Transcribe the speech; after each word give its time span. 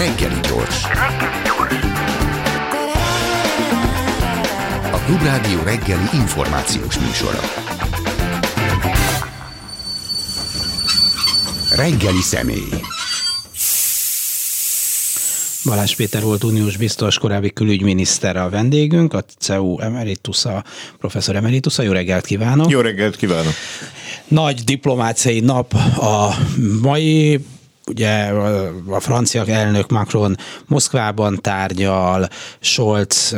Reggeli 0.00 0.40
gyors. 0.40 0.84
A 4.92 4.98
Klubrádió 5.06 5.62
reggeli 5.64 6.08
információs 6.12 6.98
műsora. 6.98 7.40
Reggeli 11.76 12.20
személy. 12.20 12.68
Balázs 15.64 15.94
Péter 15.94 16.22
volt 16.22 16.44
uniós 16.44 16.76
biztos, 16.76 17.18
korábbi 17.18 17.52
külügyminiszter 17.52 18.36
a 18.36 18.48
vendégünk, 18.48 19.14
a 19.14 19.24
CEU 19.38 19.80
emeritusa, 19.80 20.64
professzor 20.98 21.36
emeritusa. 21.36 21.82
Jó 21.82 21.92
reggelt 21.92 22.26
kívánok! 22.26 22.70
Jó 22.70 22.80
reggelt 22.80 23.16
kívánok! 23.16 23.52
Nagy 24.28 24.64
diplomáciai 24.64 25.40
nap 25.40 25.74
a 25.98 26.34
mai 26.82 27.40
ugye 27.90 28.32
a 28.90 29.00
francia 29.00 29.44
elnök 29.46 29.90
Macron 29.90 30.36
Moszkvában 30.66 31.38
tárgyal, 31.40 32.28
Scholz 32.60 33.36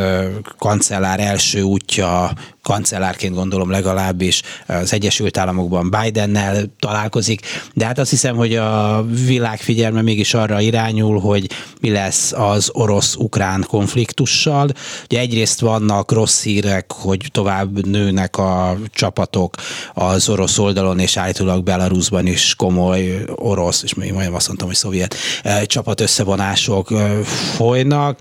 kancellár 0.58 1.20
első 1.20 1.62
útja 1.62 2.30
kancellárként 2.62 3.34
gondolom 3.34 3.70
legalábbis 3.70 4.42
az 4.66 4.92
Egyesült 4.92 5.38
Államokban 5.38 5.90
Bidennel 5.90 6.64
találkozik, 6.78 7.40
de 7.74 7.84
hát 7.84 7.98
azt 7.98 8.10
hiszem, 8.10 8.36
hogy 8.36 8.56
a 8.56 9.04
világ 9.26 9.60
figyelme 9.60 10.02
mégis 10.02 10.34
arra 10.34 10.60
irányul, 10.60 11.20
hogy 11.20 11.50
mi 11.80 11.90
lesz 11.90 12.32
az 12.32 12.70
orosz-ukrán 12.72 13.64
konfliktussal. 13.68 14.68
Ugye 15.04 15.18
egyrészt 15.18 15.60
vannak 15.60 16.12
rossz 16.12 16.42
hírek, 16.42 16.92
hogy 16.92 17.28
tovább 17.30 17.86
nőnek 17.86 18.36
a 18.36 18.78
csapatok 18.90 19.54
az 19.94 20.28
orosz 20.28 20.58
oldalon, 20.58 20.98
és 20.98 21.16
állítólag 21.16 21.62
Belarusban 21.62 22.26
is 22.26 22.54
komoly 22.54 23.24
orosz, 23.34 23.82
és 23.82 23.94
még 23.94 24.12
majdnem 24.12 24.34
azt 24.34 24.46
mondtam, 24.46 24.68
hogy 24.68 24.76
szovjet 24.76 25.16
csapat 25.64 26.00
összevonások 26.00 26.88
folynak. 27.54 28.20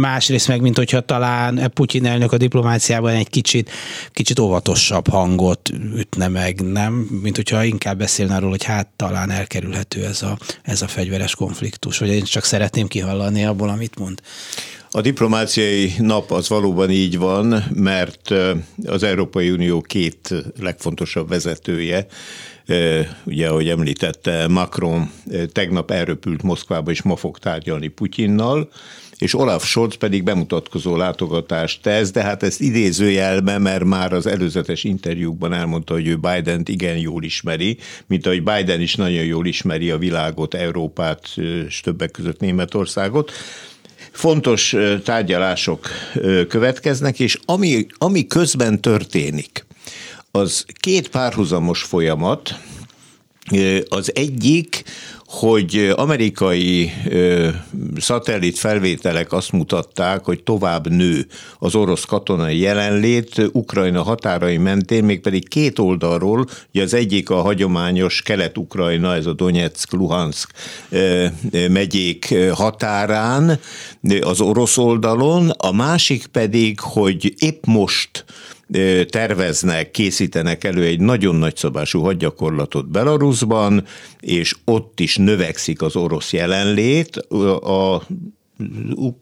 Másrészt 0.00 0.48
meg, 0.48 0.60
mint 0.60 0.76
hogyha 0.76 1.00
talán 1.00 1.70
Putyin 1.74 2.06
elnök 2.06 2.32
a 2.32 2.36
diplomácia 2.36 2.85
diplomáciában 2.86 3.14
egy 3.14 3.30
kicsit, 3.30 3.70
kicsit 4.12 4.38
óvatosabb 4.38 5.08
hangot 5.08 5.70
ütne 5.96 6.28
meg, 6.28 6.60
nem? 6.60 6.92
Mint 7.22 7.36
hogyha 7.36 7.64
inkább 7.64 7.98
beszélne 7.98 8.34
arról, 8.34 8.50
hogy 8.50 8.64
hát 8.64 8.88
talán 8.96 9.30
elkerülhető 9.30 10.04
ez 10.04 10.22
a, 10.22 10.38
ez 10.62 10.82
a 10.82 10.88
fegyveres 10.88 11.34
konfliktus, 11.34 11.98
vagy 11.98 12.08
én 12.08 12.24
csak 12.24 12.44
szeretném 12.44 12.86
kihallani 12.86 13.44
abból, 13.44 13.68
amit 13.68 13.98
mond. 13.98 14.20
A 14.90 15.00
diplomáciai 15.00 15.92
nap 15.98 16.30
az 16.30 16.48
valóban 16.48 16.90
így 16.90 17.18
van, 17.18 17.64
mert 17.74 18.34
az 18.84 19.02
Európai 19.02 19.50
Unió 19.50 19.80
két 19.80 20.34
legfontosabb 20.60 21.28
vezetője, 21.28 22.06
ugye 23.24 23.48
ahogy 23.48 23.68
említette, 23.68 24.48
Macron 24.48 25.10
tegnap 25.52 25.90
elröpült 25.90 26.42
Moszkvába, 26.42 26.90
és 26.90 27.02
ma 27.02 27.16
fog 27.16 27.38
tárgyalni 27.38 27.88
Putyinnal, 27.88 28.68
és 29.18 29.34
Olaf 29.34 29.64
Scholz 29.64 29.94
pedig 29.94 30.22
bemutatkozó 30.22 30.96
látogatást 30.96 31.82
tesz, 31.82 32.10
de 32.10 32.22
hát 32.22 32.42
ezt 32.42 32.60
idézőjelbe, 32.60 33.58
mert 33.58 33.84
már 33.84 34.12
az 34.12 34.26
előzetes 34.26 34.84
interjúkban 34.84 35.52
elmondta, 35.52 35.94
hogy 35.94 36.06
ő 36.06 36.16
Biden-t 36.16 36.68
igen 36.68 36.96
jól 36.96 37.22
ismeri, 37.22 37.78
mint 38.06 38.26
ahogy 38.26 38.42
Biden 38.42 38.80
is 38.80 38.94
nagyon 38.94 39.24
jól 39.24 39.46
ismeri 39.46 39.90
a 39.90 39.98
világot, 39.98 40.54
Európát, 40.54 41.28
és 41.66 41.80
többek 41.80 42.10
között 42.10 42.40
Németországot. 42.40 43.32
Fontos 44.12 44.76
tárgyalások 45.04 45.88
következnek, 46.48 47.20
és 47.20 47.38
ami, 47.44 47.86
ami 47.98 48.26
közben 48.26 48.80
történik, 48.80 49.66
az 50.30 50.64
két 50.80 51.08
párhuzamos 51.08 51.82
folyamat, 51.82 52.60
az 53.88 54.12
egyik 54.14 54.84
hogy 55.38 55.92
amerikai 55.96 56.92
szatellit 57.96 58.58
felvételek 58.58 59.32
azt 59.32 59.52
mutatták, 59.52 60.24
hogy 60.24 60.42
tovább 60.42 60.88
nő 60.88 61.26
az 61.58 61.74
orosz 61.74 62.04
katonai 62.04 62.58
jelenlét 62.58 63.50
Ukrajna 63.52 64.02
határai 64.02 64.56
mentén, 64.56 65.04
mégpedig 65.04 65.48
két 65.48 65.78
oldalról, 65.78 66.46
ugye 66.72 66.82
az 66.82 66.94
egyik 66.94 67.30
a 67.30 67.40
hagyományos 67.40 68.22
kelet-ukrajna, 68.22 69.14
ez 69.14 69.26
a 69.26 69.32
Donetsk, 69.32 69.92
Luhansk 69.92 70.50
ö, 70.88 71.26
megyék 71.68 72.34
határán, 72.52 73.58
az 74.20 74.40
orosz 74.40 74.78
oldalon, 74.78 75.50
a 75.50 75.72
másik 75.72 76.26
pedig, 76.26 76.80
hogy 76.80 77.34
épp 77.38 77.64
most 77.64 78.24
terveznek, 79.10 79.90
készítenek 79.90 80.64
elő 80.64 80.84
egy 80.84 81.00
nagyon 81.00 81.34
nagyszabású 81.34 82.00
hadgyakorlatot 82.00 82.88
Belarusban, 82.88 83.84
és 84.20 84.54
ott 84.64 85.00
is 85.00 85.16
növekszik 85.16 85.82
az 85.82 85.96
orosz 85.96 86.32
jelenlét. 86.32 87.16
A 87.16 88.02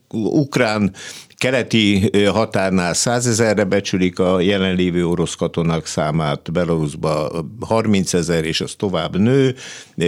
ukrán 0.09 0.93
keleti 1.37 2.11
határnál 2.27 2.93
százezerre 2.93 3.63
becsülik 3.63 4.19
a 4.19 4.39
jelenlévő 4.39 5.07
orosz 5.07 5.35
katonák 5.35 5.85
számát, 5.85 6.51
Belarusba 6.51 7.45
30 7.59 8.13
ezer, 8.13 8.43
és 8.43 8.61
az 8.61 8.73
tovább 8.77 9.17
nő. 9.17 9.55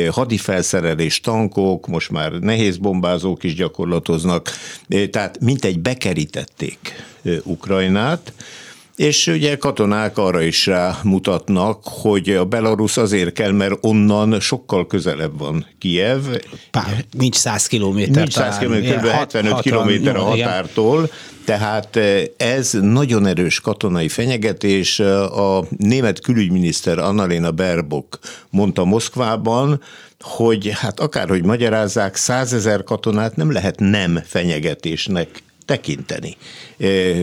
Hadifelszerelés, 0.09 1.19
tankok, 1.19 1.87
most 1.87 2.09
már 2.09 2.31
nehéz 2.31 2.77
bombázók 2.77 3.43
is 3.43 3.55
gyakorlatoznak, 3.55 4.49
tehát 5.11 5.39
mintegy 5.39 5.79
bekerítették 5.79 6.79
Ukrajnát, 7.43 8.33
és 8.97 9.27
ugye 9.27 9.57
katonák 9.57 10.17
arra 10.17 10.41
is 10.41 10.65
rá 10.65 10.99
mutatnak, 11.03 11.79
hogy 11.83 12.29
a 12.29 12.45
Belarus 12.45 12.97
azért 12.97 13.33
kell, 13.33 13.51
mert 13.51 13.77
onnan 13.81 14.39
sokkal 14.39 14.87
közelebb 14.87 15.39
van 15.39 15.65
Kiev. 15.79 16.21
Pár, 16.71 17.05
nincs 17.17 17.35
100 17.35 17.67
kilométer. 17.67 18.15
Nincs 18.15 18.33
100 18.33 18.57
kilométer, 18.57 18.97
kb. 18.97 19.05
75 19.05 19.59
kilométer 19.59 20.15
a 20.15 20.21
határtól. 20.21 21.09
Tehát 21.45 21.95
eh, 21.95 22.23
ez 22.37 22.71
nagyon 22.81 23.25
erős 23.25 23.59
katonai 23.59 24.07
fenyegetés. 24.07 24.99
A 24.99 25.63
német 25.77 26.19
külügyminiszter 26.19 26.99
Annalena 26.99 27.51
Baerbock 27.51 28.19
mondta 28.49 28.85
Moszkvában, 28.85 29.81
hogy 30.19 30.71
hát 30.73 30.99
akárhogy 30.99 31.43
magyarázzák, 31.43 32.15
százezer 32.15 32.83
katonát 32.83 33.35
nem 33.35 33.51
lehet 33.51 33.79
nem 33.79 34.19
fenyegetésnek 34.25 35.45
tekinteni, 35.67 36.37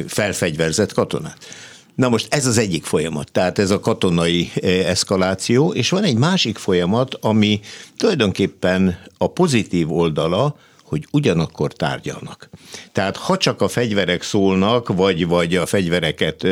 felfegyverzett 0.07 0.93
katonát. 0.93 1.39
Na 1.95 2.09
most 2.09 2.35
ez 2.35 2.47
az 2.47 2.59
egyik 2.59 2.85
folyamat, 2.85 3.33
tehát 3.33 3.59
ez 3.59 3.71
a 3.71 3.81
katonai 3.81 4.51
eszkaláció, 4.85 5.73
és 5.73 5.91
van 5.91 6.03
egy 6.03 6.17
másik 6.17 6.59
folyamat, 6.59 7.15
ami 7.21 7.61
tulajdonképpen 7.97 8.99
a 9.19 9.27
pozitív 9.27 9.93
oldala, 9.93 10.57
hogy 10.85 11.07
ugyanakkor 11.11 11.73
tárgyalnak. 11.73 12.51
Tehát 12.93 13.17
ha 13.17 13.37
csak 13.37 13.61
a 13.61 13.69
fegyverek 13.69 14.23
szólnak, 14.23 14.89
vagy, 14.89 15.27
vagy 15.27 15.57
a 15.57 15.67
fegyvereket 15.67 16.43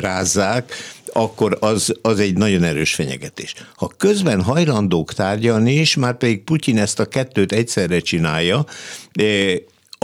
rázzák, 0.00 0.72
akkor 1.12 1.56
az, 1.60 1.94
az 2.02 2.20
egy 2.20 2.36
nagyon 2.36 2.62
erős 2.62 2.94
fenyegetés. 2.94 3.54
Ha 3.76 3.92
közben 3.96 4.42
hajlandók 4.42 5.12
tárgyalni, 5.12 5.72
és 5.72 5.96
már 5.96 6.16
pedig 6.16 6.44
Putyin 6.44 6.78
ezt 6.78 7.00
a 7.00 7.04
kettőt 7.04 7.52
egyszerre 7.52 8.00
csinálja, 8.00 8.66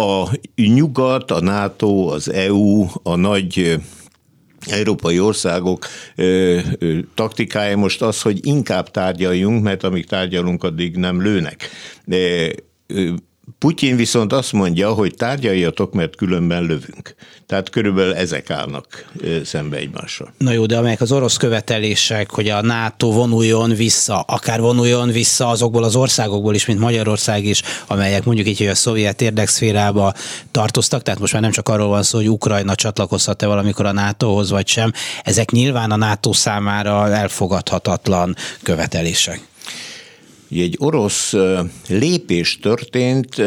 a 0.01 0.31
nyugat, 0.57 1.31
a 1.31 1.41
NATO, 1.41 2.07
az 2.07 2.33
EU, 2.33 2.87
a 3.03 3.17
nagy 3.17 3.79
európai 4.67 5.21
országok 5.21 5.87
ö, 6.17 6.59
ö, 6.79 6.99
taktikája 7.15 7.77
most 7.77 8.03
az, 8.03 8.23
hogy 8.23 8.47
inkább 8.47 8.91
tárgyaljunk, 8.91 9.63
mert 9.63 9.83
amíg 9.83 10.07
tárgyalunk, 10.07 10.65
addig 10.65 10.97
nem 10.97 11.23
lőnek. 11.23 11.69
De, 12.05 12.51
Putyin 13.59 13.97
viszont 13.97 14.33
azt 14.33 14.53
mondja, 14.53 14.93
hogy 14.93 15.15
tárgyaljatok, 15.15 15.93
mert 15.93 16.17
különben 16.17 16.63
lövünk. 16.63 17.15
Tehát 17.47 17.71
körülbelül 17.71 18.15
ezek 18.15 18.51
állnak 18.51 19.05
szembe 19.45 19.77
egymással. 19.77 20.33
Na 20.39 20.53
jó, 20.53 20.67
de 20.67 20.79
amelyek 20.79 21.01
az 21.01 21.13
orosz 21.13 21.37
követelések, 21.37 22.31
hogy 22.31 22.49
a 22.49 22.63
NATO 22.63 23.13
vonuljon 23.13 23.75
vissza, 23.75 24.21
akár 24.21 24.61
vonuljon 24.61 25.09
vissza 25.11 25.49
azokból 25.49 25.85
az 25.85 25.97
országokból 25.97 26.55
is, 26.55 26.67
mint 26.67 26.79
Magyarország 26.79 27.45
is, 27.45 27.63
amelyek 27.87 28.25
mondjuk 28.25 28.47
így, 28.47 28.59
hogy 28.59 28.67
a 28.67 28.75
szovjet 28.75 29.21
érdekszférába 29.21 30.15
tartoztak, 30.51 31.03
tehát 31.03 31.21
most 31.21 31.33
már 31.33 31.43
nem 31.43 31.51
csak 31.51 31.69
arról 31.69 31.89
van 31.89 32.03
szó, 32.03 32.19
hogy 32.19 32.31
Ukrajna 32.31 32.75
csatlakozhat-e 32.75 33.47
valamikor 33.47 33.87
a 33.87 33.93
NATO-hoz, 33.93 34.51
vagy 34.51 34.69
sem. 34.69 34.93
Ezek 35.23 35.51
nyilván 35.51 35.91
a 35.91 35.97
NATO 35.97 36.33
számára 36.33 37.11
elfogadhatatlan 37.11 38.37
követelések. 38.63 39.50
Egy 40.51 40.77
orosz 40.79 41.35
lépés 41.89 42.59
történt 42.59 43.43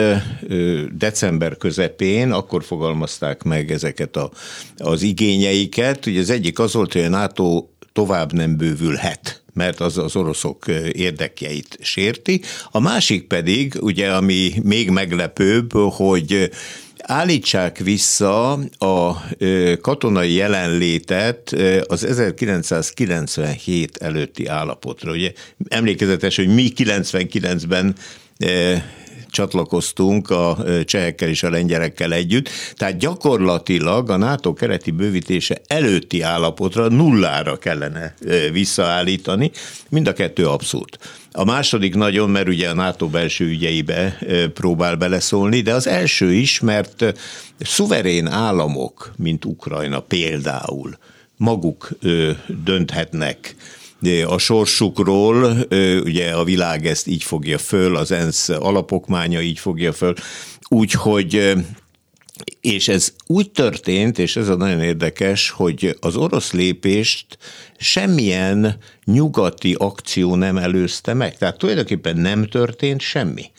december 0.91 1.57
közepén, 1.57 2.31
akkor 2.31 2.63
fogalmazták 2.63 3.44
meg 3.44 3.71
ezeket 3.71 4.15
a, 4.15 4.31
az 4.77 5.01
igényeiket. 5.01 6.05
Ugye 6.05 6.19
az 6.19 6.29
egyik 6.29 6.59
az 6.59 6.73
volt, 6.73 6.94
hogy 6.94 7.01
a 7.01 7.09
NATO 7.09 7.67
tovább 7.94 8.33
nem 8.33 8.57
bővülhet 8.57 9.41
mert 9.53 9.79
az 9.79 9.97
az 9.97 10.15
oroszok 10.15 10.65
érdekeit 10.91 11.77
sérti. 11.81 12.41
A 12.71 12.79
másik 12.79 13.27
pedig, 13.27 13.73
ugye, 13.79 14.11
ami 14.11 14.53
még 14.63 14.89
meglepőbb, 14.89 15.73
hogy 15.73 16.49
állítsák 17.05 17.77
vissza 17.77 18.51
a 18.77 19.25
katonai 19.81 20.33
jelenlétet 20.33 21.55
az 21.88 22.03
1997 22.03 23.97
előtti 23.97 24.47
állapotra. 24.47 25.11
Ugye 25.11 25.31
emlékezetes, 25.67 26.35
hogy 26.35 26.47
mi 26.47 26.71
99-ben 26.75 27.95
csatlakoztunk 29.33 30.30
a 30.30 30.57
csehekkel 30.85 31.30
és 31.30 31.44
a 31.44 31.50
lengyelekkel 31.50 32.13
együtt, 32.13 32.50
tehát 32.74 32.97
gyakorlatilag 32.97 34.09
a 34.09 34.18
NATO 34.18 34.53
kereti 34.53 34.91
bővítése 34.91 35.62
előtti 35.68 36.21
állapotra 36.21 36.88
nullára 36.88 37.57
kellene 37.57 38.15
visszaállítani, 38.51 39.51
mind 39.89 40.07
a 40.07 40.13
kettő 40.13 40.47
abszurd. 40.47 40.97
A 41.31 41.44
második 41.44 41.95
nagyon, 41.95 42.30
mert 42.30 42.47
ugye 42.47 42.69
a 42.69 42.74
NATO 42.74 43.07
belső 43.07 43.45
ügyeibe 43.45 44.19
próbál 44.53 44.95
beleszólni, 44.95 45.62
de 45.62 45.74
az 45.74 45.88
első 45.88 46.33
is, 46.33 46.59
mert 46.59 47.06
szuverén 47.59 48.27
államok, 48.27 49.13
mint 49.18 49.45
Ukrajna 49.45 50.00
például, 50.00 50.97
maguk 51.38 51.89
dönthetnek 52.63 53.56
a 54.27 54.38
sorsukról, 54.38 55.57
ugye 56.03 56.31
a 56.31 56.44
világ 56.44 56.85
ezt 56.85 57.07
így 57.07 57.23
fogja 57.23 57.57
föl, 57.57 57.95
az 57.95 58.11
ENSZ 58.11 58.50
alapokmánya 58.50 59.41
így 59.41 59.59
fogja 59.59 59.94
föl, 59.94 60.13
úgyhogy 60.69 61.53
és 62.61 62.88
ez 62.88 63.13
úgy 63.27 63.51
történt, 63.51 64.19
és 64.19 64.35
ez 64.35 64.47
a 64.47 64.55
nagyon 64.55 64.81
érdekes, 64.81 65.50
hogy 65.50 65.97
az 66.00 66.15
orosz 66.15 66.51
lépést 66.51 67.38
semmilyen 67.77 68.77
nyugati 69.05 69.75
akció 69.77 70.35
nem 70.35 70.57
előzte 70.57 71.13
meg. 71.13 71.38
Tehát 71.38 71.57
tulajdonképpen 71.57 72.17
nem 72.17 72.45
történt 72.45 73.01
semmi. 73.01 73.51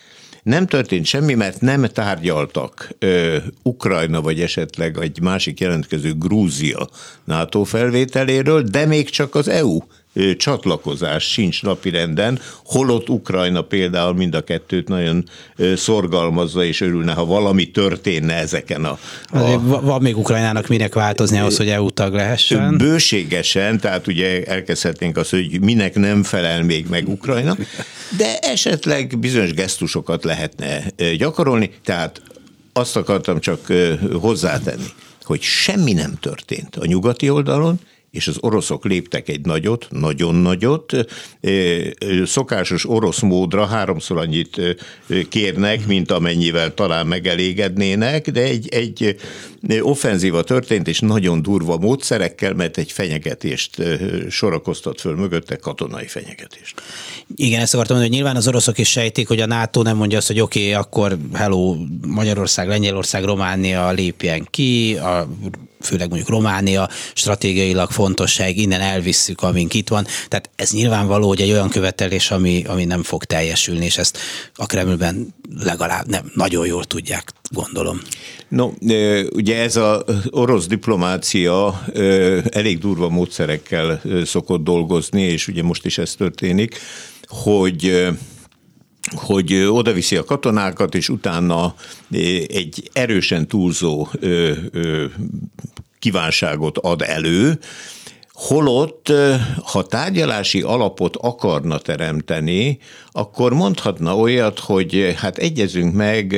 Nem 0.43 0.67
történt 0.67 1.06
semmi, 1.06 1.35
mert 1.35 1.61
nem 1.61 1.85
tárgyaltak 1.85 2.90
ö, 2.99 3.37
Ukrajna, 3.62 4.20
vagy 4.20 4.40
esetleg 4.40 4.99
egy 4.99 5.20
másik 5.20 5.61
jelentkező 5.61 6.14
Grúzia 6.19 6.88
NATO 7.25 7.64
felvételéről, 7.64 8.62
de 8.62 8.87
még 8.87 9.11
csak 9.11 9.35
az 9.35 9.49
EU 9.49 9.79
csatlakozás 10.37 11.25
sincs 11.25 11.62
napirenden, 11.62 12.38
holott 12.64 13.08
Ukrajna 13.08 13.62
például 13.62 14.14
mind 14.14 14.34
a 14.34 14.40
kettőt 14.40 14.88
nagyon 14.88 15.28
szorgalmazza, 15.76 16.64
és 16.64 16.81
örülne, 16.81 17.12
ha 17.12 17.25
valami 17.25 17.70
történne 17.70 18.34
ezeken 18.34 18.84
a... 18.84 18.99
a... 19.31 19.61
Van 19.81 20.02
még 20.02 20.16
Ukrajnának 20.16 20.69
minek 20.69 20.94
változni 20.94 21.38
ahhoz, 21.38 21.56
hogy 21.56 21.69
EU 21.69 21.90
tag 21.90 22.14
lehessen? 22.14 22.76
Bőségesen, 22.76 23.81
tehát 23.81 24.06
ugye 24.06 24.44
elkezdhetnénk 24.44 25.16
azt, 25.16 25.31
hogy 25.31 25.61
minek 25.61 25.94
nem 25.94 26.22
felel 26.22 26.62
még 26.62 26.87
meg 26.88 27.08
Ukrajna, 27.08 27.56
de 28.16 28.38
esetleg 28.38 29.19
bizonyos 29.19 29.52
gesztusokat 29.52 30.25
lehetne 30.25 30.84
gyakorolni, 31.16 31.70
tehát 31.84 32.22
azt 32.72 32.96
akartam 32.96 33.40
csak 33.40 33.72
hozzátenni, 34.12 34.87
hogy 35.22 35.40
semmi 35.40 35.93
nem 35.93 36.14
történt 36.20 36.76
a 36.76 36.87
nyugati 36.87 37.31
oldalon, 37.31 37.81
és 38.14 38.28
az 38.28 38.37
oroszok 38.40 38.84
léptek 38.84 39.28
egy 39.28 39.44
nagyot, 39.44 39.87
nagyon 39.90 40.34
nagyot, 40.34 40.93
szokásos 42.25 42.88
orosz 42.88 43.20
módra 43.20 43.66
háromszor 43.66 44.19
annyit 44.19 44.61
kérnek, 45.28 45.87
mint 45.87 46.11
amennyivel 46.11 46.75
talán 46.75 47.06
megelégednének, 47.06 48.31
de 48.31 48.43
egy, 48.43 48.69
egy 48.69 49.16
offenzíva 49.81 50.43
történt, 50.43 50.88
és 50.88 51.00
nagyon 51.00 51.43
durva 51.43 51.76
módszerekkel, 51.76 52.52
mert 52.52 52.78
egy 52.78 52.93
fenyegetést 52.93 53.82
sorakoztat 54.31 55.00
föl 55.00 55.14
mögötte, 55.14 55.56
katonai 55.56 56.06
fenyegetést. 56.06 56.82
Igen, 57.37 57.61
ezt 57.61 57.75
akartam 57.75 57.96
mondani, 57.96 58.16
hogy 58.16 58.25
nyilván 58.25 58.40
az 58.40 58.49
oroszok 58.49 58.78
is 58.78 58.88
sejtik, 58.90 59.28
hogy 59.28 59.40
a 59.40 59.46
NATO 59.46 59.82
nem 59.82 59.96
mondja 59.96 60.19
azt, 60.19 60.26
hogy 60.26 60.40
oké, 60.40 60.61
okay, 60.61 60.72
akkor 60.72 61.19
hello, 61.32 61.76
Magyarország, 62.06 62.69
Lengyelország, 62.69 63.25
Románia 63.25 63.90
lépjen 63.90 64.46
ki, 64.50 64.96
a 64.96 65.28
főleg 65.85 66.09
mondjuk 66.09 66.29
Románia 66.29 66.89
stratégiailag 67.15 67.91
fontosság, 67.91 68.57
innen 68.57 68.81
elvisszük, 68.81 69.43
amink 69.43 69.75
itt 69.75 69.89
van. 69.89 70.07
Tehát 70.29 70.51
ez 70.57 70.71
nyilvánvaló, 70.71 71.29
hogy 71.29 71.41
egy 71.41 71.51
olyan 71.51 71.69
követelés, 71.69 72.31
ami, 72.31 72.65
ami 72.67 72.85
nem 72.85 73.03
fog 73.03 73.25
teljesülni, 73.25 73.85
és 73.85 73.99
ezt 73.99 74.19
a 74.55 74.67
Kremlben 74.67 75.35
legalább 75.61 76.09
nem 76.09 76.31
nagyon 76.35 76.67
jól 76.67 76.85
tudják, 76.85 77.33
gondolom. 77.51 78.01
No, 78.49 78.71
ugye 79.33 79.57
ez 79.63 79.77
az 79.77 80.03
orosz 80.31 80.67
diplomácia 80.67 81.85
elég 82.51 82.79
durva 82.79 83.09
módszerekkel 83.09 84.03
szokott 84.25 84.65
dolgozni, 84.65 85.23
és 85.23 85.49
ugye 85.49 85.63
most 85.63 85.87
is 85.87 85.99
ez 85.99 86.15
történik, 86.15 86.79
hogy 87.27 88.09
hogy 89.11 89.55
odaviszi 89.55 90.17
a 90.17 90.25
katonákat, 90.25 90.95
és 90.95 91.09
utána 91.09 91.75
egy 92.47 92.91
erősen 92.93 93.49
túlzó 93.49 94.09
kívánságot 96.05 96.79
ad 96.79 97.03
elő, 97.03 97.59
Holott, 98.33 99.12
ha 99.65 99.83
tárgyalási 99.83 100.61
alapot 100.61 101.17
akarna 101.17 101.79
teremteni, 101.79 102.79
akkor 103.12 103.53
mondhatna 103.53 104.17
olyat, 104.17 104.59
hogy 104.59 105.15
hát 105.17 105.39
egyezünk 105.39 105.95
meg 105.95 106.37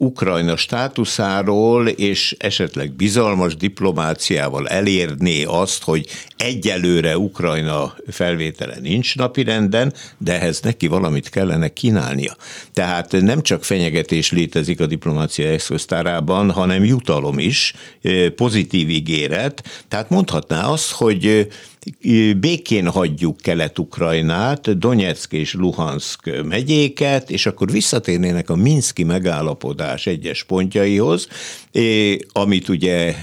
Ukrajna 0.00 0.56
státuszáról, 0.56 1.88
és 1.88 2.36
esetleg 2.38 2.92
bizalmas 2.92 3.56
diplomáciával 3.56 4.68
elérné 4.68 5.44
azt, 5.44 5.82
hogy 5.82 6.06
egyelőre 6.36 7.18
Ukrajna 7.18 7.94
felvétele 8.08 8.76
nincs 8.80 9.16
napirenden, 9.16 9.92
de 10.18 10.40
ehhez 10.40 10.60
neki 10.60 10.86
valamit 10.86 11.28
kellene 11.28 11.68
kínálnia. 11.68 12.36
Tehát 12.72 13.12
nem 13.12 13.42
csak 13.42 13.64
fenyegetés 13.64 14.32
létezik 14.32 14.80
a 14.80 14.86
diplomácia 14.86 15.48
eszköztárában, 15.48 16.50
hanem 16.50 16.84
jutalom 16.84 17.38
is, 17.38 17.74
pozitív 18.36 18.88
ígéret. 18.88 19.84
Tehát 19.88 20.10
mondhatná 20.10 20.68
azt, 20.68 20.90
hogy 20.90 21.48
békén 22.40 22.88
hagyjuk 22.88 23.36
Kelet-Ukrajnát, 23.36 24.78
Donetsk 24.78 25.32
és 25.32 25.54
Luhansk 25.54 26.42
megyéket, 26.44 27.30
és 27.30 27.46
akkor 27.46 27.70
visszatérnének 27.70 28.50
a 28.50 28.56
Minszki 28.56 29.04
megállapodás 29.04 30.06
egyes 30.06 30.44
pontjaihoz, 30.44 31.28
amit 32.32 32.68
ugye 32.68 33.14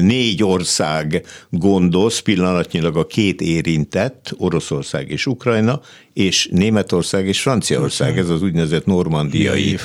négy 0.00 0.42
ország 0.42 1.26
gondoz, 1.50 2.18
pillanatnyilag 2.18 2.96
a 2.96 3.06
két 3.06 3.40
érintett, 3.40 4.34
Oroszország 4.36 5.10
és 5.10 5.26
Ukrajna, 5.26 5.80
és 6.12 6.48
Németország 6.50 7.26
és 7.26 7.40
Franciaország, 7.40 8.18
ez 8.18 8.28
az 8.28 8.42
úgynevezett 8.42 8.86
normandiai 8.86 9.76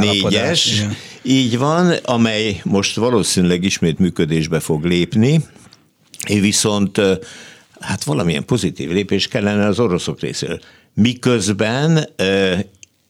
négyes. 0.00 0.84
Így 1.22 1.58
van, 1.58 1.92
amely 2.04 2.60
most 2.64 2.96
valószínűleg 2.96 3.64
ismét 3.64 3.98
működésbe 3.98 4.60
fog 4.60 4.84
lépni, 4.84 5.40
viszont 6.26 7.00
hát 7.82 8.04
valamilyen 8.04 8.44
pozitív 8.44 8.90
lépés 8.90 9.28
kellene 9.28 9.66
az 9.66 9.80
oroszok 9.80 10.20
részéről. 10.20 10.60
Miközben 10.94 12.08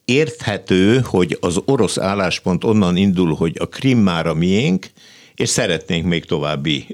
érthető, 0.05 0.99
hogy 1.03 1.37
az 1.41 1.61
orosz 1.65 1.97
álláspont 1.97 2.63
onnan 2.63 2.95
indul, 2.95 3.33
hogy 3.33 3.55
a 3.59 3.65
Krim 3.65 3.99
már 3.99 4.27
a 4.27 4.33
miénk, 4.33 4.87
és 5.35 5.49
szeretnénk 5.49 6.05
még 6.05 6.25
további 6.25 6.85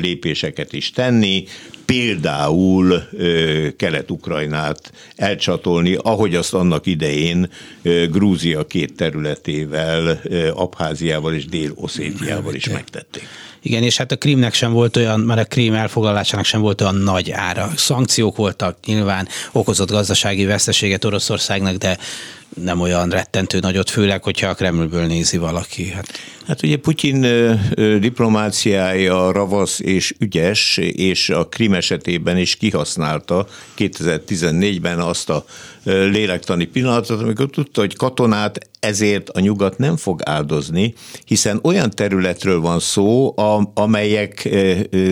lépéseket 0.00 0.72
is 0.72 0.90
tenni, 0.90 1.44
például 1.84 3.02
Kelet-Ukrajnát 3.76 4.92
elcsatolni, 5.16 5.94
ahogy 6.02 6.34
azt 6.34 6.54
annak 6.54 6.86
idején 6.86 7.50
Grúzia 8.10 8.66
két 8.66 8.96
területével, 8.96 10.20
Abháziával 10.54 11.34
és 11.34 11.44
Dél-Oszétiával 11.44 12.54
is 12.54 12.68
megtették. 12.68 13.22
Igen, 13.62 13.82
és 13.82 13.96
hát 13.96 14.12
a 14.12 14.16
Krímnek 14.16 14.54
sem 14.54 14.72
volt 14.72 14.96
olyan, 14.96 15.20
mert 15.20 15.40
a 15.40 15.44
Krím 15.44 15.74
elfoglalásának 15.74 16.44
sem 16.44 16.60
volt 16.60 16.80
olyan 16.80 16.94
nagy 16.94 17.30
ára. 17.30 17.70
Szankciók 17.76 18.36
voltak, 18.36 18.76
nyilván 18.86 19.28
okozott 19.52 19.90
gazdasági 19.90 20.44
veszteséget 20.44 21.04
Oroszországnak, 21.04 21.76
de 21.76 21.98
nem 22.60 22.80
olyan 22.80 23.08
rettentő 23.08 23.58
nagyot, 23.58 23.90
főleg, 23.90 24.22
hogyha 24.22 24.48
a 24.48 24.54
Kremlből 24.54 25.06
nézi 25.06 25.36
valaki. 25.36 25.90
Hát, 25.90 26.06
hát 26.46 26.62
ugye 26.62 26.76
Putyin 26.76 27.20
diplomáciája 28.00 29.32
ravasz 29.32 29.80
és 29.80 30.14
ügyes, 30.18 30.76
és 30.76 31.30
a 31.30 31.46
Krim 31.46 31.74
esetében 31.74 32.36
is 32.36 32.56
kihasználta 32.56 33.46
2014-ben 33.78 34.98
azt 34.98 35.30
a 35.30 35.44
lélektani 35.84 36.64
pillanatot, 36.64 37.20
amikor 37.20 37.50
tudta, 37.50 37.80
hogy 37.80 37.96
katonát 37.96 38.70
ezért 38.80 39.28
a 39.28 39.40
nyugat 39.40 39.78
nem 39.78 39.96
fog 39.96 40.20
áldozni, 40.24 40.94
hiszen 41.24 41.58
olyan 41.62 41.90
területről 41.90 42.60
van 42.60 42.80
szó, 42.80 43.34
amelyek 43.74 44.48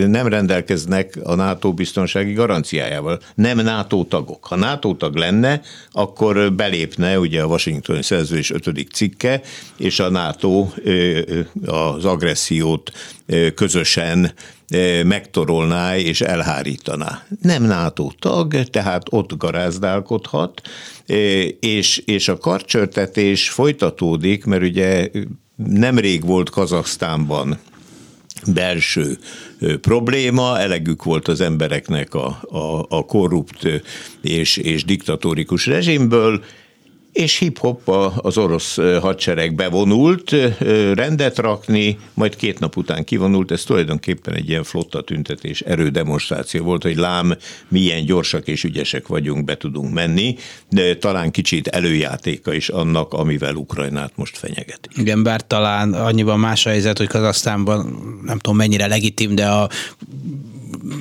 nem 0.07 0.27
rendelkeznek 0.27 1.19
a 1.23 1.35
NATO 1.35 1.73
biztonsági 1.73 2.33
garanciájával. 2.33 3.19
Nem 3.35 3.57
NATO 3.57 4.03
tagok. 4.03 4.45
Ha 4.45 4.55
NATO 4.55 4.95
tag 4.95 5.15
lenne, 5.15 5.61
akkor 5.91 6.53
belépne 6.53 7.19
ugye 7.19 7.41
a 7.41 7.45
Washingtoni 7.45 8.03
szerződés 8.03 8.51
5. 8.51 8.87
cikke, 8.93 9.41
és 9.77 9.99
a 9.99 10.09
NATO 10.09 10.67
az 11.65 12.05
agressziót 12.05 12.91
közösen 13.55 14.33
megtorolná 15.05 15.97
és 15.97 16.21
elhárítaná. 16.21 17.23
Nem 17.41 17.63
NATO 17.63 18.11
tag, 18.19 18.53
tehát 18.63 19.03
ott 19.09 19.37
garázdálkodhat, 19.37 20.61
és, 21.59 21.97
és 21.97 22.27
a 22.27 22.37
karcsörtetés 22.37 23.49
folytatódik, 23.49 24.45
mert 24.45 24.63
ugye 24.63 25.09
nemrég 25.55 26.25
volt 26.25 26.49
Kazaksztánban 26.49 27.59
belső 28.47 29.17
probléma, 29.81 30.59
elegük 30.59 31.03
volt 31.03 31.27
az 31.27 31.41
embereknek 31.41 32.13
a, 32.13 32.41
a, 32.49 32.85
a 32.89 33.05
korrupt 33.05 33.67
és, 34.21 34.57
és 34.57 34.85
diktatórikus 34.85 35.65
rezsimből, 35.65 36.43
és 37.13 37.37
hip-hop 37.37 37.89
az 38.21 38.37
orosz 38.37 38.75
hadsereg 39.01 39.55
bevonult, 39.55 40.35
rendet 40.93 41.37
rakni, 41.37 41.97
majd 42.13 42.35
két 42.35 42.59
nap 42.59 42.77
után 42.77 43.03
kivonult, 43.03 43.51
ez 43.51 43.63
tulajdonképpen 43.63 44.33
egy 44.33 44.49
ilyen 44.49 44.63
flotta 44.63 45.01
tüntetés, 45.01 45.61
erődemonstráció 45.61 46.63
volt, 46.63 46.83
hogy 46.83 46.95
lám, 46.95 47.35
milyen 47.67 48.05
gyorsak 48.05 48.47
és 48.47 48.63
ügyesek 48.63 49.07
vagyunk, 49.07 49.45
be 49.45 49.57
tudunk 49.57 49.93
menni, 49.93 50.35
de 50.69 50.95
talán 50.95 51.31
kicsit 51.31 51.67
előjátéka 51.67 52.53
is 52.53 52.69
annak, 52.69 53.13
amivel 53.13 53.55
Ukrajnát 53.55 54.11
most 54.15 54.37
fenyeget. 54.37 54.87
Igen, 54.95 55.23
bár 55.23 55.47
talán 55.47 55.93
annyiban 55.93 56.39
más 56.39 56.65
a 56.65 56.69
helyzet, 56.69 56.97
hogy 56.97 57.07
Kazasztánban 57.07 57.85
nem 58.25 58.39
tudom 58.39 58.57
mennyire 58.57 58.87
legitim, 58.87 59.35
de 59.35 59.47
a 59.47 59.69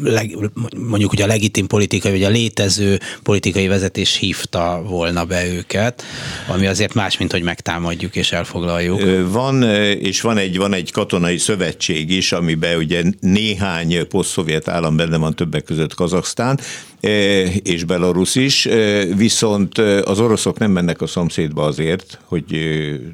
leg, 0.02 0.50
mondjuk 0.76 1.12
ugye 1.12 1.24
a 1.24 1.26
legitim 1.26 1.66
politikai, 1.66 2.10
vagy 2.10 2.22
a 2.22 2.28
létező 2.28 3.00
politikai 3.22 3.66
vezetés 3.66 4.16
hívta 4.16 4.82
volna 4.86 5.24
be 5.24 5.46
őket, 5.46 6.02
ami 6.48 6.66
azért 6.66 6.94
más, 6.94 7.18
mint 7.18 7.32
hogy 7.32 7.42
megtámadjuk 7.42 8.16
és 8.16 8.32
elfoglaljuk. 8.32 9.30
Van, 9.30 9.62
és 10.00 10.20
van 10.20 10.38
egy, 10.38 10.56
van 10.56 10.72
egy 10.72 10.92
katonai 10.92 11.38
szövetség 11.38 12.10
is, 12.10 12.32
amiben 12.32 12.76
ugye 12.76 13.02
néhány 13.20 14.06
poszt-szovjet 14.08 14.68
állam 14.68 14.96
benne 14.96 15.16
van 15.16 15.34
többek 15.34 15.64
között 15.64 15.94
Kazaksztán, 15.94 16.60
és 17.62 17.84
Belarus 17.84 18.34
is, 18.34 18.68
viszont 19.16 19.78
az 19.78 20.20
oroszok 20.20 20.58
nem 20.58 20.70
mennek 20.70 21.00
a 21.00 21.06
szomszédba 21.06 21.64
azért, 21.64 22.18
hogy 22.24 22.44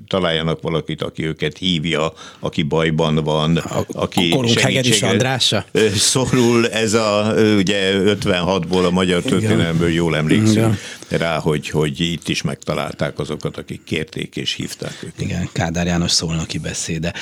találjanak 0.09 0.63
valakit, 0.63 1.03
aki 1.03 1.25
őket 1.25 1.59
hívja, 1.59 2.13
aki 2.39 2.63
bajban 2.63 3.15
van, 3.15 3.57
aki 3.93 4.35
Hegedűs 4.61 5.03
Andrása? 5.03 5.65
Szorul 5.95 6.69
ez 6.69 6.95
a, 6.95 7.35
ugye 7.57 7.93
56-ból 8.05 8.87
a 8.87 8.91
magyar 8.91 9.23
történelemből 9.23 9.91
jól 9.91 10.17
emlékszünk 10.17 10.51
Igen. 10.51 10.79
Rá, 11.09 11.39
hogy, 11.39 11.69
hogy 11.69 12.01
itt 12.01 12.29
is 12.29 12.43
megtalálták 12.43 13.19
azokat, 13.19 13.57
akik 13.57 13.85
kérték 13.85 14.37
és 14.37 14.53
hívták 14.53 14.95
őket. 15.03 15.21
Igen, 15.21 15.49
Kádár 15.53 15.87
János 15.87 16.11
szólnoki 16.11 16.59
beszéde. 16.59 17.13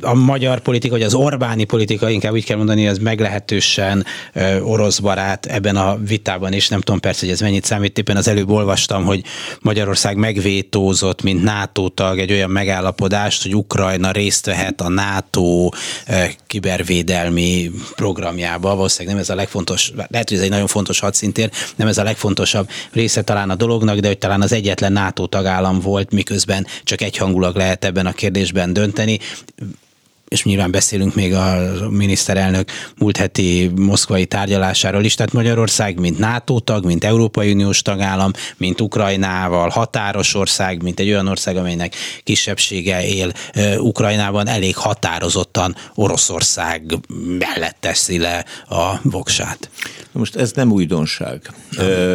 A 0.00 0.14
magyar 0.14 0.60
politika, 0.60 0.94
vagy 0.94 1.02
az 1.02 1.14
Orbáni 1.14 1.64
politika, 1.64 2.10
inkább 2.10 2.32
úgy 2.32 2.44
kell 2.44 2.56
mondani, 2.56 2.86
ez 2.86 2.98
meglehetősen 2.98 4.04
orosz 4.62 4.98
barát 4.98 5.46
ebben 5.46 5.76
a 5.76 5.96
vitában 5.96 6.52
is, 6.52 6.68
nem 6.68 6.80
tudom 6.80 7.00
persze, 7.00 7.20
hogy 7.20 7.34
ez 7.34 7.40
mennyit 7.40 7.64
számít, 7.64 7.98
éppen 7.98 8.16
az 8.16 8.28
előbb 8.28 8.50
olvastam, 8.50 9.04
hogy 9.04 9.22
Magyarország 9.60 10.16
megvétózott, 10.16 11.22
mint 11.22 11.42
NATO 11.42 11.88
tag 11.88 12.18
egy 12.18 12.32
olyan 12.32 12.50
megállapodást, 12.50 13.42
hogy 13.42 13.54
Ukrajna 13.56 14.10
részt 14.10 14.46
vehet 14.46 14.80
a 14.80 14.88
NATO 14.88 15.68
kibervédelmi 16.46 17.70
programjába. 17.94 18.74
Valószínűleg 18.74 19.14
nem 19.14 19.22
ez 19.22 19.30
a 19.30 19.34
legfontos, 19.34 19.92
lehet, 20.08 20.28
hogy 20.28 20.36
ez 20.36 20.42
egy 20.42 20.50
nagyon 20.50 20.66
fontos 20.66 20.98
hadszintér, 20.98 21.50
nem 21.76 21.88
ez 21.88 21.98
a 21.98 22.02
legfontosabb 22.02 22.68
része 23.12 23.24
talán 23.24 23.50
a 23.50 23.54
dolognak, 23.54 23.98
de 23.98 24.06
hogy 24.06 24.18
talán 24.18 24.42
az 24.42 24.52
egyetlen 24.52 24.92
NATO 24.92 25.26
tagállam 25.26 25.80
volt, 25.80 26.12
miközben 26.12 26.66
csak 26.82 27.00
egyhangulag 27.00 27.56
lehet 27.56 27.84
ebben 27.84 28.06
a 28.06 28.12
kérdésben 28.12 28.72
dönteni 28.72 29.18
és 30.32 30.44
nyilván 30.44 30.70
beszélünk 30.70 31.14
még 31.14 31.34
a 31.34 31.72
miniszterelnök 31.90 32.70
múlt 32.98 33.16
heti 33.16 33.70
moszkvai 33.76 34.26
tárgyalásáról 34.26 35.04
is, 35.04 35.14
tehát 35.14 35.32
Magyarország, 35.32 36.00
mint 36.00 36.18
NATO 36.18 36.60
tag, 36.60 36.84
mint 36.84 37.04
Európai 37.04 37.52
Uniós 37.52 37.82
tagállam, 37.82 38.30
mint 38.56 38.80
Ukrajnával 38.80 39.68
határos 39.68 40.34
ország, 40.34 40.82
mint 40.82 41.00
egy 41.00 41.08
olyan 41.08 41.28
ország, 41.28 41.56
amelynek 41.56 41.94
kisebbsége 42.24 43.06
él 43.06 43.32
Ukrajnában, 43.78 44.48
elég 44.48 44.76
határozottan 44.76 45.76
Oroszország 45.94 46.82
mellett 47.38 47.76
teszi 47.80 48.18
le 48.18 48.44
a 48.68 49.00
voksát. 49.02 49.70
Most 50.12 50.36
ez 50.36 50.52
nem 50.52 50.72
újdonság. 50.72 51.52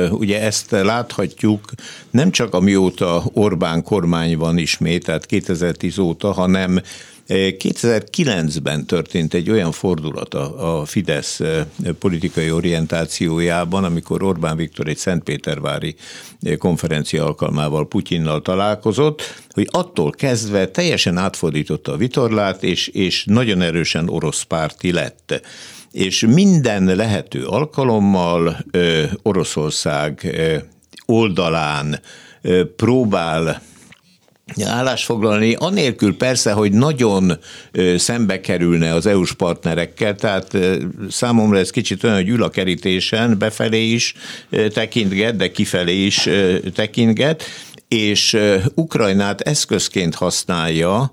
Ugye 0.09 0.41
ezt 0.41 0.71
láthatjuk 0.71 1.71
nem 2.11 2.31
csak 2.31 2.53
amióta 2.53 3.23
Orbán 3.33 3.83
kormány 3.83 4.37
van 4.37 4.57
ismét, 4.57 5.05
tehát 5.05 5.25
2010 5.25 5.97
óta, 5.97 6.31
hanem 6.31 6.81
2009-ben 7.27 8.85
történt 8.85 9.33
egy 9.33 9.49
olyan 9.49 9.71
fordulat 9.71 10.33
a, 10.33 10.79
a 10.79 10.85
Fidesz 10.85 11.41
politikai 11.99 12.51
orientációjában, 12.51 13.83
amikor 13.83 14.23
Orbán 14.23 14.57
Viktor 14.57 14.87
egy 14.87 14.97
Szentpétervári 14.97 15.95
konferencia 16.57 17.25
alkalmával 17.25 17.87
Putyinnal 17.87 18.41
találkozott, 18.41 19.21
hogy 19.49 19.67
attól 19.71 20.11
kezdve 20.11 20.67
teljesen 20.67 21.17
átfordította 21.17 21.91
a 21.91 21.97
vitorlát, 21.97 22.63
és, 22.63 22.87
és 22.87 23.23
nagyon 23.25 23.61
erősen 23.61 24.09
orosz 24.09 24.41
párti 24.41 24.91
lett. 24.91 25.41
És 25.91 26.25
minden 26.27 26.83
lehető 26.95 27.45
alkalommal 27.45 28.57
ö, 28.71 29.03
Oroszország 29.21 30.29
ö, 30.33 30.57
oldalán 31.05 31.99
ö, 32.41 32.73
próbál 32.75 33.61
állásfoglalni, 34.63 35.53
anélkül 35.53 36.17
persze, 36.17 36.51
hogy 36.51 36.71
nagyon 36.71 37.39
szembe 37.97 38.41
kerülne 38.41 38.93
az 38.93 39.05
EU-s 39.05 39.33
partnerekkel, 39.33 40.15
tehát 40.15 40.57
számomra 41.09 41.57
ez 41.57 41.69
kicsit 41.69 42.03
olyan, 42.03 42.15
hogy 42.15 42.29
ül 42.29 42.43
a 42.43 42.49
kerítésen, 42.49 43.37
befelé 43.37 43.91
is 43.91 44.13
tekintget, 44.73 45.35
de 45.35 45.51
kifelé 45.51 46.05
is 46.05 46.29
tekintget, 46.73 47.43
és 47.87 48.37
Ukrajnát 48.73 49.41
eszközként 49.41 50.15
használja, 50.15 51.11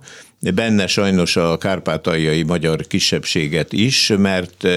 benne 0.54 0.86
sajnos 0.86 1.36
a 1.36 1.58
kárpátaljai 1.58 2.42
magyar 2.42 2.86
kisebbséget 2.86 3.72
is, 3.72 4.12
mert 4.18 4.68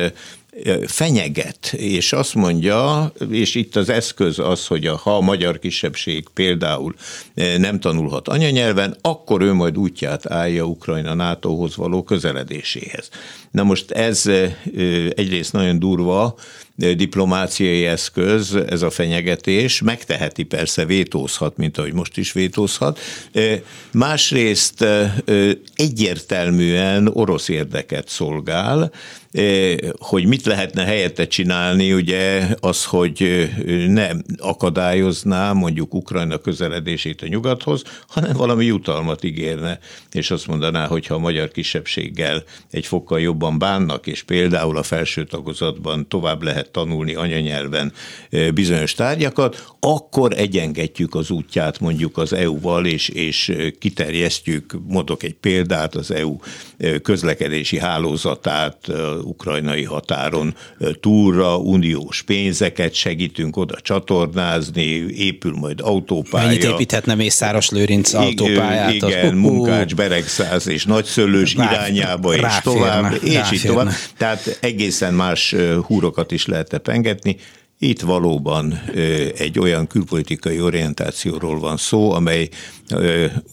fenyeget, 0.87 1.73
és 1.73 2.13
azt 2.13 2.35
mondja, 2.35 3.11
és 3.31 3.55
itt 3.55 3.75
az 3.75 3.89
eszköz 3.89 4.39
az, 4.39 4.67
hogy 4.67 4.85
a, 4.85 4.95
ha 4.95 5.15
a 5.15 5.21
magyar 5.21 5.59
kisebbség 5.59 6.25
például 6.33 6.95
nem 7.57 7.79
tanulhat 7.79 8.27
anyanyelven, 8.27 8.97
akkor 9.01 9.41
ő 9.41 9.53
majd 9.53 9.77
útját 9.77 10.25
állja 10.25 10.63
Ukrajna 10.63 11.13
NATO-hoz 11.13 11.75
való 11.75 12.03
közeledéséhez. 12.03 13.09
Na 13.51 13.63
most 13.63 13.91
ez 13.91 14.29
egyrészt 15.15 15.53
nagyon 15.53 15.79
durva, 15.79 16.35
diplomáciai 16.75 17.85
eszköz, 17.85 18.55
ez 18.69 18.81
a 18.81 18.89
fenyegetés, 18.89 19.81
megteheti 19.81 20.43
persze, 20.43 20.85
vétózhat, 20.85 21.57
mint 21.57 21.77
ahogy 21.77 21.93
most 21.93 22.17
is 22.17 22.31
vétózhat. 22.31 22.99
Másrészt 23.91 24.85
egyértelműen 25.75 27.07
orosz 27.07 27.47
érdeket 27.47 28.09
szolgál, 28.09 28.91
hogy 29.97 30.25
mit 30.25 30.45
lehetne 30.45 30.83
helyette 30.83 31.27
csinálni, 31.27 31.93
ugye 31.93 32.47
az, 32.59 32.85
hogy 32.85 33.49
nem 33.87 34.23
akadályozná 34.37 35.53
mondjuk 35.53 35.93
Ukrajna 35.93 36.37
közeledését 36.37 37.21
a 37.21 37.27
nyugathoz, 37.27 37.81
hanem 38.07 38.33
valami 38.33 38.65
jutalmat 38.65 39.23
ígérne, 39.23 39.79
és 40.11 40.31
azt 40.31 40.47
mondaná, 40.47 40.87
hogy 40.87 41.07
ha 41.07 41.15
a 41.15 41.19
magyar 41.19 41.51
kisebbséggel 41.51 42.43
egy 42.71 42.85
fokkal 42.85 43.19
jobban 43.19 43.59
bánnak, 43.59 44.07
és 44.07 44.23
például 44.23 44.77
a 44.77 44.83
felső 44.83 45.23
tagozatban 45.25 46.07
tovább 46.07 46.43
lehet 46.43 46.71
tanulni 46.71 47.15
anyanyelven 47.15 47.93
bizonyos 48.53 48.93
tárgyakat, 48.93 49.65
akkor 49.79 50.33
egyengetjük 50.37 51.15
az 51.15 51.29
útját 51.29 51.79
mondjuk 51.79 52.17
az 52.17 52.33
EU-val, 52.33 52.85
és, 52.85 53.09
és 53.09 53.55
kiterjesztjük, 53.79 54.75
mondok 54.87 55.23
egy 55.23 55.35
példát, 55.35 55.95
az 55.95 56.11
EU 56.11 56.37
közlekedési 57.01 57.79
hálózatát 57.79 58.91
ukrajnai 59.23 59.83
határon 59.83 60.55
túlra, 60.99 61.57
uniós 61.57 62.21
pénzeket 62.21 62.93
segítünk 62.93 63.57
oda 63.57 63.79
csatornázni, 63.81 65.05
épül 65.17 65.51
majd 65.51 65.81
autópálya. 65.81 66.47
Mennyit 66.47 66.63
építhetne 66.63 67.15
Mészáros 67.15 67.69
Lőrinc 67.69 68.13
autópályát? 68.13 68.93
Igen, 68.93 69.33
uh, 69.33 69.39
Munkács, 69.39 69.95
Beregszáz 69.95 70.67
és 70.67 70.85
Nagyszőlős 70.85 71.55
rá, 71.55 71.71
irányába, 71.71 72.35
és 72.35 72.59
tovább, 72.63 73.13
és 73.23 73.51
így 73.53 73.61
tovább. 73.65 73.89
Tehát 74.17 74.57
egészen 74.61 75.13
más 75.13 75.55
húrokat 75.85 76.31
is 76.31 76.45
lehet 76.45 76.77
pengetni. 76.77 77.37
Itt 77.79 78.01
valóban 78.01 78.81
egy 79.37 79.59
olyan 79.59 79.87
külpolitikai 79.87 80.61
orientációról 80.61 81.59
van 81.59 81.77
szó, 81.77 82.11
amely 82.11 82.49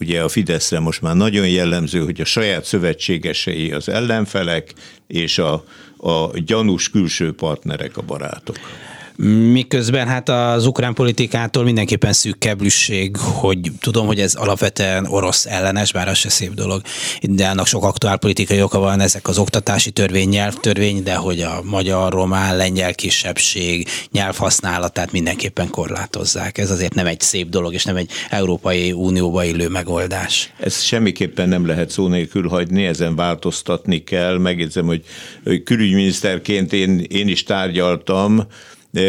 ugye 0.00 0.23
a 0.23 0.28
Fideszre 0.28 0.78
most 0.81 1.02
már 1.02 1.16
nagyon 1.16 1.49
jellemző, 1.49 2.04
hogy 2.04 2.21
a 2.21 2.25
saját 2.25 2.64
szövetségesei 2.64 3.73
az 3.73 3.88
ellenfelek, 3.88 4.75
és 5.07 5.38
a, 5.38 5.64
a 5.97 6.38
gyanús 6.38 6.90
külső 6.90 7.33
partnerek 7.33 7.97
a 7.97 8.02
barátok. 8.02 8.57
Miközben 9.52 10.06
hát 10.06 10.28
az 10.28 10.66
ukrán 10.66 10.94
politikától 10.94 11.64
mindenképpen 11.64 12.12
szűk 12.12 12.38
keblüsség, 12.38 13.16
hogy 13.16 13.71
tudom, 13.80 14.06
hogy 14.06 14.21
ez 14.21 14.35
alapvetően 14.35 15.06
orosz 15.06 15.47
ellenes, 15.47 15.92
bár 15.92 16.09
az 16.09 16.18
se 16.18 16.28
szép 16.28 16.54
dolog, 16.54 16.83
de 17.23 17.47
annak 17.47 17.66
sok 17.66 17.85
aktuál 17.85 18.16
politikai 18.16 18.62
oka 18.62 18.78
van, 18.78 19.00
ezek 19.00 19.28
az 19.28 19.38
oktatási 19.38 19.90
törvény, 19.90 20.28
nyelvtörvény, 20.28 21.02
de 21.02 21.14
hogy 21.14 21.40
a 21.40 21.61
magyar, 21.64 22.12
román, 22.12 22.56
lengyel 22.56 22.94
kisebbség 22.94 23.88
nyelvhasználatát 24.12 25.12
mindenképpen 25.12 25.71
korlátozzák. 25.71 26.59
Ez 26.59 26.71
azért 26.71 26.94
nem 26.94 27.06
egy 27.06 27.21
szép 27.21 27.49
dolog, 27.49 27.73
és 27.73 27.85
nem 27.85 27.97
egy 27.97 28.11
Európai 28.30 28.92
Unióba 28.92 29.44
illő 29.44 29.68
megoldás. 29.68 30.52
Ez 30.61 30.83
semmiképpen 30.83 31.49
nem 31.49 31.66
lehet 31.66 31.90
szó 31.90 32.09
nélkül 32.09 32.49
hagyni, 32.49 32.85
ezen 32.85 33.16
változtatni 33.16 34.04
kell. 34.04 34.38
Megjegyzem, 34.38 34.87
hogy 34.87 35.04
külügyminiszterként 35.64 36.73
én, 36.73 36.99
én 37.09 37.28
is 37.28 37.42
tárgyaltam 37.42 38.47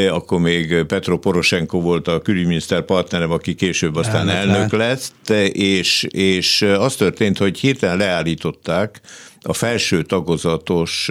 akkor 0.10 0.40
még 0.40 0.84
Petro 0.84 1.18
Poroshenko 1.18 1.82
volt 1.82 2.08
a 2.08 2.22
külügyminiszter 2.22 2.82
partnerem, 2.82 3.32
aki 3.32 3.56
később 3.56 3.96
aztán 3.96 4.30
elnök, 4.30 4.56
elnök 4.56 4.72
lett, 4.72 5.30
és, 5.54 6.04
és 6.10 6.62
az 6.62 6.96
történt, 6.96 7.38
hogy 7.38 7.60
hirtelen 7.60 7.98
leállították 7.98 9.02
a 9.42 9.54
felső 9.54 10.02
tagozatos 10.02 11.10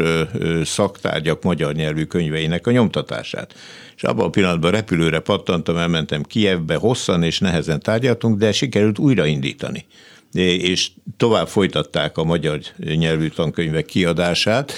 szaktárgyak 0.64 1.42
magyar 1.42 1.74
nyelvű 1.74 2.04
könyveinek 2.04 2.66
a 2.66 2.70
nyomtatását. 2.70 3.54
És 3.96 4.02
abban 4.02 4.26
a 4.26 4.30
pillanatban 4.30 4.70
repülőre 4.70 5.18
pattantam, 5.18 5.76
elmentem 5.76 6.22
Kievbe, 6.22 6.74
hosszan 6.74 7.22
és 7.22 7.38
nehezen 7.38 7.80
tárgyaltunk, 7.80 8.38
de 8.38 8.52
sikerült 8.52 8.98
újraindítani. 8.98 9.86
És 10.32 10.90
tovább 11.16 11.48
folytatták 11.48 12.18
a 12.18 12.24
magyar 12.24 12.58
nyelvű 12.78 13.28
tankönyvek 13.28 13.84
kiadását, 13.84 14.72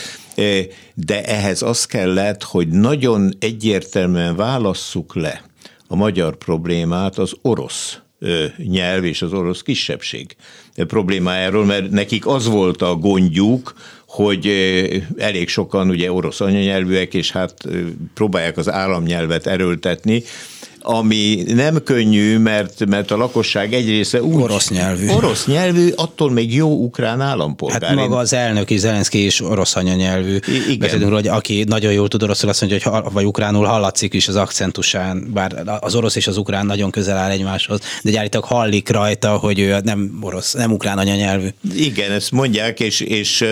de 0.95 1.25
ehhez 1.25 1.63
az 1.63 1.85
kellett, 1.85 2.43
hogy 2.43 2.69
nagyon 2.69 3.33
egyértelműen 3.39 4.37
válasszuk 4.37 5.15
le 5.15 5.43
a 5.89 5.97
magyar 5.97 6.37
problémát 6.37 7.19
az 7.19 7.33
orosz 7.43 7.99
nyelv 8.57 9.05
és 9.05 9.23
az 9.23 9.33
orosz 9.33 9.63
kisebbség 9.63 10.37
problémájáról, 10.75 11.65
mert 11.65 11.91
nekik 11.91 12.27
az 12.27 12.47
volt 12.47 12.83
a 12.83 12.95
gondjuk, 12.95 13.75
hogy 14.07 14.47
elég 15.17 15.49
sokan 15.49 15.89
ugye 15.89 16.13
orosz 16.13 16.41
anyanyelvűek, 16.41 17.15
és 17.15 17.31
hát 17.31 17.55
próbálják 18.15 18.57
az 18.57 18.71
államnyelvet 18.71 19.47
erőltetni, 19.47 20.23
ami 20.89 21.43
nem 21.47 21.83
könnyű, 21.83 22.39
mert, 22.39 22.87
mert 22.87 23.11
a 23.11 23.17
lakosság 23.17 23.75
egy 23.75 23.87
része 23.87 24.23
úgy... 24.23 24.43
Orosz 24.43 24.71
nyelvű. 24.71 25.09
Orosz 25.09 25.47
nyelvű, 25.47 25.91
attól 25.97 26.31
még 26.31 26.55
jó 26.55 26.85
ukrán 26.85 27.21
állampolgár. 27.21 27.83
Hát 27.83 27.95
maga 27.95 28.17
az 28.17 28.33
elnök 28.33 28.71
is, 28.71 28.81
Zelenszky 28.81 29.25
is 29.25 29.41
orosz 29.41 29.77
anyanyelvű. 29.77 30.39
Igen. 30.47 30.79
Beszélünk, 30.79 31.13
hogy 31.13 31.29
aki 31.29 31.65
nagyon 31.69 31.93
jól 31.93 32.09
tud 32.09 32.23
oroszul, 32.23 32.49
azt 32.49 32.61
mondja, 32.61 32.91
hogy 32.91 33.13
vagy 33.13 33.25
ukránul 33.25 33.65
hallatszik 33.65 34.15
is 34.15 34.29
az 34.29 34.37
akcentusán, 34.37 35.31
bár 35.33 35.63
az 35.81 35.95
orosz 35.95 36.17
és 36.17 36.27
az 36.27 36.37
ukrán 36.37 36.67
nagyon 36.67 36.91
közel 36.91 37.17
áll 37.17 37.31
egymáshoz, 37.31 37.81
de 38.03 38.11
gyárítok 38.11 38.45
hallik 38.45 38.89
rajta, 38.89 39.37
hogy 39.37 39.59
ő 39.59 39.81
nem 39.83 40.19
orosz, 40.21 40.53
nem 40.53 40.73
ukrán 40.73 40.99
anyanyelvű. 40.99 41.49
Igen, 41.75 42.11
ezt 42.11 42.31
mondják, 42.31 42.81
és, 42.81 43.01
és 43.01 43.45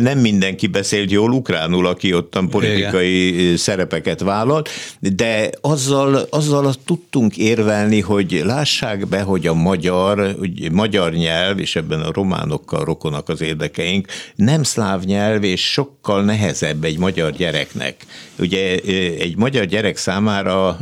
nem 0.00 0.18
mindenki 0.18 0.66
beszélt 0.66 1.10
jól 1.10 1.30
ukránul, 1.30 1.86
aki 1.86 2.14
ottan 2.14 2.48
politikai 2.48 3.42
Igen. 3.42 3.56
szerepeket 3.56 4.20
vállalt, 4.20 4.68
de 5.00 5.50
azzal, 5.60 6.14
azzal 6.30 6.74
tudtunk 6.84 7.36
érvelni, 7.36 8.00
hogy 8.00 8.42
lássák 8.44 9.06
be, 9.06 9.20
hogy 9.20 9.46
a 9.46 9.54
magyar, 9.54 10.34
hogy 10.38 10.72
magyar 10.72 11.12
nyelv, 11.12 11.58
és 11.58 11.76
ebben 11.76 12.00
a 12.00 12.12
románokkal 12.12 12.84
rokonak 12.84 13.28
az 13.28 13.40
érdekeink, 13.40 14.06
nem 14.34 14.62
szláv 14.62 15.02
nyelv, 15.02 15.44
és 15.44 15.72
sokkal 15.72 16.22
nehezebb 16.22 16.84
egy 16.84 16.98
magyar 16.98 17.32
gyereknek. 17.32 17.96
Ugye 18.38 18.74
egy 19.18 19.36
magyar 19.36 19.64
gyerek 19.64 19.96
számára 19.96 20.78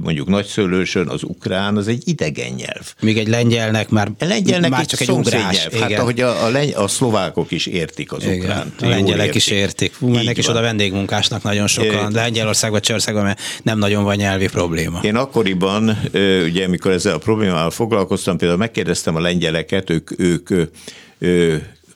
mondjuk 0.00 0.28
nagyszőlősön 0.28 1.08
az 1.08 1.22
ukrán 1.22 1.76
az 1.76 1.88
egy 1.88 2.02
idegen 2.04 2.52
nyelv. 2.52 2.94
Még 3.00 3.18
egy 3.18 3.28
lengyelnek 3.28 3.88
már, 3.88 4.10
lengyelnek 4.18 4.70
már 4.70 4.86
csak 4.86 5.00
egy 5.00 5.10
ugrás. 5.10 5.68
Nyelv. 5.70 5.82
Hát 5.82 5.98
ahogy 5.98 6.20
a, 6.20 6.44
a, 6.46 6.82
a 6.82 6.88
szlovákok 6.88 7.50
is 7.50 7.66
értik 7.66 8.12
az 8.12 8.24
ukránt. 8.38 8.82
A 8.82 8.88
lengyelek 8.88 9.34
is 9.34 9.46
értik. 9.46 9.94
Hú, 9.96 10.08
mennek 10.08 10.38
is 10.38 10.48
oda 10.48 10.60
vendégmunkásnak 10.60 11.42
nagyon 11.42 11.66
sokan. 11.66 12.12
De 12.12 12.20
Lengyelországban, 12.20 12.80
Csországban 12.80 13.24
mert 13.24 13.40
nem 13.62 13.78
nagyon 13.78 14.04
van 14.04 14.16
nyelvi 14.16 14.48
probléma. 14.48 15.00
Én 15.02 15.16
akkoriban, 15.16 15.98
ugye 16.44 16.64
amikor 16.64 16.90
ezzel 16.90 17.14
a 17.14 17.18
problémával 17.18 17.70
foglalkoztam, 17.70 18.36
például 18.36 18.58
megkérdeztem 18.58 19.16
a 19.16 19.20
lengyeleket, 19.20 19.90
ők, 19.90 20.10
ők 20.18 20.50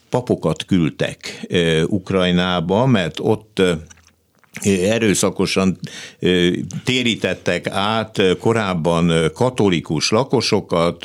papokat 0.08 0.64
küldtek 0.64 1.46
Ukrajnába, 1.86 2.86
mert 2.86 3.18
ott 3.20 3.62
erőszakosan 4.60 5.78
térítettek 6.84 7.66
át 7.68 8.22
korábban 8.40 9.30
katolikus 9.34 10.10
lakosokat, 10.10 11.04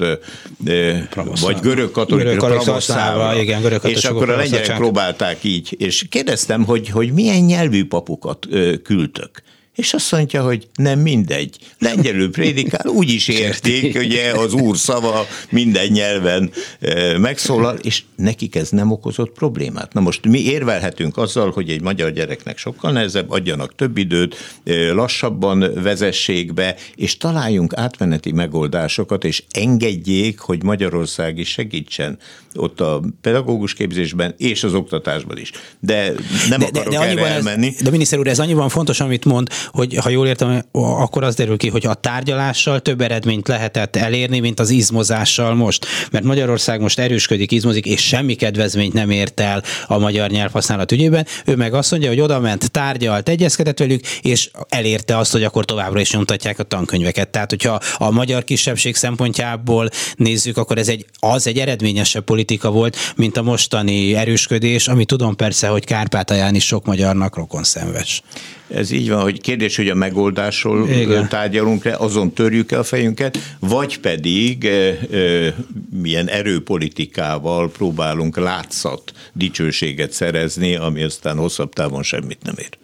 Pravoszláv. 1.10 1.54
vagy 1.54 1.62
görög 1.62 1.92
katolikus, 1.92 2.36
pravoszláva, 2.36 3.42
igen, 3.42 3.62
görög 3.62 3.82
és 3.84 4.06
akkor 4.06 4.30
a 4.30 4.36
lengyelek 4.36 4.78
próbálták 4.78 5.44
így, 5.44 5.76
és 5.80 6.06
kérdeztem, 6.10 6.66
hogy, 6.66 6.90
hogy 6.90 7.14
milyen 7.14 7.42
nyelvű 7.44 7.86
papokat 7.86 8.48
küldtök. 8.84 9.42
És 9.78 9.94
azt 9.94 10.12
mondja, 10.12 10.44
hogy 10.44 10.68
nem 10.76 11.00
mindegy. 11.00 11.58
Lengyelül 11.80 12.32
prédikál, 12.32 12.88
úgy 12.88 13.10
is 13.10 13.28
értik, 13.28 13.98
ugye 14.06 14.32
az 14.32 14.54
úr 14.54 14.78
szava 14.78 15.28
minden 15.50 15.88
nyelven 15.88 16.52
e, 16.80 17.18
megszólal, 17.18 17.76
és 17.76 18.04
nekik 18.16 18.56
ez 18.56 18.70
nem 18.70 18.92
okozott 18.92 19.32
problémát. 19.32 19.94
Na 19.94 20.02
most 20.02 20.28
mi 20.28 20.40
érvelhetünk 20.40 21.18
azzal, 21.18 21.52
hogy 21.52 21.70
egy 21.70 21.82
magyar 21.82 22.12
gyereknek 22.12 22.58
sokkal 22.58 22.92
nehezebb, 22.92 23.30
adjanak 23.30 23.76
több 23.76 23.98
időt, 23.98 24.36
e, 24.64 24.92
lassabban 24.92 25.74
vezessék 25.74 26.54
be, 26.54 26.76
és 26.96 27.18
találjunk 27.18 27.74
átmeneti 27.76 28.32
megoldásokat, 28.32 29.24
és 29.24 29.44
engedjék, 29.50 30.40
hogy 30.40 30.64
Magyarország 30.64 31.38
is 31.38 31.50
segítsen 31.50 32.18
ott 32.58 32.82
a 32.82 33.02
pedagógus 33.22 33.74
képzésben 33.74 34.34
és 34.38 34.64
az 34.64 34.74
oktatásban 34.74 35.38
is. 35.38 35.52
De 35.80 36.14
nem 36.50 36.60
de, 36.60 36.66
akarok 36.66 36.94
de, 36.94 37.00
de 37.00 37.06
erre 37.06 37.26
elmenni. 37.26 37.68
Ez, 37.68 37.82
de 37.82 37.90
miniszter 37.90 38.20
úr, 38.20 38.28
ez 38.28 38.40
annyiban 38.40 38.70
fontos, 38.70 39.00
amit 39.00 39.26
mond, 39.26 39.50
hogy 39.72 39.96
ha 39.96 40.10
jól 40.10 40.28
értem, 40.28 40.64
akkor 40.72 41.24
az 41.24 41.36
derül 41.36 41.58
ki, 41.58 41.70
hogy 41.70 41.86
a 41.86 41.94
tárgyalással 41.94 42.80
több 42.80 43.02
eredményt 43.02 43.48
lehetett 43.48 43.96
elérni, 43.96 44.40
mint 44.40 44.60
az 44.60 44.70
izmozással 44.70 45.56
most. 45.56 45.86
Mert 46.12 46.26
Magyarország 46.26 46.82
most 46.82 47.00
erősködik, 47.00 47.52
izmozik, 47.52 47.86
és 47.86 48.08
semmi 48.08 48.34
kedvezményt 48.36 48.94
nem 48.94 49.10
ért 49.10 49.40
el 49.40 49.64
a 49.88 49.98
magyar 49.98 50.30
nyelvhasználat 50.30 50.92
ügyében. 50.92 51.26
Ő 51.46 51.56
meg 51.56 51.74
azt 51.74 51.92
mondja, 51.92 52.10
hogy 52.10 52.20
oda 52.20 52.40
ment, 52.40 52.72
tárgyalt, 52.72 53.30
egyezkedett 53.30 53.80
velük, 53.80 54.06
és 54.22 54.50
elérte 54.70 55.18
azt, 55.18 55.32
hogy 55.32 55.44
akkor 55.44 55.66
továbbra 55.66 56.00
is 56.00 56.12
nyomtatják 56.12 56.60
a 56.60 56.64
tankönyveket. 56.64 57.30
Tehát, 57.30 57.50
hogyha 57.50 57.80
a 57.98 58.12
magyar 58.12 58.44
kisebbség 58.44 58.96
szempontjából 58.96 59.90
nézzük, 60.16 60.58
akkor 60.58 60.78
ez 60.78 60.88
egy, 60.88 61.06
az 61.20 61.48
egy 61.48 61.58
eredményesebb 61.58 62.24
politika 62.24 62.72
volt, 62.72 62.98
mint 63.16 63.38
a 63.38 63.42
mostani 63.42 64.16
erősködés, 64.16 64.88
ami 64.88 65.06
tudom 65.06 65.36
persze, 65.36 65.68
hogy 65.68 65.86
Kárpátalján 65.86 66.56
is 66.56 66.66
sok 66.66 66.86
magyarnak 66.86 67.36
rokon 67.36 67.64
szenves. 67.64 68.22
Ez 68.68 68.92
így 68.92 69.10
van, 69.10 69.22
hogy 69.22 69.42
kérdés, 69.42 69.76
hogy 69.76 69.90
a 69.90 69.96
megoldásról 69.96 70.90
Igen. 70.90 71.28
tárgyalunk 71.28 71.84
le, 71.84 71.96
azon 71.96 72.34
törjük 72.34 72.72
el 72.72 72.80
a 72.80 72.84
fejünket, 72.84 73.38
vagy 73.60 74.00
pedig 74.00 74.66
e, 74.66 74.70
e, 74.70 75.54
milyen 76.02 76.28
erőpolitikával 76.28 77.70
próbálunk 77.70 78.38
látszat 78.38 79.12
dicsőséget 79.34 80.12
szerezni, 80.12 80.76
ami 80.76 81.04
aztán 81.04 81.38
hosszabb 81.38 81.74
távon 81.74 82.04
semmit 82.04 82.40
nem 82.44 82.56
ér. 82.58 82.78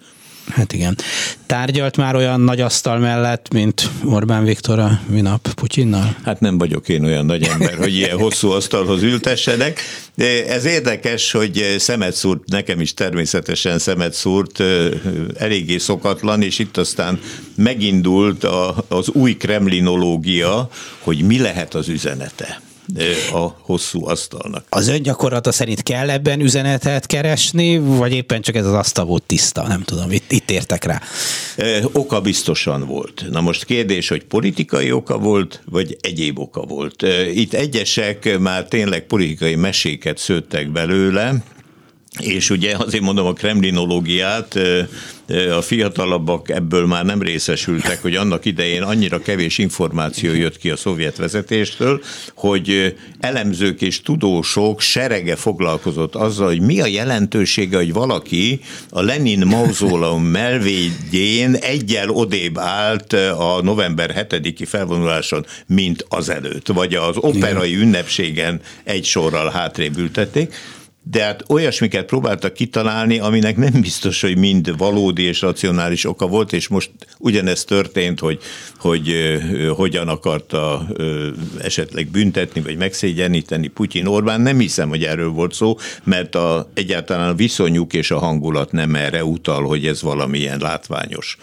Hát 0.50 0.72
igen. 0.72 0.96
Tárgyalt 1.46 1.96
már 1.96 2.14
olyan 2.16 2.40
nagy 2.40 2.60
asztal 2.60 2.98
mellett, 2.98 3.52
mint 3.52 3.90
Orbán 4.04 4.44
Viktor 4.44 4.78
a 4.78 5.00
minap 5.06 5.54
Putyinnal? 5.54 6.16
Hát 6.24 6.40
nem 6.40 6.58
vagyok 6.58 6.88
én 6.88 7.04
olyan 7.04 7.26
nagy 7.26 7.42
ember, 7.42 7.74
hogy 7.76 7.94
ilyen 7.94 8.18
hosszú 8.18 8.50
asztalhoz 8.50 9.02
ültessenek. 9.02 9.80
De 10.14 10.46
ez 10.46 10.64
érdekes, 10.64 11.30
hogy 11.30 11.74
szemet 11.78 12.14
szúrt, 12.14 12.48
nekem 12.48 12.80
is 12.80 12.94
természetesen 12.94 13.78
szemet 13.78 14.12
szúrt, 14.12 14.62
eléggé 15.38 15.78
szokatlan, 15.78 16.42
és 16.42 16.58
itt 16.58 16.76
aztán 16.76 17.20
megindult 17.54 18.44
az 18.88 19.08
új 19.08 19.36
kremlinológia, 19.36 20.68
hogy 20.98 21.22
mi 21.22 21.38
lehet 21.38 21.74
az 21.74 21.88
üzenete 21.88 22.60
a 23.32 23.56
hosszú 23.60 24.06
asztalnak. 24.06 24.64
Az 24.68 24.88
öngyakorlata 24.88 25.52
szerint 25.52 25.82
kell 25.82 26.10
ebben 26.10 26.40
üzenetet 26.40 27.06
keresni, 27.06 27.78
vagy 27.78 28.12
éppen 28.12 28.42
csak 28.42 28.54
ez 28.54 28.66
az 28.66 28.72
asztal 28.72 29.04
volt 29.04 29.22
tiszta? 29.22 29.66
Nem 29.66 29.82
tudom, 29.82 30.10
itt, 30.10 30.32
itt 30.32 30.50
értek 30.50 30.84
rá. 30.84 31.00
Oka 31.92 32.20
biztosan 32.20 32.86
volt. 32.86 33.24
Na 33.30 33.40
most 33.40 33.64
kérdés, 33.64 34.08
hogy 34.08 34.24
politikai 34.24 34.92
oka 34.92 35.18
volt, 35.18 35.62
vagy 35.70 35.96
egyéb 36.00 36.38
oka 36.38 36.60
volt. 36.60 37.02
Itt 37.34 37.52
egyesek 37.54 38.38
már 38.38 38.64
tényleg 38.64 39.06
politikai 39.06 39.54
meséket 39.54 40.18
szőttek 40.18 40.72
belőle, 40.72 41.42
és 42.20 42.50
ugye 42.50 42.76
azért 42.76 43.02
mondom 43.02 43.26
a 43.26 43.32
kremlinológiát, 43.32 44.58
a 45.56 45.60
fiatalabbak 45.60 46.50
ebből 46.50 46.86
már 46.86 47.04
nem 47.04 47.22
részesültek, 47.22 48.02
hogy 48.02 48.14
annak 48.14 48.44
idején 48.44 48.82
annyira 48.82 49.18
kevés 49.18 49.58
információ 49.58 50.34
jött 50.34 50.58
ki 50.58 50.70
a 50.70 50.76
szovjet 50.76 51.16
vezetéstől, 51.16 52.02
hogy 52.34 52.96
elemzők 53.20 53.80
és 53.80 54.02
tudósok 54.02 54.80
serege 54.80 55.36
foglalkozott 55.36 56.14
azzal, 56.14 56.46
hogy 56.46 56.60
mi 56.60 56.80
a 56.80 56.86
jelentősége, 56.86 57.76
hogy 57.76 57.92
valaki 57.92 58.60
a 58.90 59.02
Lenin 59.02 59.46
mauzóleum 59.46 60.24
melvédjén 60.24 61.54
egyel 61.54 62.08
odébb 62.08 62.58
állt 62.58 63.12
a 63.38 63.60
november 63.62 64.26
7-i 64.30 64.64
felvonuláson, 64.66 65.46
mint 65.66 66.06
azelőtt, 66.08 66.68
vagy 66.68 66.94
az 66.94 67.16
operai 67.16 67.74
ünnepségen 67.76 68.60
egy 68.84 69.04
sorral 69.04 69.50
hátrébb 69.50 69.98
ültették 69.98 70.54
de 71.10 71.22
hát 71.22 71.44
olyasmiket 71.48 72.06
próbáltak 72.06 72.52
kitalálni, 72.52 73.18
aminek 73.18 73.56
nem 73.56 73.80
biztos, 73.80 74.20
hogy 74.20 74.36
mind 74.36 74.76
valódi 74.76 75.22
és 75.22 75.40
racionális 75.40 76.04
oka 76.04 76.26
volt, 76.26 76.52
és 76.52 76.68
most 76.68 76.90
ugyanezt 77.18 77.66
történt, 77.66 78.20
hogy, 78.20 78.38
hogy 78.78 79.12
hogyan 79.76 80.08
akarta 80.08 80.86
esetleg 81.58 82.06
büntetni, 82.06 82.60
vagy 82.60 82.76
megszégyeníteni 82.76 83.66
Putyin 83.66 84.06
Orbán. 84.06 84.40
Nem 84.40 84.58
hiszem, 84.58 84.88
hogy 84.88 85.04
erről 85.04 85.28
volt 85.28 85.54
szó, 85.54 85.78
mert 86.04 86.34
a, 86.34 86.70
egyáltalán 86.74 87.28
a 87.28 87.34
viszonyuk 87.34 87.92
és 87.92 88.10
a 88.10 88.18
hangulat 88.18 88.72
nem 88.72 88.94
erre 88.94 89.24
utal, 89.24 89.62
hogy 89.62 89.86
ez 89.86 90.02
valamilyen 90.02 90.58
látványos 90.58 91.38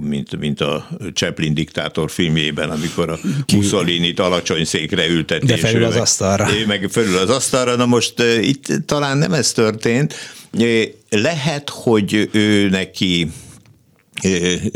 mint, 0.00 0.38
mint 0.38 0.60
a 0.60 0.88
Chaplin 1.14 1.54
diktátor 1.54 2.10
filmjében, 2.10 2.70
amikor 2.70 3.10
a 3.10 3.18
Mussolini-t 3.54 4.20
alacsony 4.20 4.64
székre 4.64 5.08
ülteti. 5.08 5.46
De 5.46 5.56
felül 5.56 5.84
az 5.84 5.96
asztalra. 5.96 6.48
Ő 6.54 6.66
meg 6.66 6.86
felül 6.90 7.16
az 7.16 7.30
asztalra. 7.30 7.76
Na 7.76 7.86
most 7.86 8.22
itt 8.40 8.66
talán 8.86 9.18
nem 9.18 9.32
ez 9.32 9.52
történt. 9.52 10.14
Lehet, 11.10 11.70
hogy 11.70 12.28
ő 12.32 12.68
neki 12.68 13.30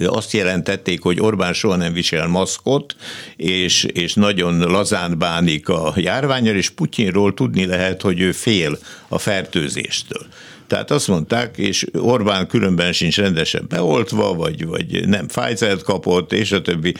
azt 0.06 0.32
jelentették, 0.32 1.02
hogy 1.02 1.20
Orbán 1.20 1.52
soha 1.52 1.76
nem 1.76 1.92
visel 1.92 2.26
maszkot, 2.26 2.96
és, 3.36 3.84
és 3.84 4.14
nagyon 4.14 4.58
lazán 4.58 5.18
bánik 5.18 5.68
a 5.68 5.92
járványal, 5.96 6.56
és 6.56 6.70
Putyinról 6.70 7.34
tudni 7.34 7.66
lehet, 7.66 8.02
hogy 8.02 8.20
ő 8.20 8.32
fél 8.32 8.78
a 9.08 9.18
fertőzéstől. 9.18 10.26
Tehát 10.72 10.90
azt 10.90 11.08
mondták, 11.08 11.56
és 11.56 11.86
Orbán 11.98 12.46
különben 12.46 12.92
sincs 12.92 13.16
rendesen 13.16 13.64
beoltva, 13.68 14.34
vagy, 14.34 14.66
vagy 14.66 15.08
nem 15.08 15.26
Pfizer-t 15.26 15.82
kapott, 15.82 16.32
és 16.32 16.52
a 16.52 16.62
többi, 16.62 16.94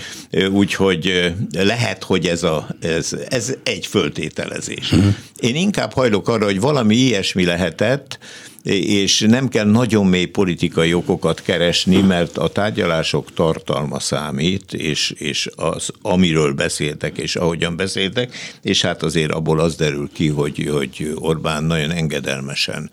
úgyhogy 0.51 1.33
lehet, 1.53 2.03
hogy 2.03 2.27
ez, 2.27 2.43
a, 2.43 2.69
ez, 2.81 3.17
ez 3.29 3.55
egy 3.63 3.87
föltételezés. 3.87 4.93
Uh-huh. 4.93 5.15
Én 5.37 5.55
inkább 5.55 5.93
hajlok 5.93 6.29
arra, 6.29 6.45
hogy 6.45 6.61
valami 6.61 6.97
ilyesmi 6.97 7.45
lehetett, 7.45 8.19
és 8.63 9.21
nem 9.21 9.49
kell 9.49 9.67
nagyon 9.67 10.07
mély 10.07 10.25
politikai 10.25 10.95
okokat 10.95 11.43
keresni, 11.43 12.01
mert 12.01 12.37
a 12.37 12.49
tárgyalások 12.49 13.35
tartalma 13.35 14.01
számít, 14.01 14.73
és, 14.73 15.11
és 15.11 15.49
az, 15.57 15.91
amiről 16.03 16.53
beszéltek, 16.53 17.19
és 17.19 17.37
ahogyan 17.37 17.77
beszéltek, 17.77 18.35
és 18.63 18.83
hát 18.83 19.03
azért 19.03 19.33
abból 19.33 19.61
az 19.61 19.77
derül 19.77 20.11
ki, 20.13 20.29
hogy, 20.29 20.69
hogy 20.73 21.13
Orbán 21.15 21.65
nagyon 21.65 21.91
engedelmesen 21.91 22.91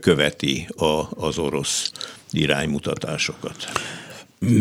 követi 0.00 0.68
a, 0.76 1.24
az 1.26 1.38
orosz 1.38 1.92
iránymutatásokat. 2.30 3.56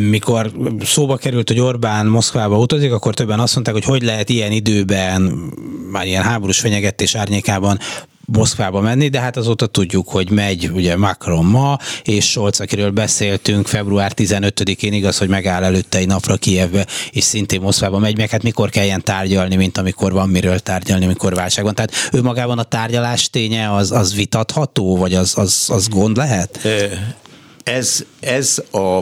Mikor 0.10 0.51
szóba 0.81 1.17
került, 1.17 1.47
hogy 1.47 1.60
Orbán 1.60 2.05
Moszkvába 2.05 2.58
utazik, 2.58 2.91
akkor 2.91 3.13
többen 3.13 3.39
azt 3.39 3.53
mondták, 3.53 3.75
hogy 3.75 3.84
hogy 3.84 4.01
lehet 4.01 4.29
ilyen 4.29 4.51
időben, 4.51 5.21
már 5.91 6.05
ilyen 6.05 6.23
háborús 6.23 6.60
fenyegetés 6.60 7.15
árnyékában 7.15 7.79
Moszkvába 8.25 8.81
menni, 8.81 9.07
de 9.07 9.19
hát 9.19 9.38
azóta 9.38 9.65
tudjuk, 9.65 10.09
hogy 10.09 10.29
megy 10.29 10.69
ugye 10.73 10.97
Macron 10.97 11.45
ma, 11.45 11.77
és 12.03 12.29
Scholz, 12.29 12.59
akiről 12.59 12.91
beszéltünk, 12.91 13.67
február 13.67 14.11
15-én 14.15 14.93
igaz, 14.93 15.17
hogy 15.17 15.27
megáll 15.27 15.63
előtte 15.63 15.97
egy 15.97 16.07
napra 16.07 16.35
Kievbe, 16.35 16.88
és 17.11 17.23
szintén 17.23 17.61
Moszkvába 17.61 17.99
megy, 17.99 18.17
meg 18.17 18.29
hát 18.29 18.43
mikor 18.43 18.69
kelljen 18.69 19.03
tárgyalni, 19.03 19.55
mint 19.55 19.77
amikor 19.77 20.11
van 20.11 20.29
miről 20.29 20.59
tárgyalni, 20.59 21.05
mikor 21.05 21.33
válság 21.33 21.63
van. 21.63 21.75
Tehát 21.75 21.93
ő 22.11 22.21
magában 22.21 22.59
a 22.59 22.63
tárgyalás 22.63 23.29
ténye 23.29 23.73
az, 23.73 23.91
az 23.91 24.15
vitatható, 24.15 24.97
vagy 24.97 25.13
az, 25.13 25.38
az, 25.38 25.65
az 25.69 25.88
gond 25.88 26.17
lehet? 26.17 26.59
Ez, 27.63 28.03
ez 28.19 28.63
a 28.71 28.99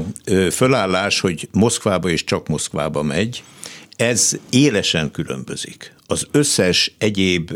fölállás, 0.52 1.20
hogy 1.20 1.48
Moszkvába 1.52 2.10
és 2.10 2.24
csak 2.24 2.48
Moszkvába 2.48 3.04
megy, 3.04 3.44
ez 3.96 4.32
élesen 4.50 5.12
különbözik. 5.12 5.94
Az 6.14 6.28
összes 6.32 6.94
egyéb 6.98 7.52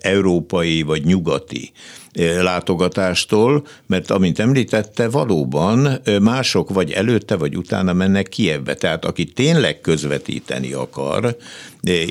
európai 0.00 0.82
vagy 0.82 1.04
nyugati 1.04 1.72
látogatástól, 2.40 3.66
mert 3.86 4.10
amint 4.10 4.38
említette, 4.38 5.08
valóban 5.08 6.00
mások 6.22 6.70
vagy 6.70 6.90
előtte, 6.90 7.36
vagy 7.36 7.56
utána 7.56 7.92
mennek 7.92 8.28
Kievbe. 8.28 8.74
Tehát 8.74 9.04
aki 9.04 9.24
tényleg 9.24 9.80
közvetíteni 9.80 10.72
akar, 10.72 11.36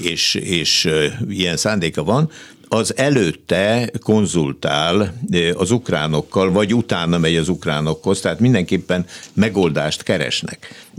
és, 0.02 0.36
és 0.36 0.90
ilyen 1.30 1.58
szándéka 1.58 2.04
van, 2.04 2.30
az 2.68 2.98
előtte 2.98 3.92
konzultál 4.04 5.14
az 5.54 5.72
ukránokkal, 5.72 6.52
vagy 6.52 6.74
utána 6.74 7.18
megy 7.18 7.36
az 7.36 7.50
ukránokhoz, 7.50 8.20
tehát 8.20 8.40
mindenképpen 8.40 9.06
megoldást 9.34 10.04
keresnek. 10.04 10.90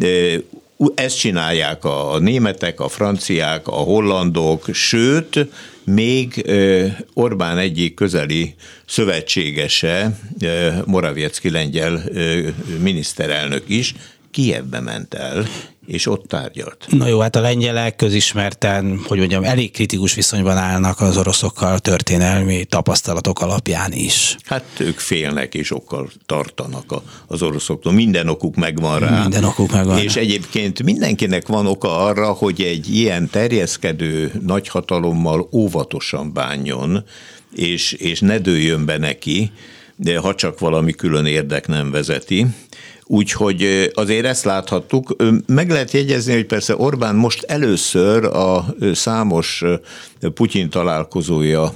Ezt 0.94 1.18
csinálják 1.18 1.84
a 1.84 2.18
németek, 2.18 2.80
a 2.80 2.88
franciák, 2.88 3.68
a 3.68 3.74
hollandok, 3.74 4.68
sőt, 4.72 5.46
még 5.84 6.50
Orbán 7.14 7.58
egyik 7.58 7.94
közeli 7.94 8.54
szövetségese, 8.86 10.18
Moraviecki 10.84 11.50
lengyel 11.50 12.02
miniszterelnök 12.78 13.62
is 13.66 13.94
Kievbe 14.36 14.80
ment 14.80 15.14
el, 15.14 15.46
és 15.86 16.06
ott 16.06 16.24
tárgyalt. 16.28 16.86
Na 16.88 17.06
jó, 17.06 17.18
hát 17.18 17.36
a 17.36 17.40
lengyelek 17.40 17.96
közismerten, 17.96 19.00
hogy 19.06 19.18
mondjam, 19.18 19.44
elég 19.44 19.70
kritikus 19.70 20.14
viszonyban 20.14 20.56
állnak 20.56 21.00
az 21.00 21.16
oroszokkal 21.16 21.78
történelmi 21.78 22.64
tapasztalatok 22.64 23.40
alapján 23.40 23.92
is. 23.92 24.36
Hát 24.44 24.64
ők 24.78 24.98
félnek 24.98 25.54
és 25.54 25.70
okkal 25.70 26.10
tartanak 26.26 26.94
az 27.26 27.42
oroszoktól. 27.42 27.92
Minden 27.92 28.28
okuk 28.28 28.56
megvan 28.56 28.98
rá. 28.98 29.20
Minden 29.20 29.44
okuk 29.44 29.72
megvan. 29.72 29.98
És 29.98 30.16
egyébként 30.16 30.82
mindenkinek 30.82 31.46
van 31.46 31.66
oka 31.66 32.04
arra, 32.04 32.32
hogy 32.32 32.60
egy 32.60 32.94
ilyen 32.94 33.28
terjeszkedő 33.28 34.32
nagyhatalommal 34.46 35.48
óvatosan 35.52 36.32
bánjon, 36.32 37.04
és, 37.54 37.92
és 37.92 38.20
ne 38.20 38.38
dőljön 38.38 38.84
be 38.84 38.98
neki, 38.98 39.50
de 39.96 40.18
ha 40.18 40.34
csak 40.34 40.58
valami 40.58 40.92
külön 40.92 41.26
érdek 41.26 41.66
nem 41.66 41.90
vezeti. 41.90 42.46
Úgyhogy 43.08 43.90
azért 43.94 44.26
ezt 44.26 44.44
láthattuk. 44.44 45.16
Meg 45.46 45.70
lehet 45.70 45.90
jegyezni, 45.90 46.32
hogy 46.32 46.46
persze 46.46 46.76
Orbán 46.76 47.14
most 47.14 47.42
először 47.42 48.24
a 48.24 48.64
számos 48.92 49.64
Putyin 50.34 50.70
találkozója 50.70 51.74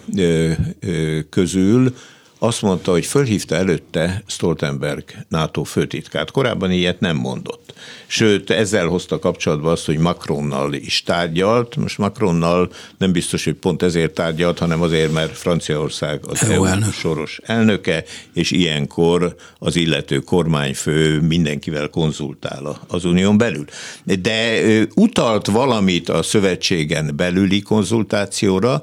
közül 1.31 1.95
azt 2.43 2.63
mondta, 2.63 2.91
hogy 2.91 3.07
fölhívta 3.07 3.55
előtte 3.55 4.23
Stoltenberg 4.27 5.05
NATO 5.29 5.63
főtitkát. 5.63 6.31
Korábban 6.31 6.71
ilyet 6.71 7.01
nem 7.01 7.17
mondott. 7.17 7.75
Sőt, 8.07 8.51
ezzel 8.51 8.87
hozta 8.87 9.19
kapcsolatba 9.19 9.71
azt, 9.71 9.87
hogy 9.87 9.99
Macronnal 9.99 10.73
is 10.73 11.03
tárgyalt. 11.03 11.77
Most 11.77 11.99
Macronnal 11.99 12.71
nem 12.99 13.13
biztos, 13.13 13.45
hogy 13.45 13.55
pont 13.55 13.83
ezért 13.83 14.15
tárgyalt, 14.15 14.59
hanem 14.59 14.83
azért, 14.83 15.13
mert 15.13 15.37
Franciaország 15.37 16.21
az 16.27 16.43
EU 16.43 16.65
elnök. 16.65 16.93
soros 16.93 17.41
elnöke, 17.45 18.05
és 18.35 18.51
ilyenkor 18.51 19.35
az 19.59 19.77
illető 19.77 20.19
kormányfő 20.19 21.21
mindenkivel 21.21 21.89
konzultál 21.89 22.81
az 22.89 23.05
unión 23.05 23.39
belül. 23.39 23.65
De 24.05 24.61
utalt 24.95 25.47
valamit 25.47 26.09
a 26.09 26.23
szövetségen 26.23 27.17
belüli 27.17 27.61
konzultációra, 27.61 28.83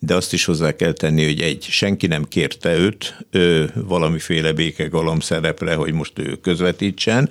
de 0.00 0.14
azt 0.14 0.32
is 0.32 0.44
hozzá 0.44 0.76
kell 0.76 0.92
tenni, 0.92 1.24
hogy 1.24 1.40
egy, 1.40 1.66
senki 1.70 2.06
nem 2.06 2.24
kérte 2.24 2.76
őt 2.76 3.26
ő, 3.30 3.70
valamiféle 3.74 4.52
békegalom 4.52 5.20
szerepre, 5.20 5.74
hogy 5.74 5.92
most 5.92 6.12
ő 6.18 6.36
közvetítsen, 6.42 7.30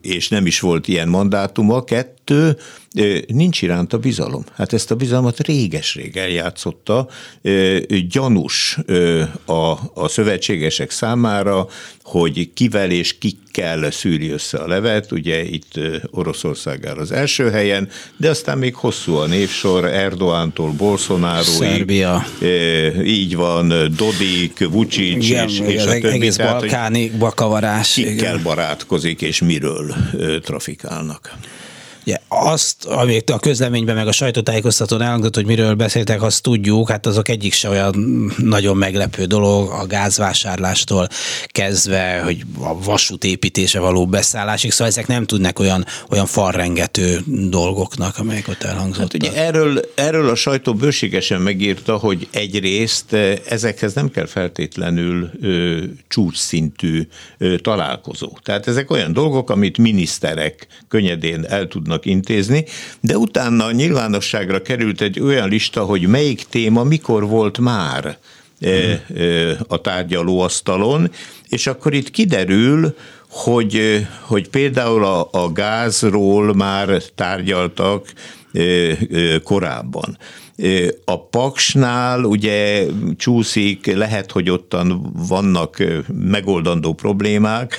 és 0.00 0.28
nem 0.28 0.46
is 0.46 0.60
volt 0.60 0.88
ilyen 0.88 1.08
mandátuma. 1.08 1.84
Kettő, 1.84 2.21
nincs 3.26 3.62
iránta 3.62 3.98
bizalom. 3.98 4.44
Hát 4.56 4.72
ezt 4.72 4.90
a 4.90 4.94
bizalmat 4.94 5.40
réges-rég 5.40 6.16
eljátszotta. 6.16 7.08
Gyanús 8.08 8.78
a, 9.44 9.70
a 9.94 10.08
szövetségesek 10.08 10.90
számára, 10.90 11.66
hogy 12.02 12.50
kivel 12.54 12.90
és 12.90 13.18
kikkel 13.18 13.90
szűri 13.90 14.30
össze 14.30 14.58
a 14.58 14.66
levet. 14.66 15.12
Ugye 15.12 15.44
itt 15.44 15.72
Oroszország 16.10 16.86
áll 16.86 16.96
az 16.96 17.12
első 17.12 17.50
helyen, 17.50 17.88
de 18.16 18.28
aztán 18.28 18.58
még 18.58 18.74
hosszú 18.74 19.14
a 19.14 19.26
névsor, 19.26 19.84
Erdoántól 19.84 20.70
Bolsonaro. 20.70 21.42
Szerbia. 21.42 22.26
Így 23.04 23.36
van, 23.36 23.68
Dodik, 23.96 24.68
Vucic 24.70 25.24
Igen, 25.24 25.48
és, 25.48 25.60
és 25.60 25.84
a 25.84 25.90
többi. 25.90 26.06
Egész 26.06 26.36
tehát, 26.36 26.58
balkáni 26.58 27.10
bakavarás. 27.10 27.92
Kikkel 27.92 28.38
barátkozik 28.42 29.22
és 29.22 29.40
miről 29.40 29.94
trafikálnak. 30.42 31.36
Ugye 32.06 32.18
azt, 32.32 32.84
amit 32.84 33.30
a 33.30 33.38
közleményben 33.38 33.94
meg 33.94 34.06
a 34.06 34.12
sajtótájékoztatón 34.12 35.02
elhangzott, 35.02 35.34
hogy 35.34 35.46
miről 35.46 35.74
beszéltek, 35.74 36.22
azt 36.22 36.42
tudjuk, 36.42 36.90
hát 36.90 37.06
azok 37.06 37.28
egyik 37.28 37.52
se 37.52 37.68
olyan 37.68 37.94
nagyon 38.36 38.76
meglepő 38.76 39.24
dolog, 39.24 39.70
a 39.70 39.86
gázvásárlástól 39.86 41.08
kezdve, 41.46 42.20
hogy 42.24 42.44
a 42.58 42.82
vasút 42.82 43.24
építése 43.24 43.78
való 43.78 44.06
beszállásig, 44.06 44.70
szóval 44.70 44.86
ezek 44.86 45.06
nem 45.06 45.24
tudnak 45.24 45.58
olyan, 45.58 45.84
olyan 46.10 46.26
falrengető 46.26 47.20
dolgoknak, 47.26 48.18
amelyek 48.18 48.48
ott 48.48 48.62
elhangzottak. 48.62 49.22
Hát 49.22 49.32
ugye 49.32 49.44
erről, 49.44 49.80
erről 49.94 50.28
a 50.28 50.34
sajtó 50.34 50.74
bőségesen 50.74 51.40
megírta, 51.40 51.96
hogy 51.96 52.28
egyrészt 52.30 53.12
ezekhez 53.48 53.94
nem 53.94 54.10
kell 54.10 54.26
feltétlenül 54.26 55.30
ö, 55.40 55.78
csúcsszintű 56.08 57.08
ö, 57.38 57.58
találkozó. 57.58 58.38
Tehát 58.42 58.66
ezek 58.66 58.90
olyan 58.90 59.12
dolgok, 59.12 59.50
amit 59.50 59.78
miniszterek 59.78 60.66
könnyedén 60.88 61.44
el 61.48 61.68
tudnak 61.68 61.80
tudnak 61.82 62.06
intézni, 62.22 62.64
de 63.00 63.16
utána 63.16 63.70
nyilvánosságra 63.70 64.62
került 64.62 65.00
egy 65.00 65.20
olyan 65.20 65.48
lista, 65.48 65.84
hogy 65.84 66.06
melyik 66.06 66.44
téma 66.50 66.84
mikor 66.84 67.26
volt 67.26 67.58
már 67.58 68.18
e, 68.60 68.68
e, 68.68 69.00
a 69.68 69.80
tárgyalóasztalon, 69.80 71.10
és 71.48 71.66
akkor 71.66 71.94
itt 71.94 72.10
kiderül, 72.10 72.94
hogy, 73.28 74.06
hogy 74.20 74.48
például 74.48 75.04
a, 75.04 75.28
a 75.32 75.52
gázról 75.52 76.54
már 76.54 77.02
tárgyaltak 77.14 78.12
korábban. 79.42 80.18
A 81.04 81.26
Paksnál 81.26 82.24
ugye 82.24 82.86
csúszik, 83.16 83.94
lehet, 83.94 84.30
hogy 84.30 84.50
ottan 84.50 85.12
vannak 85.28 85.82
megoldandó 86.12 86.92
problémák, 86.92 87.78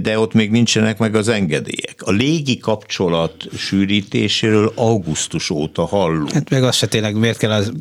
de 0.00 0.18
ott 0.18 0.32
még 0.32 0.50
nincsenek 0.50 0.98
meg 0.98 1.14
az 1.14 1.28
engedélyek. 1.28 1.94
A 1.98 2.10
légi 2.10 2.58
kapcsolat 2.58 3.34
sűrítéséről 3.56 4.72
augusztus 4.74 5.50
óta 5.50 5.86
hallunk. 5.86 6.32
Hát 6.32 6.50
meg 6.50 6.64
azt 6.64 6.78
se 6.78 6.86
tényleg, 6.86 7.16
miért 7.16 7.38
kell 7.38 7.50
az 7.50 7.72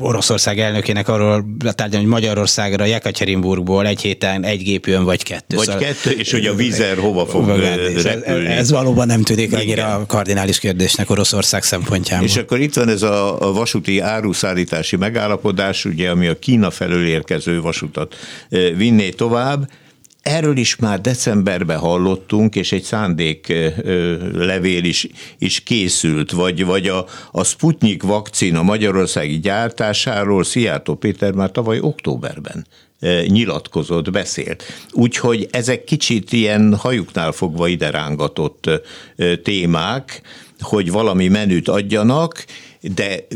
Oroszország 0.00 0.58
elnökének 0.58 1.08
arról 1.08 1.46
tárgyalni, 1.58 1.96
hogy 1.96 2.14
Magyarországra, 2.14 2.84
Jekaterinburgból 2.84 3.86
egy 3.86 4.00
héten 4.00 4.44
egy 4.44 4.62
gép 4.62 4.86
jön, 4.86 5.04
vagy 5.04 5.22
kettő. 5.22 5.56
Vagy 5.56 5.64
szóval 5.64 5.80
kettő, 5.80 6.10
és 6.10 6.32
hogy 6.32 6.46
a 6.46 6.54
vízer 6.54 6.96
hova 6.96 7.26
fog 7.26 7.48
repülni. 7.48 7.94
Ez, 7.94 8.58
ez 8.58 8.70
valóban 8.70 9.06
nem 9.06 9.22
tűnik 9.22 9.52
annyira 9.52 9.94
a 9.94 10.06
kardinális 10.06 10.58
kérdésnek 10.58 11.10
Oroszország 11.10 11.62
szempontjából. 11.62 12.26
És 12.26 12.36
akkor 12.36 12.60
itt 12.60 12.74
van 12.74 12.88
ez 12.88 13.02
a 13.02 13.50
vasúti 13.54 14.00
áruszállítási 14.00 14.96
megállapodás, 14.96 15.84
ugye, 15.84 16.10
ami 16.10 16.26
a 16.26 16.38
Kína 16.38 16.70
felől 16.70 17.06
érkező 17.06 17.60
vasutat 17.60 18.14
vinné 18.76 19.08
tovább, 19.08 19.68
Erről 20.26 20.56
is 20.56 20.76
már 20.76 21.00
decemberben 21.00 21.78
hallottunk, 21.78 22.54
és 22.54 22.72
egy 22.72 22.82
szándék 22.82 23.52
levél 24.32 24.84
is, 24.84 25.06
is 25.38 25.60
készült, 25.60 26.30
vagy, 26.30 26.64
vagy 26.64 26.88
a, 26.88 27.06
a 27.32 27.44
Sputnik 27.44 28.02
vakcina 28.02 28.62
magyarországi 28.62 29.38
gyártásáról 29.38 30.44
Szijjártó 30.44 30.94
Péter 30.94 31.32
már 31.32 31.50
tavaly 31.50 31.78
októberben 31.80 32.66
nyilatkozott, 33.26 34.10
beszélt. 34.10 34.62
Úgyhogy 34.92 35.48
ezek 35.50 35.84
kicsit 35.84 36.32
ilyen 36.32 36.76
hajuknál 36.76 37.32
fogva 37.32 37.68
ide 37.68 37.90
rángatott 37.90 38.70
témák, 39.42 40.22
hogy 40.60 40.90
valami 40.90 41.28
menüt 41.28 41.68
adjanak, 41.68 42.44
de 42.80 43.26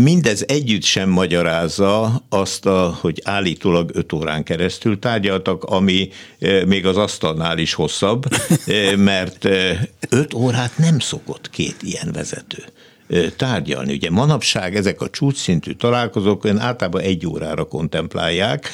Mindez 0.00 0.44
együtt 0.46 0.82
sem 0.82 1.08
magyarázza 1.08 2.22
azt, 2.28 2.66
a, 2.66 2.96
hogy 3.00 3.20
állítólag 3.24 3.90
öt 3.94 4.12
órán 4.12 4.44
keresztül 4.44 4.98
tárgyaltak, 4.98 5.64
ami 5.64 6.08
eh, 6.38 6.64
még 6.64 6.86
az 6.86 6.96
asztalnál 6.96 7.58
is 7.58 7.74
hosszabb, 7.74 8.24
eh, 8.66 8.96
mert 8.96 9.44
eh, 9.44 9.80
öt 10.08 10.34
órát 10.34 10.78
nem 10.78 10.98
szokott 10.98 11.50
két 11.50 11.76
ilyen 11.82 12.12
vezető 12.12 12.64
tárgyalni. 13.36 13.92
Ugye 13.92 14.10
manapság 14.10 14.76
ezek 14.76 15.00
a 15.00 15.10
csúcsszintű 15.10 15.72
találkozók 15.72 16.44
olyan 16.44 16.58
általában 16.58 17.00
egy 17.00 17.26
órára 17.26 17.64
kontemplálják, 17.64 18.70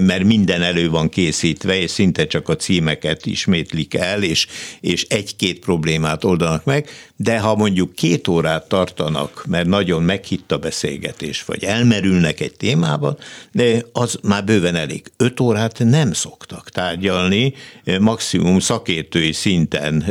mert 0.00 0.24
minden 0.24 0.62
elő 0.62 0.90
van 0.90 1.08
készítve, 1.08 1.78
és 1.78 1.90
szinte 1.90 2.26
csak 2.26 2.48
a 2.48 2.56
címeket 2.56 3.26
ismétlik 3.26 3.94
el, 3.94 4.22
és, 4.22 4.46
és 4.80 5.06
egy-két 5.08 5.58
problémát 5.58 6.24
oldanak 6.24 6.64
meg, 6.64 6.88
de 7.16 7.38
ha 7.38 7.54
mondjuk 7.54 7.94
két 7.94 8.28
órát 8.28 8.68
tartanak, 8.68 9.44
mert 9.48 9.66
nagyon 9.66 10.02
meghitt 10.02 10.52
a 10.52 10.58
beszélgetés, 10.58 11.44
vagy 11.44 11.64
elmerülnek 11.64 12.40
egy 12.40 12.54
témában, 12.56 13.18
de 13.52 13.82
az 13.92 14.18
már 14.22 14.44
bőven 14.44 14.74
elég. 14.74 15.02
Öt 15.16 15.40
órát 15.40 15.78
nem 15.78 16.12
szoktak 16.12 16.70
tárgyalni, 16.70 17.54
maximum 18.00 18.58
szakértői 18.58 19.32
szinten 19.32 20.04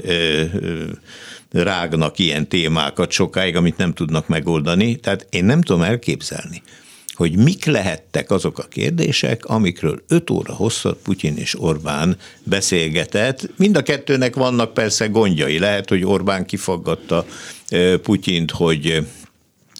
rágnak 1.63 2.19
ilyen 2.19 2.47
témákat 2.47 3.11
sokáig, 3.11 3.55
amit 3.55 3.77
nem 3.77 3.93
tudnak 3.93 4.27
megoldani. 4.27 4.95
Tehát 4.95 5.27
én 5.29 5.45
nem 5.45 5.61
tudom 5.61 5.81
elképzelni, 5.81 6.61
hogy 7.13 7.37
mik 7.37 7.65
lehettek 7.65 8.31
azok 8.31 8.59
a 8.59 8.63
kérdések, 8.63 9.45
amikről 9.45 10.03
öt 10.07 10.29
óra 10.29 10.53
hosszat 10.53 10.97
Putyin 11.03 11.37
és 11.37 11.61
Orbán 11.61 12.17
beszélgetett. 12.43 13.49
Mind 13.55 13.77
a 13.77 13.83
kettőnek 13.83 14.35
vannak 14.35 14.73
persze 14.73 15.07
gondjai. 15.07 15.59
Lehet, 15.59 15.89
hogy 15.89 16.03
Orbán 16.05 16.45
kifaggatta 16.45 17.25
Putyint, 18.01 18.51
hogy 18.51 19.07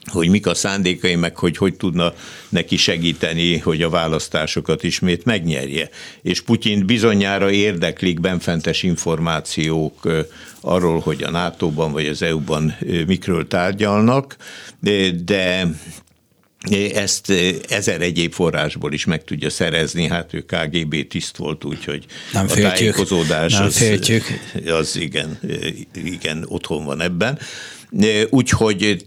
hogy 0.08 0.30
mik 0.30 0.48
a 0.48 0.54
szándékai, 0.54 1.16
meg 1.16 1.38
hogy 1.38 1.58
hogy 1.58 1.76
tudna 1.76 2.14
neki 2.50 2.78
segíteni, 2.78 3.58
hogy 3.58 3.82
a 3.82 3.90
választásokat 3.90 4.84
ismét 4.84 5.26
megnyerje. 5.26 5.90
És 6.22 6.42
Putyin 6.42 6.86
bizonyára 6.86 7.52
érdeklik 7.52 8.20
benfentes 8.20 8.84
információk 8.84 10.26
arról, 10.62 11.00
hogy 11.00 11.24
a 11.24 11.32
NATO-ban 11.32 11.92
vagy 11.92 12.08
az 12.08 12.22
EU-ban 12.22 12.76
mikről 13.08 13.48
tárgyalnak, 13.48 14.36
de 15.26 15.68
ezt 16.94 17.34
ezer 17.70 18.02
egyéb 18.02 18.34
forrásból 18.34 18.94
is 18.94 19.06
meg 19.06 19.24
tudja 19.24 19.50
szerezni, 19.50 20.08
hát 20.08 20.34
ő 20.34 20.46
KGB 20.46 21.08
tiszt 21.08 21.38
volt, 21.38 21.64
úgyhogy 21.64 22.06
nem 22.34 22.46
a 22.50 22.54
tájékozódás 22.54 23.54
nem 23.54 23.66
az, 23.66 23.84
az 24.66 24.98
igen, 24.98 25.40
igen, 25.94 26.46
otthon 26.48 26.86
van 26.86 27.02
ebben. 27.02 27.40
Úgyhogy 28.30 29.06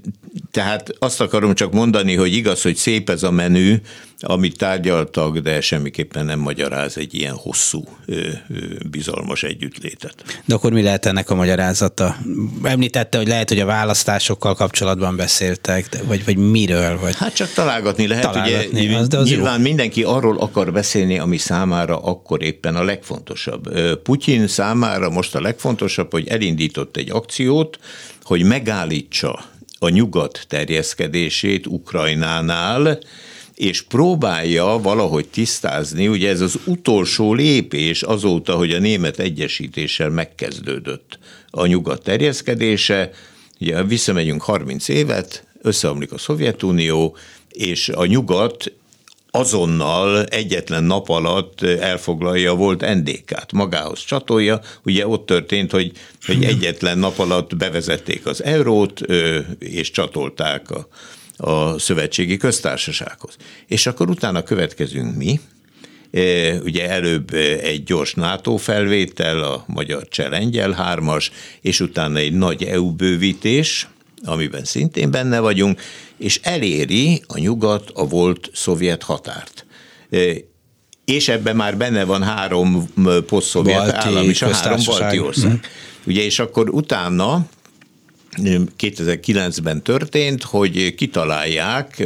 tehát 0.50 0.90
azt 0.98 1.20
akarom 1.20 1.54
csak 1.54 1.72
mondani, 1.72 2.14
hogy 2.14 2.34
igaz, 2.34 2.62
hogy 2.62 2.76
szép 2.76 3.10
ez 3.10 3.22
a 3.22 3.30
menü, 3.30 3.76
amit 4.22 4.56
tárgyaltak, 4.56 5.38
de 5.38 5.60
semmiképpen 5.60 6.24
nem 6.24 6.38
magyaráz 6.38 6.96
egy 6.96 7.14
ilyen 7.14 7.34
hosszú, 7.34 7.84
bizalmas 8.90 9.42
együttlétet. 9.42 10.42
De 10.44 10.54
akkor 10.54 10.72
mi 10.72 10.82
lehet 10.82 11.06
ennek 11.06 11.30
a 11.30 11.34
magyarázata? 11.34 12.16
Említette, 12.62 13.18
hogy 13.18 13.28
lehet, 13.28 13.48
hogy 13.48 13.60
a 13.60 13.64
választásokkal 13.64 14.54
kapcsolatban 14.54 15.16
beszéltek, 15.16 16.04
vagy, 16.06 16.24
vagy 16.24 16.36
miről? 16.36 16.98
Vagy... 16.98 17.14
Hát 17.16 17.34
csak 17.34 17.52
találgatni 17.52 18.06
lehet. 18.06 18.24
Találgatni, 18.24 18.86
ugye, 18.86 18.96
az, 18.96 19.08
de 19.08 19.16
az 19.18 19.28
nyilván 19.28 19.56
jó. 19.56 19.62
mindenki 19.62 20.02
arról 20.02 20.38
akar 20.38 20.72
beszélni, 20.72 21.18
ami 21.18 21.36
számára 21.36 21.98
akkor 21.98 22.42
éppen 22.42 22.76
a 22.76 22.82
legfontosabb. 22.82 23.78
Putyin 24.02 24.46
számára 24.46 25.10
most 25.10 25.34
a 25.34 25.40
legfontosabb, 25.40 26.10
hogy 26.10 26.28
elindított 26.28 26.96
egy 26.96 27.10
akciót, 27.10 27.78
hogy 28.22 28.42
megállítsa 28.42 29.44
a 29.82 29.88
nyugat 29.88 30.44
terjeszkedését 30.48 31.66
Ukrajnánál, 31.66 32.98
és 33.54 33.82
próbálja 33.82 34.64
valahogy 34.64 35.28
tisztázni, 35.28 36.08
ugye 36.08 36.28
ez 36.28 36.40
az 36.40 36.58
utolsó 36.64 37.34
lépés 37.34 38.02
azóta, 38.02 38.56
hogy 38.56 38.72
a 38.72 38.78
német 38.78 39.18
egyesítéssel 39.18 40.10
megkezdődött 40.10 41.18
a 41.50 41.66
nyugat 41.66 42.02
terjeszkedése, 42.02 43.10
ugye 43.60 43.82
visszamegyünk 43.82 44.42
30 44.42 44.88
évet, 44.88 45.44
összeomlik 45.62 46.12
a 46.12 46.18
Szovjetunió, 46.18 47.16
és 47.48 47.88
a 47.88 48.04
nyugat 48.04 48.72
azonnal 49.30 50.24
egyetlen 50.24 50.84
nap 50.84 51.08
alatt 51.08 51.62
elfoglalja 51.62 52.54
volt 52.54 52.94
NDK-t, 52.94 53.52
magához 53.52 54.04
csatolja. 54.04 54.60
Ugye 54.84 55.06
ott 55.06 55.26
történt, 55.26 55.70
hogy, 55.70 55.92
hogy 56.26 56.44
egyetlen 56.52 56.98
nap 56.98 57.18
alatt 57.18 57.56
bevezették 57.56 58.26
az 58.26 58.44
eurót, 58.44 59.00
és 59.58 59.90
csatolták 59.90 60.70
a, 60.70 60.88
a 61.36 61.78
szövetségi 61.78 62.36
köztársasághoz. 62.36 63.36
És 63.66 63.86
akkor 63.86 64.10
utána 64.10 64.42
következünk 64.42 65.16
mi, 65.16 65.40
ugye 66.62 66.88
előbb 66.88 67.34
egy 67.62 67.82
gyors 67.82 68.14
NATO 68.14 68.56
felvétel, 68.56 69.42
a 69.42 69.64
magyar 69.66 70.08
cselengyel 70.08 70.72
hármas, 70.72 71.30
és 71.60 71.80
utána 71.80 72.18
egy 72.18 72.32
nagy 72.32 72.62
EU 72.62 72.92
bővítés, 72.92 73.88
amiben 74.24 74.64
szintén 74.64 75.10
benne 75.10 75.40
vagyunk, 75.40 75.80
és 76.16 76.40
eléri 76.42 77.22
a 77.26 77.38
nyugat 77.38 77.90
a 77.94 78.06
volt 78.06 78.50
szovjet 78.54 79.02
határt. 79.02 79.66
És 81.04 81.28
ebben 81.28 81.56
már 81.56 81.76
benne 81.76 82.04
van 82.04 82.22
három 82.22 82.88
posztszovjet 83.26 83.94
állam 83.94 84.28
és 84.28 84.42
a 84.42 84.54
három 84.54 84.80
balti 84.86 85.18
ország. 85.18 85.50
Mm. 85.50 85.54
Ugye, 86.06 86.22
és 86.22 86.38
akkor 86.38 86.68
utána 86.68 87.46
2009-ben 88.78 89.82
történt, 89.82 90.42
hogy 90.42 90.94
kitalálják 90.94 92.02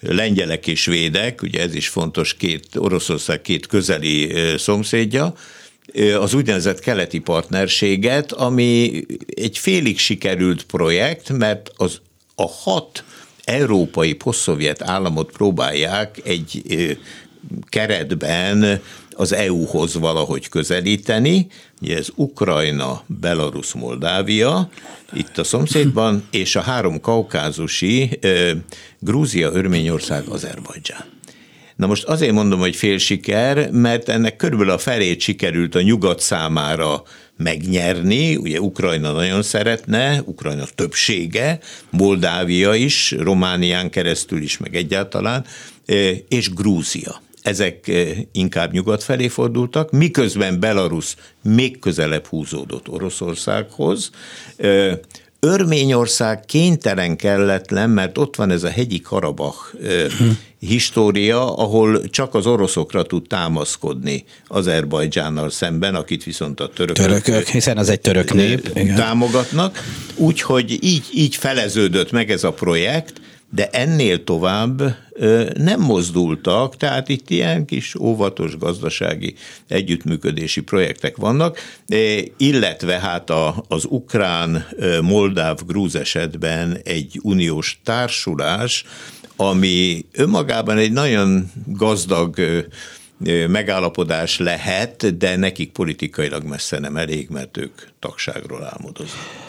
lengyelek 0.00 0.66
és 0.66 0.86
védek, 0.86 1.42
ugye 1.42 1.60
ez 1.60 1.74
is 1.74 1.88
fontos, 1.88 2.34
két, 2.34 2.66
Oroszország 2.76 3.40
két 3.40 3.66
közeli 3.66 4.32
szomszédja, 4.56 5.34
az 6.20 6.34
úgynevezett 6.34 6.80
keleti 6.80 7.18
partnerséget, 7.18 8.32
ami 8.32 9.02
egy 9.34 9.58
félig 9.58 9.98
sikerült 9.98 10.62
projekt, 10.62 11.32
mert 11.32 11.70
az 11.76 12.00
a 12.34 12.48
hat 12.48 13.04
európai 13.44 14.14
posztszovjet 14.14 14.82
államot 14.82 15.32
próbálják 15.32 16.20
egy 16.24 16.62
keretben 17.68 18.80
az 19.10 19.32
EU-hoz 19.32 19.94
valahogy 19.94 20.48
közelíteni. 20.48 21.46
Ugye 21.82 21.96
ez 21.96 22.08
Ukrajna, 22.14 23.02
Belarus, 23.06 23.72
Moldávia, 23.72 24.70
itt 25.12 25.38
a 25.38 25.44
szomszédban, 25.44 26.26
és 26.30 26.56
a 26.56 26.60
három 26.60 27.00
kaukázusi, 27.00 28.18
Grúzia, 28.98 29.52
Örményország, 29.52 30.26
Azerbajdzsán. 30.28 31.17
Na 31.78 31.86
most 31.86 32.04
azért 32.04 32.32
mondom, 32.32 32.58
hogy 32.58 32.76
fél 32.76 32.98
siker, 32.98 33.70
mert 33.70 34.08
ennek 34.08 34.36
körülbelül 34.36 34.72
a 34.72 34.78
felét 34.78 35.20
sikerült 35.20 35.74
a 35.74 35.82
nyugat 35.82 36.20
számára 36.20 37.02
megnyerni, 37.36 38.36
ugye 38.36 38.60
Ukrajna 38.60 39.12
nagyon 39.12 39.42
szeretne, 39.42 40.22
Ukrajna 40.24 40.64
többsége, 40.74 41.58
Moldávia 41.90 42.74
is, 42.74 43.14
Románián 43.18 43.90
keresztül 43.90 44.42
is, 44.42 44.56
meg 44.58 44.76
egyáltalán, 44.76 45.44
és 46.28 46.52
Grúzia. 46.54 47.22
ezek 47.42 47.90
inkább 48.32 48.72
nyugat 48.72 49.02
felé 49.02 49.28
fordultak, 49.28 49.90
miközben 49.90 50.60
Belarus 50.60 51.14
még 51.42 51.78
közelebb 51.78 52.26
húzódott 52.26 52.88
Oroszországhoz. 52.88 54.10
Örményország 55.40 56.44
kénytelen 56.44 57.16
kelletlen, 57.16 57.90
mert 57.90 58.18
ott 58.18 58.36
van 58.36 58.50
ez 58.50 58.62
a 58.62 58.68
hegyi 58.68 59.00
Karabach 59.00 59.74
história, 60.58 61.56
ahol 61.56 62.08
csak 62.08 62.34
az 62.34 62.46
oroszokra 62.46 63.02
tud 63.02 63.26
támaszkodni 63.26 64.24
Azerbajdzsánnal 64.48 65.50
szemben, 65.50 65.94
akit 65.94 66.24
viszont 66.24 66.60
a 66.60 66.68
törökök, 66.68 67.06
törökök 67.06 67.46
hiszen 67.46 67.76
az 67.76 67.88
egy 67.88 68.00
török 68.00 68.32
nép. 68.32 68.72
támogatnak. 68.94 69.78
Úgyhogy 70.14 70.78
így, 70.84 71.04
így 71.14 71.36
feleződött 71.36 72.10
meg 72.10 72.30
ez 72.30 72.44
a 72.44 72.52
projekt, 72.52 73.20
de 73.50 73.68
ennél 73.70 74.24
tovább 74.24 74.96
nem 75.56 75.80
mozdultak, 75.80 76.76
tehát 76.76 77.08
itt 77.08 77.30
ilyen 77.30 77.64
kis 77.64 77.94
óvatos 77.94 78.56
gazdasági 78.56 79.34
együttműködési 79.68 80.60
projektek 80.60 81.16
vannak, 81.16 81.58
illetve 82.36 82.98
hát 82.98 83.32
az 83.68 83.84
ukrán, 83.88 84.66
moldáv, 85.02 85.58
grúz 85.66 85.94
esetben 85.94 86.78
egy 86.84 87.18
uniós 87.22 87.80
társulás, 87.84 88.84
ami 89.36 90.04
önmagában 90.12 90.76
egy 90.76 90.92
nagyon 90.92 91.50
gazdag 91.66 92.36
megállapodás 93.48 94.38
lehet, 94.38 95.18
de 95.18 95.36
nekik 95.36 95.72
politikailag 95.72 96.44
messze 96.44 96.78
nem 96.78 96.96
elég, 96.96 97.28
mert 97.28 97.56
ők 97.56 97.82
tagságról 97.98 98.64
álmodoznak 98.64 99.47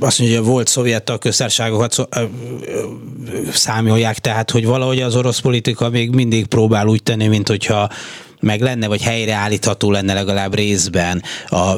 azt 0.00 0.18
mondja, 0.18 0.38
hogy 0.38 0.48
volt 0.48 0.68
szovjet 0.68 1.04
tagköztárságokat 1.04 2.08
számolják, 3.52 4.18
tehát 4.18 4.50
hogy 4.50 4.66
valahogy 4.66 5.00
az 5.00 5.16
orosz 5.16 5.38
politika 5.38 5.88
még 5.88 6.10
mindig 6.10 6.46
próbál 6.46 6.86
úgy 6.86 7.02
tenni, 7.02 7.26
mint 7.26 7.48
hogyha 7.48 7.88
meg 8.42 8.60
lenne, 8.60 8.86
vagy 8.86 9.02
helyreállítható 9.02 9.90
lenne 9.90 10.14
legalább 10.14 10.54
részben 10.54 11.22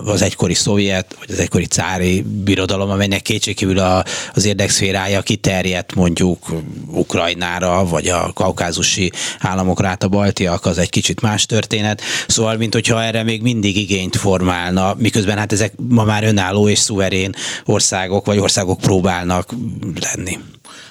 az 0.04 0.22
egykori 0.22 0.54
szovjet, 0.54 1.16
vagy 1.18 1.30
az 1.30 1.38
egykori 1.38 1.64
cári 1.64 2.20
birodalom, 2.22 2.90
amelynek 2.90 3.22
kétségkívül 3.22 3.78
a, 3.78 4.04
az 4.34 4.44
érdekszférája 4.44 5.22
kiterjedt 5.22 5.94
mondjuk 5.94 6.52
Ukrajnára, 6.86 7.84
vagy 7.84 8.08
a 8.08 8.32
kaukázusi 8.32 9.12
államokra, 9.38 9.88
át 9.88 10.02
a 10.02 10.08
baltiak, 10.08 10.66
az 10.66 10.78
egy 10.78 10.90
kicsit 10.90 11.20
más 11.20 11.46
történet. 11.46 12.02
Szóval, 12.26 12.56
mint 12.56 12.72
hogyha 12.72 13.02
erre 13.02 13.22
még 13.22 13.42
mindig 13.42 13.76
igényt 13.76 14.16
formálna, 14.16 14.94
miközben 14.98 15.38
hát 15.38 15.52
ezek 15.52 15.72
ma 15.88 16.04
már 16.04 16.24
önálló 16.24 16.68
és 16.68 16.78
szuverén 16.78 17.34
országok, 17.64 18.26
vagy 18.26 18.38
országok 18.38 18.80
próbálnak 18.80 19.54
lenni. 20.00 20.38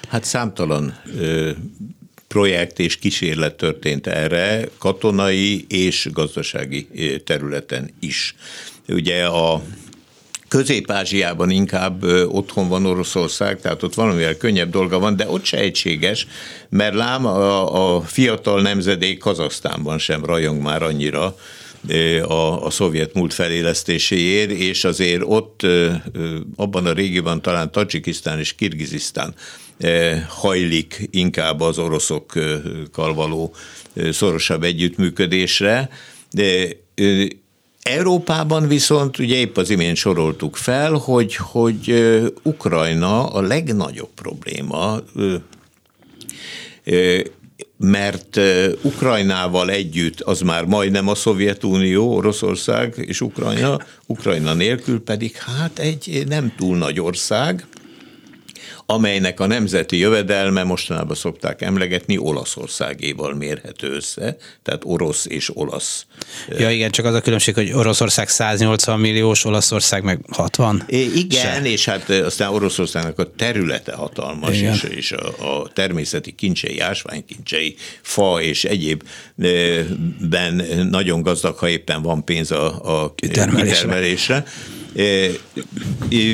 Hát 0.08 0.24
számtalan 0.24 0.94
projekt 2.34 2.78
és 2.78 2.96
kísérlet 2.96 3.54
történt 3.54 4.06
erre 4.06 4.68
katonai 4.78 5.64
és 5.68 6.08
gazdasági 6.12 6.88
eh, 6.96 7.14
területen 7.24 7.90
is. 8.00 8.34
Ugye 8.88 9.24
a 9.24 9.62
Közép-Ázsiában 10.48 11.50
inkább 11.50 12.02
otthon 12.28 12.68
van 12.68 12.86
Oroszország, 12.86 13.60
tehát 13.60 13.82
ott 13.82 13.94
valamivel 13.94 14.36
könnyebb 14.36 14.70
dolga 14.70 14.98
van, 14.98 15.16
de 15.16 15.28
ott 15.28 15.44
se 15.44 15.58
egységes, 15.58 16.26
mert 16.68 16.94
lám 16.94 17.26
a, 17.26 17.96
a 17.96 18.00
fiatal 18.00 18.62
nemzedék 18.62 19.18
Kazasztánban 19.18 19.98
sem 19.98 20.24
rajong 20.24 20.62
már 20.62 20.82
annyira 20.82 21.36
a, 22.22 22.64
a 22.64 22.70
szovjet 22.70 23.14
múlt 23.14 23.34
felélesztéséért, 23.34 24.50
és 24.50 24.84
azért 24.84 25.22
ott 25.26 25.66
abban 26.56 26.86
a 26.86 26.92
régióban 26.92 27.42
talán 27.42 27.70
Tajikisztán 27.70 28.38
és 28.38 28.54
Kirgizisztán 28.54 29.34
hajlik 30.28 31.08
inkább 31.10 31.60
az 31.60 31.78
oroszokkal 31.78 33.14
való 33.14 33.54
szorosabb 34.10 34.62
együttműködésre. 34.62 35.88
De 36.30 36.68
Európában 37.82 38.68
viszont 38.68 39.18
ugye 39.18 39.36
épp 39.36 39.56
az 39.56 39.70
imént 39.70 39.96
soroltuk 39.96 40.56
fel, 40.56 40.92
hogy, 40.92 41.34
hogy 41.36 41.94
Ukrajna 42.42 43.26
a 43.26 43.40
legnagyobb 43.40 44.10
probléma, 44.14 45.00
mert 47.76 48.40
Ukrajnával 48.82 49.70
együtt 49.70 50.20
az 50.20 50.40
már 50.40 50.64
majdnem 50.64 51.08
a 51.08 51.14
Szovjetunió, 51.14 52.16
Oroszország 52.16 52.94
és 53.06 53.20
Ukrajna, 53.20 53.78
Ukrajna 54.06 54.54
nélkül 54.54 55.02
pedig 55.02 55.36
hát 55.36 55.78
egy 55.78 56.24
nem 56.28 56.54
túl 56.56 56.76
nagy 56.76 57.00
ország, 57.00 57.66
amelynek 58.86 59.40
a 59.40 59.46
nemzeti 59.46 59.98
jövedelme 59.98 60.62
mostanában 60.62 61.16
szokták 61.16 61.62
emlegetni 61.62 62.18
Olaszországéval 62.18 63.34
mérhető 63.34 63.94
össze, 63.94 64.36
tehát 64.62 64.82
orosz 64.84 65.26
és 65.28 65.56
olasz. 65.56 66.06
Ja 66.58 66.70
igen, 66.70 66.90
csak 66.90 67.04
az 67.04 67.14
a 67.14 67.20
különbség, 67.20 67.54
hogy 67.54 67.72
Oroszország 67.72 68.28
180 68.28 69.00
milliós, 69.00 69.44
Olaszország 69.44 70.02
meg 70.02 70.20
60? 70.30 70.82
É, 70.86 71.10
igen, 71.14 71.62
Se. 71.62 71.70
és 71.70 71.84
hát 71.84 72.08
aztán 72.10 72.52
Oroszországnak 72.52 73.18
a 73.18 73.30
területe 73.36 73.92
hatalmas, 73.92 74.56
igen. 74.56 74.72
és, 74.72 74.82
és 74.82 75.12
a, 75.12 75.60
a 75.60 75.68
természeti 75.72 76.32
kincsei, 76.32 76.80
ásványkincsei, 76.80 77.74
fa 78.02 78.42
és 78.42 78.64
egyéb 78.64 79.02
ben 80.30 80.62
nagyon 80.90 81.22
gazdag, 81.22 81.56
ha 81.56 81.68
éppen 81.68 82.02
van 82.02 82.24
pénz 82.24 82.50
a, 82.50 83.02
a 83.02 83.14
kitermelésre. 83.14 84.44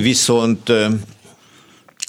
Viszont 0.02 0.72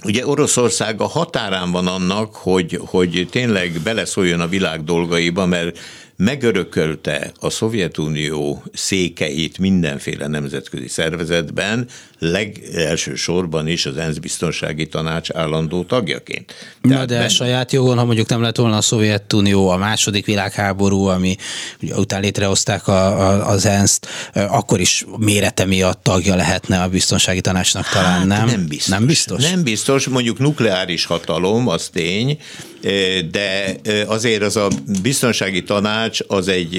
Ugye 0.03 0.27
Oroszország 0.27 1.01
a 1.01 1.07
határán 1.07 1.71
van 1.71 1.87
annak, 1.87 2.35
hogy, 2.35 2.79
hogy 2.85 3.27
tényleg 3.31 3.71
beleszóljon 3.83 4.39
a 4.39 4.47
világ 4.47 4.83
dolgaiba, 4.83 5.45
mert 5.45 5.79
megörökölte 6.23 7.31
a 7.39 7.49
Szovjetunió 7.49 8.63
székeit 8.73 9.57
mindenféle 9.57 10.27
nemzetközi 10.27 10.88
szervezetben, 10.88 11.88
legelső 12.19 13.15
sorban 13.15 13.67
is 13.67 13.86
az 13.86 13.97
ENSZ 13.97 14.17
biztonsági 14.17 14.88
tanács 14.88 15.29
állandó 15.34 15.84
tagjaként. 15.84 16.53
Tehát 16.81 16.99
Na 16.99 17.05
de 17.05 17.17
ben... 17.17 17.29
saját 17.29 17.71
jogon, 17.71 17.97
ha 17.97 18.05
mondjuk 18.05 18.27
nem 18.27 18.41
lett 18.41 18.55
volna 18.55 18.77
a 18.77 18.81
Szovjetunió, 18.81 19.69
a 19.69 19.77
második 19.77 20.25
világháború, 20.25 21.05
ami 21.05 21.36
ugye 21.81 21.95
után 21.95 22.21
létrehozták 22.21 22.88
a, 22.88 23.29
a, 23.29 23.49
az 23.49 23.65
ENSZ-t, 23.65 24.07
akkor 24.34 24.79
is 24.79 25.05
mérete 25.17 25.65
miatt 25.65 26.03
tagja 26.03 26.36
lehetne 26.36 26.81
a 26.81 26.88
biztonsági 26.88 27.41
tanácsnak 27.41 27.89
talán, 27.89 28.19
hát, 28.19 28.27
nem? 28.27 28.45
Nem 28.45 28.67
biztos. 28.67 28.88
Nem 28.88 29.05
biztos? 29.05 29.49
Nem 29.49 29.63
biztos, 29.63 30.07
mondjuk 30.07 30.39
nukleáris 30.39 31.05
hatalom, 31.05 31.67
az 31.67 31.89
tény, 31.93 32.38
de 33.31 33.75
azért 34.07 34.41
az 34.41 34.55
a 34.55 34.67
biztonsági 35.01 35.63
tanács 35.63 36.11
az 36.19 36.47
egy 36.47 36.78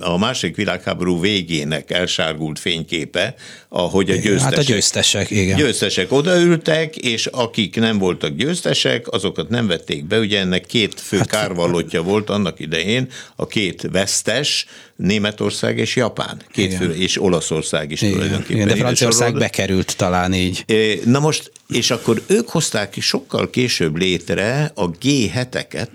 a 0.00 0.18
második 0.18 0.56
világháború 0.56 1.20
végének 1.20 1.90
elsárgult 1.90 2.58
fényképe, 2.58 3.34
ahogy 3.68 4.10
a 4.10 4.14
győztesek, 4.14 4.42
hát 4.42 4.58
a 4.58 4.62
győztesek, 4.62 5.30
igen. 5.30 5.56
győztesek 5.56 6.12
odaültek, 6.12 6.96
és 6.96 7.26
akik 7.26 7.76
nem 7.76 7.98
voltak 7.98 8.36
győztesek, 8.36 9.12
azokat 9.12 9.48
nem 9.48 9.66
vették 9.66 10.04
be. 10.04 10.18
Ugye 10.18 10.40
ennek 10.40 10.66
két 10.66 11.00
fő 11.00 11.16
hát, 11.16 11.28
kárvallottja 11.28 12.02
volt 12.02 12.30
annak 12.30 12.60
idején, 12.60 13.08
a 13.36 13.46
két 13.46 13.88
vesztes, 13.92 14.66
Németország 14.96 15.78
és 15.78 15.96
Japán, 15.96 16.42
két 16.52 16.74
fő, 16.74 16.94
és 16.94 17.22
Olaszország 17.22 17.90
is 17.90 18.02
igen. 18.02 18.14
tulajdonképpen. 18.14 18.56
Igen, 18.56 18.68
de 18.68 18.74
Franciaország 18.76 19.34
bekerült 19.34 19.96
talán 19.96 20.34
így. 20.34 20.64
Na 21.04 21.18
most, 21.18 21.52
és 21.68 21.90
akkor 21.90 22.22
ők 22.26 22.48
hozták 22.48 22.96
sokkal 23.00 23.50
később 23.50 23.96
létre 23.96 24.72
a 24.74 24.90
G7-eket, 24.90 25.88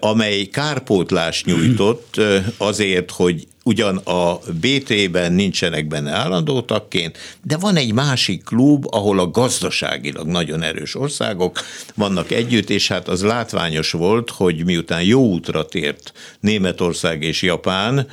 amely 0.00 0.44
kárpótlás 0.44 1.44
nyújtott 1.44 2.20
azért, 2.56 3.10
hogy 3.10 3.46
ugyan 3.64 3.96
a 3.96 4.38
BT-ben 4.60 5.32
nincsenek 5.32 5.86
benne 5.86 6.10
állandó 6.10 6.60
tagként, 6.60 7.18
de 7.42 7.56
van 7.56 7.76
egy 7.76 7.92
másik 7.92 8.44
klub, 8.44 8.84
ahol 8.90 9.18
a 9.18 9.30
gazdaságilag 9.30 10.26
nagyon 10.26 10.62
erős 10.62 10.94
országok 10.94 11.60
vannak 11.94 12.30
együtt, 12.30 12.70
és 12.70 12.88
hát 12.88 13.08
az 13.08 13.22
látványos 13.22 13.90
volt, 13.90 14.30
hogy 14.30 14.64
miután 14.64 15.02
jó 15.02 15.26
útra 15.26 15.64
tért 15.64 16.12
Németország 16.40 17.22
és 17.22 17.42
Japán, 17.42 18.08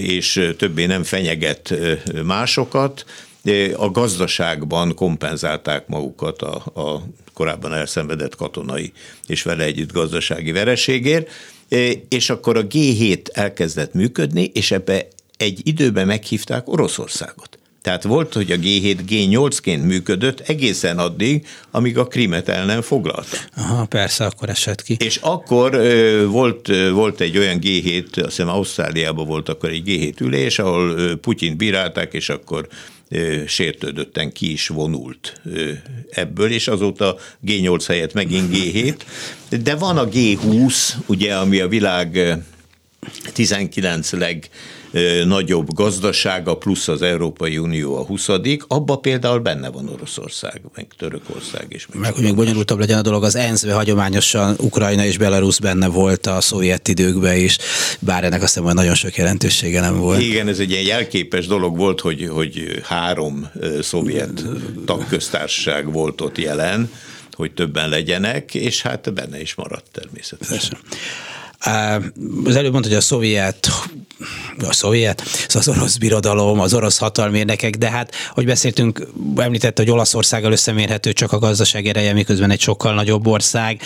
és 0.00 0.52
többé 0.58 0.86
nem 0.86 1.02
fenyeget 1.02 1.74
másokat, 2.24 3.04
a 3.76 3.90
gazdaságban 3.90 4.94
kompenzálták 4.94 5.86
magukat 5.86 6.42
a, 6.42 6.54
a 6.80 7.02
korábban 7.34 7.74
elszenvedett 7.74 8.36
katonai 8.36 8.92
és 9.26 9.42
vele 9.42 9.64
együtt 9.64 9.92
gazdasági 9.92 10.52
vereségért, 10.52 11.30
és 12.08 12.30
akkor 12.30 12.56
a 12.56 12.66
G7 12.66 13.26
elkezdett 13.32 13.94
működni, 13.94 14.50
és 14.54 14.70
ebbe 14.70 15.08
egy 15.36 15.60
időben 15.62 16.06
meghívták 16.06 16.68
Oroszországot. 16.68 17.58
Tehát 17.84 18.02
volt, 18.02 18.32
hogy 18.32 18.50
a 18.50 18.56
G7 18.56 18.98
G8-ként 19.08 19.84
működött 19.84 20.40
egészen 20.40 20.98
addig, 20.98 21.46
amíg 21.70 21.98
a 21.98 22.06
Krimet 22.06 22.48
el 22.48 22.64
nem 22.64 22.82
foglalta. 22.82 23.36
Aha, 23.56 23.84
persze, 23.84 24.24
akkor 24.24 24.48
esett 24.48 24.82
ki. 24.82 24.96
És 24.98 25.16
akkor 25.16 25.74
ö, 25.74 26.26
volt, 26.26 26.68
ö, 26.68 26.90
volt 26.90 27.20
egy 27.20 27.38
olyan 27.38 27.58
G7, 27.62 28.04
azt 28.16 28.24
hiszem 28.24 28.48
Ausztráliában 28.48 29.26
volt 29.26 29.48
akkor 29.48 29.68
egy 29.68 29.82
G7 29.86 30.20
ülés, 30.20 30.58
ahol 30.58 30.90
ö, 30.90 31.16
Putyin 31.16 31.56
bírálták, 31.56 32.12
és 32.12 32.28
akkor 32.28 32.68
sértődötten 33.46 34.32
ki 34.32 34.52
is 34.52 34.68
vonult 34.68 35.40
ebből, 36.10 36.50
és 36.50 36.68
azóta 36.68 37.16
G8 37.46 37.84
helyett 37.86 38.12
megint 38.12 38.56
G7. 38.56 38.94
De 39.62 39.74
van 39.74 39.98
a 39.98 40.08
G20, 40.08 40.94
ugye, 41.06 41.36
ami 41.36 41.60
a 41.60 41.68
világ 41.68 42.38
19 43.32 44.12
leg 44.12 44.48
nagyobb 45.24 45.74
gazdasága, 45.74 46.56
plusz 46.56 46.88
az 46.88 47.02
Európai 47.02 47.58
Unió 47.58 47.96
a 47.96 48.04
20 48.04 48.28
abba 48.68 48.96
például 48.96 49.38
benne 49.38 49.70
van 49.70 49.88
Oroszország, 49.88 50.60
meg 50.74 50.86
Törökország 50.98 51.66
is. 51.68 51.86
Meg, 51.86 52.00
meg 52.00 52.12
hogy 52.12 52.22
még 52.22 52.34
bonyolultabb 52.34 52.78
legyen 52.78 52.98
a 52.98 53.02
dolog, 53.02 53.24
az 53.24 53.34
ensz 53.36 53.66
hagyományosan 53.66 54.54
Ukrajna 54.58 55.04
és 55.04 55.18
Belarus 55.18 55.60
benne 55.60 55.86
volt 55.86 56.26
a 56.26 56.40
szovjet 56.40 56.88
időkben 56.88 57.36
is, 57.36 57.58
bár 57.98 58.24
ennek 58.24 58.42
azt 58.42 58.52
hiszem, 58.52 58.64
hogy 58.64 58.74
nagyon 58.74 58.94
sok 58.94 59.16
jelentősége 59.16 59.80
nem 59.80 59.98
volt. 59.98 60.20
Igen, 60.20 60.48
ez 60.48 60.58
egy 60.58 60.70
ilyen 60.70 60.84
jelképes 60.84 61.46
dolog 61.46 61.76
volt, 61.76 62.00
hogy, 62.00 62.28
hogy 62.32 62.80
három 62.82 63.50
szovjet 63.80 64.44
tagköztársaság 64.86 65.92
volt 65.92 66.20
ott 66.20 66.38
jelen, 66.38 66.90
hogy 67.32 67.52
többen 67.52 67.88
legyenek, 67.88 68.54
és 68.54 68.82
hát 68.82 69.12
benne 69.12 69.40
is 69.40 69.54
maradt 69.54 69.86
természetesen. 69.92 70.58
Persze. 70.58 70.76
Az 72.44 72.56
előbb 72.56 72.72
mondta, 72.72 72.88
hogy 72.88 72.98
a 72.98 73.00
szovjet 73.00 73.70
a 74.68 74.72
szovjet, 74.72 75.22
az 75.54 75.68
orosz 75.68 75.96
birodalom, 75.96 76.60
az 76.60 76.74
orosz 76.74 76.98
hatalmérnekek, 76.98 77.76
de 77.76 77.90
hát, 77.90 78.14
hogy 78.30 78.44
beszéltünk, 78.44 79.06
említette, 79.36 79.82
hogy 79.82 79.90
Olaszországgal 79.90 80.52
összemérhető 80.52 81.12
csak 81.12 81.32
a 81.32 81.38
gazdaság 81.38 81.86
ereje, 81.86 82.12
miközben 82.12 82.50
egy 82.50 82.60
sokkal 82.60 82.94
nagyobb 82.94 83.26
ország, 83.26 83.80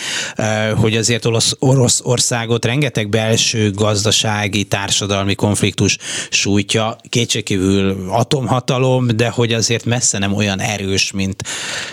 hogy 0.75 0.97
azért 0.97 1.25
orosz 1.59 2.01
országot 2.03 2.65
rengeteg 2.65 3.09
belső 3.09 3.71
gazdasági, 3.71 4.63
társadalmi 4.63 5.35
konfliktus 5.35 5.97
sújtja, 6.29 6.97
kétségkívül 7.09 8.07
atomhatalom, 8.09 9.07
de 9.07 9.29
hogy 9.29 9.53
azért 9.53 9.85
messze 9.85 10.17
nem 10.17 10.33
olyan 10.33 10.59
erős, 10.59 11.11
mint, 11.11 11.43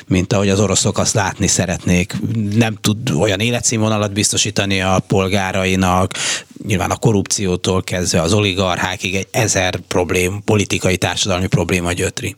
mint 0.06 0.32
ahogy 0.32 0.48
az 0.48 0.60
oroszok 0.60 0.98
azt 0.98 1.14
látni 1.14 1.46
szeretnék. 1.46 2.16
Nem 2.54 2.74
tud 2.80 3.10
olyan 3.10 3.40
életszínvonalat 3.40 4.12
biztosítani 4.12 4.80
a 4.80 5.02
polgárainak, 5.06 6.14
nyilván 6.66 6.90
a 6.90 6.96
korrupciótól 6.96 7.82
kezdve 7.82 8.20
az 8.26 8.32
oligarchákig 8.32 9.14
egy 9.14 9.26
ezer 9.30 9.76
problém, 9.88 10.42
politikai, 10.44 10.96
társadalmi 10.96 11.46
probléma 11.46 11.92
gyötri. 11.92 12.34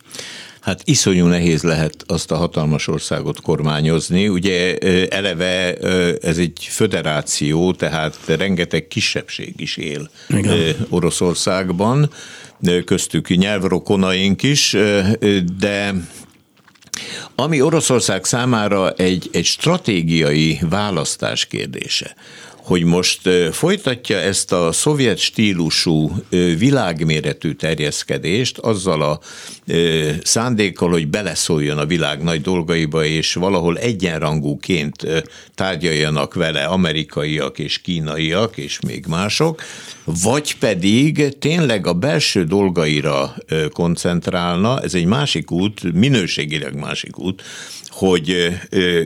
Hát 0.61 0.81
iszonyú 0.85 1.27
nehéz 1.27 1.63
lehet 1.63 2.05
azt 2.07 2.31
a 2.31 2.37
hatalmas 2.37 2.89
országot 2.89 3.41
kormányozni. 3.41 4.29
Ugye 4.29 4.79
eleve 5.09 5.75
ez 6.21 6.39
egy 6.39 6.67
föderáció, 6.71 7.73
tehát 7.73 8.19
rengeteg 8.27 8.89
kisebbség 8.89 9.55
is 9.57 9.77
él 9.77 10.11
Igen. 10.29 10.77
Oroszországban, 10.89 12.11
köztük 12.85 13.29
nyelvrokonaink 13.29 14.43
is, 14.43 14.77
de 15.59 15.95
ami 17.35 17.61
Oroszország 17.61 18.25
számára 18.25 18.91
egy, 18.93 19.29
egy 19.33 19.45
stratégiai 19.45 20.59
választás 20.71 21.47
kérdése, 21.47 22.15
hogy 22.69 22.85
most 22.85 23.29
folytatja 23.53 24.19
ezt 24.19 24.53
a 24.53 24.73
szovjet 24.73 25.19
stílusú 25.19 26.13
világméretű 26.59 27.53
terjeszkedést 27.53 28.59
azzal 28.59 29.03
a 29.03 29.21
szándékkal, 30.23 30.91
hogy 30.91 31.09
beleszóljon 31.09 31.79
a 31.79 31.87
világ 31.87 32.23
nagy 32.23 32.41
dolgaiba, 32.41 33.05
és 33.05 33.35
valahol 33.35 33.79
egyenrangúként 33.79 35.07
tárgyaljanak 35.55 36.35
vele 36.35 36.65
amerikaiak 36.65 37.59
és 37.59 37.81
kínaiak 37.81 38.57
és 38.57 38.79
még 38.87 39.05
mások, 39.07 39.63
vagy 40.05 40.59
pedig 40.59 41.39
tényleg 41.39 41.87
a 41.87 41.93
belső 41.93 42.45
dolgaira 42.45 43.35
koncentrálna, 43.73 44.81
ez 44.81 44.95
egy 44.95 45.05
másik 45.05 45.51
út, 45.51 45.93
minőségileg 45.93 46.75
másik 46.79 47.19
út, 47.19 47.43
hogy 47.99 48.59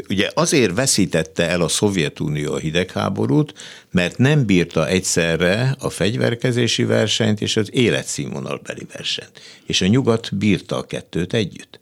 ugye 0.09 0.31
azért 0.35 0.75
veszítette 0.75 1.49
el 1.49 1.61
a 1.61 1.69
Szovjetunió 1.69 2.53
a 2.53 2.59
hidegháborút, 2.59 3.55
mert 3.91 4.19
nem 4.19 4.45
bírta 4.47 4.89
egyszerre 4.89 5.77
a 5.79 5.91
fegyverkezési 5.91 6.85
versenyt 6.85 7.41
és 7.41 7.57
az 7.57 7.69
életszínvonalbeli 7.73 8.87
versenyt. 8.93 9.41
És 9.67 9.81
a 9.81 9.87
nyugat 9.87 10.37
bírta 10.37 10.77
a 10.77 10.83
kettőt 10.83 11.35
együtt. 11.35 11.81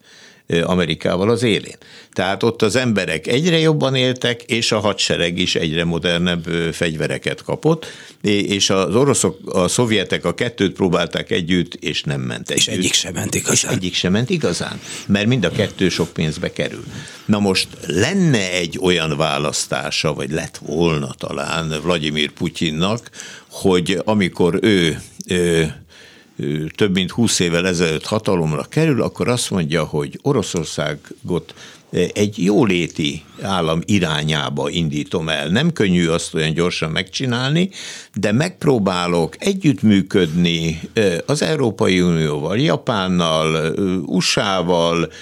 Amerikával 0.62 1.30
az 1.30 1.42
élén. 1.42 1.76
Tehát 2.12 2.42
ott 2.42 2.62
az 2.62 2.76
emberek 2.76 3.26
egyre 3.26 3.59
jobban 3.59 3.94
éltek, 3.94 4.42
és 4.42 4.72
a 4.72 4.78
hadsereg 4.78 5.38
is 5.38 5.55
egyre 5.55 5.84
modernebb 5.84 6.44
fegyvereket 6.72 7.42
kapott, 7.42 7.86
és 8.22 8.70
az 8.70 8.94
oroszok, 8.94 9.38
a 9.44 9.68
szovjetek 9.68 10.24
a 10.24 10.34
kettőt 10.34 10.72
próbálták 10.72 11.30
együtt, 11.30 11.74
és 11.74 12.03
nem 12.03 12.20
ment 12.20 12.51
együtt. 12.51 12.66
És 12.66 12.72
egyik 12.72 12.92
sem 12.92 13.12
ment 13.12 13.34
igazán. 13.34 13.55
És 13.55 13.64
egyik 13.64 13.94
sem 13.94 14.12
ment 14.12 14.30
igazán, 14.30 14.80
mert 15.07 15.26
mind 15.26 15.44
a 15.44 15.51
kettő 15.51 15.88
sok 15.88 16.12
pénzbe 16.12 16.53
kerül. 16.53 16.84
Na 17.24 17.38
most 17.38 17.68
lenne 17.86 18.53
egy 18.53 18.78
olyan 18.82 19.16
választása, 19.16 20.14
vagy 20.14 20.30
lett 20.30 20.61
volna 20.66 21.14
talán 21.18 21.80
Vladimir 21.82 22.30
Putyinnak, 22.30 23.11
hogy 23.48 24.01
amikor 24.05 24.59
ő, 24.62 25.01
ő 25.26 25.74
több 26.74 26.95
mint 26.95 27.11
húsz 27.11 27.38
évvel 27.38 27.66
ezelőtt 27.66 28.07
hatalomra 28.07 28.62
kerül, 28.62 29.03
akkor 29.03 29.28
azt 29.28 29.51
mondja, 29.51 29.84
hogy 29.84 30.18
Oroszországot 30.22 31.55
egy 32.12 32.45
jóléti 32.45 33.22
állam 33.43 33.80
irányába 33.84 34.68
indítom 34.68 35.28
el. 35.28 35.49
Nem 35.49 35.72
könnyű 35.72 36.07
azt 36.07 36.34
olyan 36.34 36.53
gyorsan 36.53 36.91
megcsinálni, 36.91 37.70
de 38.14 38.32
megpróbálok 38.32 39.34
együttműködni 39.38 40.80
az 41.26 41.43
Európai 41.43 42.01
Unióval, 42.01 42.59
Japánnal, 42.59 43.74
USA-val, 44.07 45.12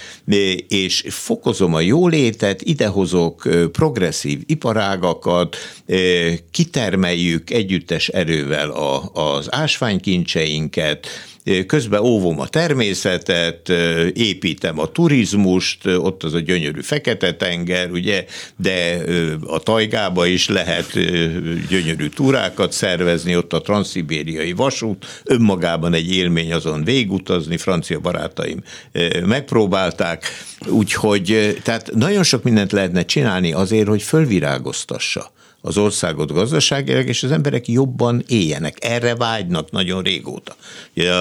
és 0.68 1.04
fokozom 1.08 1.74
a 1.74 1.80
jólétet, 1.80 2.62
idehozok 2.62 3.48
progresszív 3.72 4.40
iparágakat, 4.46 5.56
kitermeljük 6.50 7.50
együttes 7.50 8.08
erővel 8.08 8.70
az 9.12 9.54
ásványkincseinket, 9.54 11.06
közben 11.66 12.01
óvom 12.01 12.40
a 12.40 12.49
természetet, 12.49 13.68
építem 14.12 14.78
a 14.78 14.86
turizmust, 14.86 15.86
ott 15.86 16.22
az 16.22 16.34
a 16.34 16.38
gyönyörű 16.38 16.80
Fekete-tenger, 16.80 17.90
ugye, 17.90 18.24
de 18.57 18.99
a 19.46 19.59
tajgába 19.59 20.26
is 20.26 20.49
lehet 20.49 20.92
gyönyörű 21.68 22.09
túrákat 22.09 22.72
szervezni, 22.72 23.36
ott 23.36 23.53
a 23.53 23.61
transzibériai 23.61 24.53
vasút, 24.53 25.22
önmagában 25.24 25.94
egy 25.94 26.14
élmény 26.14 26.53
azon 26.53 26.84
végutazni, 26.84 27.57
francia 27.57 28.01
barátaim 28.01 28.62
megpróbálták, 29.24 30.24
úgyhogy 30.66 31.59
tehát 31.62 31.90
nagyon 31.94 32.22
sok 32.22 32.42
mindent 32.42 32.72
lehetne 32.72 33.05
csinálni 33.05 33.53
azért, 33.53 33.88
hogy 33.88 34.03
fölvirágoztassa 34.03 35.36
az 35.68 35.76
országot 35.76 36.32
gazdaságilag, 36.32 37.08
és 37.08 37.22
az 37.22 37.30
emberek 37.30 37.68
jobban 37.68 38.24
éljenek. 38.26 38.76
Erre 38.80 39.14
vágynak 39.14 39.70
nagyon 39.70 40.02
régóta. 40.02 40.56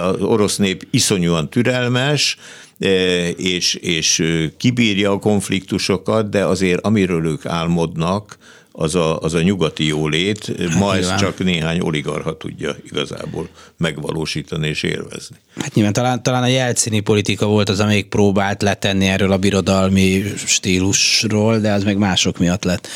Az 0.01 0.21
orosz 0.21 0.57
nép 0.57 0.87
iszonyúan 0.91 1.49
türelmes, 1.49 2.37
e, 2.79 2.87
és, 3.29 3.73
és 3.73 4.23
kibírja 4.57 5.11
a 5.11 5.19
konfliktusokat, 5.19 6.29
de 6.29 6.45
azért 6.45 6.85
amiről 6.85 7.25
ők 7.25 7.45
álmodnak, 7.45 8.37
az 8.79 8.95
a, 8.95 9.19
az 9.19 9.33
a 9.33 9.41
nyugati 9.41 9.85
jólét, 9.85 10.45
hát 10.45 10.57
ma 10.57 10.65
nyilván. 10.73 10.97
ezt 10.97 11.17
csak 11.17 11.43
néhány 11.43 11.79
oligarha 11.79 12.37
tudja 12.37 12.75
igazából 12.85 13.49
megvalósítani 13.77 14.67
és 14.67 14.83
élvezni. 14.83 15.35
Hát 15.55 15.73
nyilván 15.73 15.93
talán, 15.93 16.23
talán 16.23 16.43
a 16.43 16.47
jelcini 16.47 16.99
politika 16.99 17.45
volt 17.45 17.69
az, 17.69 17.79
amelyik 17.79 18.07
próbált 18.07 18.61
letenni 18.61 19.07
erről 19.07 19.31
a 19.31 19.37
birodalmi 19.37 20.23
stílusról, 20.45 21.59
de 21.59 21.71
az 21.71 21.83
meg 21.83 21.97
mások 21.97 22.37
miatt 22.37 22.63
lett 22.63 22.87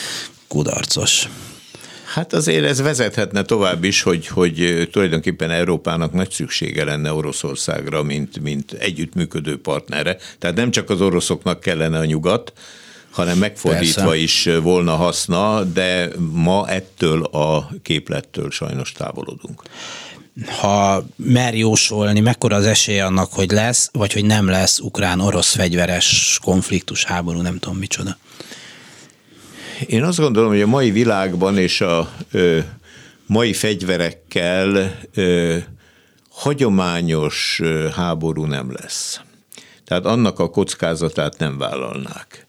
kudarcos. 0.51 1.29
Hát 2.13 2.33
azért 2.33 2.65
ez 2.65 2.81
vezethetne 2.81 3.41
tovább 3.41 3.83
is, 3.83 4.01
hogy, 4.01 4.27
hogy 4.27 4.87
tulajdonképpen 4.91 5.51
Európának 5.51 6.13
nagy 6.13 6.31
szüksége 6.31 6.83
lenne 6.83 7.13
Oroszországra, 7.13 8.03
mint, 8.03 8.39
mint 8.39 8.71
együttműködő 8.71 9.61
partnere. 9.61 10.17
Tehát 10.39 10.55
nem 10.55 10.71
csak 10.71 10.89
az 10.89 11.01
oroszoknak 11.01 11.59
kellene 11.59 11.97
a 11.97 12.05
nyugat, 12.05 12.53
hanem 13.11 13.37
megfordítva 13.37 14.01
Persze. 14.01 14.17
is 14.17 14.49
volna 14.61 14.95
haszna, 14.95 15.63
de 15.63 16.09
ma 16.31 16.67
ettől 16.67 17.23
a 17.23 17.69
képlettől 17.81 18.49
sajnos 18.49 18.91
távolodunk. 18.91 19.63
Ha 20.59 21.05
mer 21.15 21.55
jósolni, 21.55 22.19
mekkora 22.19 22.55
az 22.55 22.65
esély 22.65 22.99
annak, 22.99 23.33
hogy 23.33 23.51
lesz, 23.51 23.89
vagy 23.93 24.13
hogy 24.13 24.25
nem 24.25 24.47
lesz 24.47 24.79
ukrán-orosz 24.79 25.55
fegyveres 25.55 26.39
konfliktus, 26.43 27.03
háború, 27.03 27.41
nem 27.41 27.59
tudom 27.59 27.77
micsoda? 27.77 28.17
Én 29.87 30.03
azt 30.03 30.19
gondolom, 30.19 30.49
hogy 30.49 30.61
a 30.61 30.67
mai 30.67 30.91
világban 30.91 31.57
és 31.57 31.81
a 31.81 32.11
ö, 32.31 32.59
mai 33.25 33.53
fegyverekkel 33.53 34.99
ö, 35.13 35.57
hagyományos 36.29 37.59
ö, 37.63 37.87
háború 37.95 38.45
nem 38.45 38.71
lesz. 38.71 39.21
Tehát 39.85 40.05
annak 40.05 40.39
a 40.39 40.49
kockázatát 40.49 41.37
nem 41.37 41.57
vállalnák. 41.57 42.45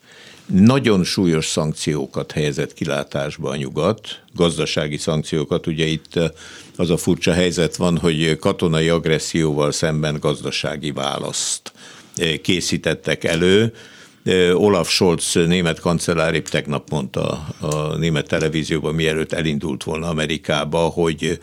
Nagyon 0.47 1.05
súlyos 1.05 1.47
szankciókat 1.47 2.33
helyezett 2.33 2.75
kilátásba 2.75 3.51
a 3.51 3.57
nyugat, 3.57 4.21
gazdasági 4.35 4.97
szankciókat. 4.97 5.67
Ugye 5.67 5.85
itt 5.85 6.19
az 6.77 6.91
a 6.91 6.97
furcsa 6.97 7.33
helyzet 7.33 7.77
van, 7.77 7.99
hogy 7.99 8.39
katonai 8.39 8.89
agresszióval 8.89 9.73
szemben 9.73 10.17
gazdasági 10.21 10.93
választ 10.93 11.73
készítettek 12.43 13.25
elő, 13.25 13.73
Olaf 14.55 14.91
Scholz 14.91 15.35
német 15.35 15.81
kancellár 15.81 16.35
épp 16.35 16.47
tegnap 16.47 16.91
mondta 16.91 17.47
a 17.61 17.97
német 17.97 18.29
televízióban, 18.29 18.95
mielőtt 18.95 19.33
elindult 19.33 19.85
volna 19.85 20.09
Amerikába, 20.09 20.79
hogy 20.79 21.39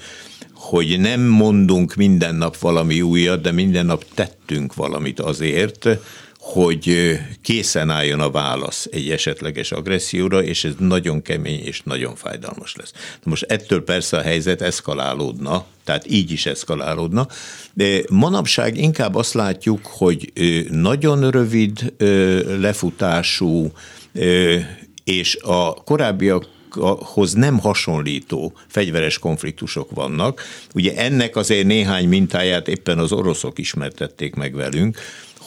hogy 0.53 0.99
nem 0.99 1.21
mondunk 1.21 1.95
minden 1.95 2.35
nap 2.35 2.57
valami 2.57 3.01
újat, 3.01 3.41
de 3.41 3.51
minden 3.51 3.85
nap 3.85 4.05
tettünk 4.13 4.75
valamit 4.75 5.19
azért, 5.19 5.87
hogy 6.39 7.17
készen 7.41 7.89
álljon 7.89 8.19
a 8.19 8.31
válasz 8.31 8.87
egy 8.91 9.09
esetleges 9.09 9.71
agresszióra, 9.71 10.43
és 10.43 10.63
ez 10.63 10.73
nagyon 10.77 11.21
kemény 11.21 11.65
és 11.65 11.81
nagyon 11.81 12.15
fájdalmas 12.15 12.75
lesz. 12.75 12.93
Most 13.23 13.43
ettől 13.43 13.83
persze 13.83 14.17
a 14.17 14.21
helyzet 14.21 14.61
eszkalálódna, 14.61 15.65
tehát 15.83 16.11
így 16.11 16.31
is 16.31 16.45
eszkalálódna, 16.45 17.27
de 17.73 18.01
manapság 18.09 18.77
inkább 18.77 19.15
azt 19.15 19.33
látjuk, 19.33 19.85
hogy 19.85 20.31
nagyon 20.69 21.31
rövid 21.31 21.93
lefutású 22.59 23.71
és 25.03 25.35
a 25.41 25.73
korábbiak 25.73 26.47
hoz 26.99 27.33
nem 27.33 27.59
hasonlító 27.59 28.53
fegyveres 28.67 29.19
konfliktusok 29.19 29.91
vannak. 29.91 30.41
Ugye 30.73 30.95
ennek 30.95 31.35
azért 31.35 31.65
néhány 31.65 32.07
mintáját 32.07 32.67
éppen 32.67 32.97
az 32.97 33.11
oroszok 33.11 33.59
ismertették 33.59 34.35
meg 34.35 34.55
velünk, 34.55 34.97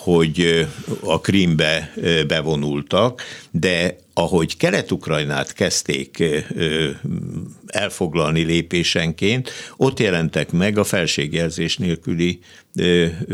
hogy 0.03 0.67
a 1.01 1.21
Krímbe 1.21 1.93
bevonultak, 2.27 3.23
de 3.51 3.97
ahogy 4.15 4.57
Kelet-Ukrajnát 4.57 5.53
kezdték 5.53 6.25
elfoglalni 7.67 8.43
lépésenként, 8.43 9.51
ott 9.77 9.99
jelentek 9.99 10.51
meg 10.51 10.79
a 10.79 10.85
felségjelzés 10.85 11.77
nélküli 11.77 12.41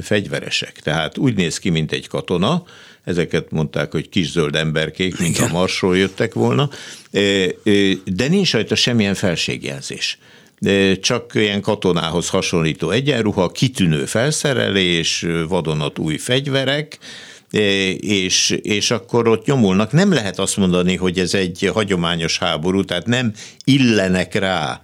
fegyveresek. 0.03 0.81
Tehát 0.81 1.19
úgy 1.19 1.35
néz 1.35 1.59
ki, 1.59 1.71
mint 1.71 1.93
egy 1.93 2.09
katona, 2.09 2.65
ezeket 3.05 3.51
mondták, 3.51 3.93
hogy 3.93 4.09
kis 4.09 4.31
zöld 4.31 4.55
emberkék, 4.55 5.19
mint 5.19 5.39
a 5.39 5.49
Marsról 5.53 5.97
jöttek 5.97 6.35
volna, 6.35 6.71
de 8.05 8.29
nincs 8.29 8.53
rajta 8.53 8.75
semmilyen 8.75 9.15
felségjelzés 9.15 10.19
csak 11.01 11.33
ilyen 11.35 11.61
katonához 11.61 12.29
hasonlító 12.29 12.91
egyenruha, 12.91 13.49
kitűnő 13.49 14.05
felszerelés, 14.05 15.27
vadonat 15.49 15.99
új 15.99 16.17
fegyverek, 16.17 16.99
és, 18.01 18.51
és 18.63 18.91
akkor 18.91 19.29
ott 19.29 19.47
nyomulnak. 19.47 19.93
Nem 19.93 20.13
lehet 20.13 20.39
azt 20.39 20.57
mondani, 20.57 20.97
hogy 20.97 21.19
ez 21.19 21.35
egy 21.35 21.71
hagyományos 21.73 22.39
háború, 22.39 22.85
tehát 22.85 23.07
nem 23.07 23.33
illenek 23.65 24.35
rá 24.35 24.81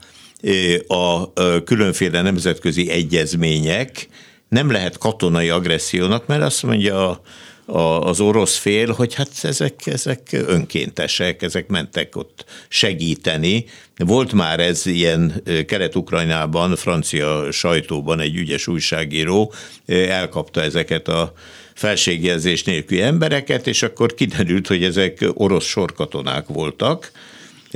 a 0.86 1.32
különféle 1.64 2.22
nemzetközi 2.22 2.90
egyezmények, 2.90 4.08
nem 4.48 4.70
lehet 4.70 4.98
katonai 4.98 5.48
agressziónak, 5.48 6.26
mert 6.26 6.42
azt 6.42 6.62
mondja 6.62 7.10
a 7.10 7.20
az 7.66 8.20
orosz 8.20 8.56
fél, 8.56 8.92
hogy 8.92 9.14
hát 9.14 9.30
ezek, 9.42 9.86
ezek 9.86 10.28
önkéntesek, 10.32 11.42
ezek 11.42 11.66
mentek 11.66 12.16
ott 12.16 12.44
segíteni. 12.68 13.64
Volt 13.96 14.32
már 14.32 14.60
ez 14.60 14.86
ilyen 14.86 15.42
Kelet-Ukrajnában, 15.66 16.76
francia 16.76 17.52
sajtóban 17.52 18.20
egy 18.20 18.36
ügyes 18.36 18.66
újságíró 18.66 19.52
elkapta 19.86 20.62
ezeket 20.62 21.08
a 21.08 21.32
felségjelzés 21.74 22.64
nélküli 22.64 23.00
embereket, 23.00 23.66
és 23.66 23.82
akkor 23.82 24.14
kiderült, 24.14 24.66
hogy 24.66 24.84
ezek 24.84 25.24
orosz 25.34 25.66
sorkatonák 25.66 26.46
voltak, 26.46 27.12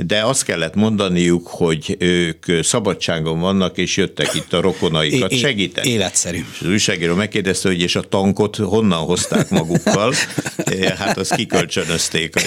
de 0.05 0.23
azt 0.25 0.43
kellett 0.43 0.75
mondaniuk, 0.75 1.47
hogy 1.47 1.95
ők 1.99 2.45
szabadságon 2.63 3.39
vannak, 3.39 3.77
és 3.77 3.97
jöttek 3.97 4.33
itt 4.33 4.53
a 4.53 4.61
rokonaikat 4.61 5.37
segíteni. 5.37 5.89
Életszerű. 5.89 6.37
És 6.53 6.61
az 6.61 6.67
újságíró 6.67 7.15
megkérdezte, 7.15 7.67
hogy 7.67 7.81
és 7.81 7.95
a 7.95 8.01
tankot 8.01 8.55
honnan 8.55 8.99
hozták 8.99 9.49
magukkal, 9.49 10.13
hát 10.97 11.17
azt 11.17 11.35
kikölcsönözték 11.35 12.35
a 12.35 12.41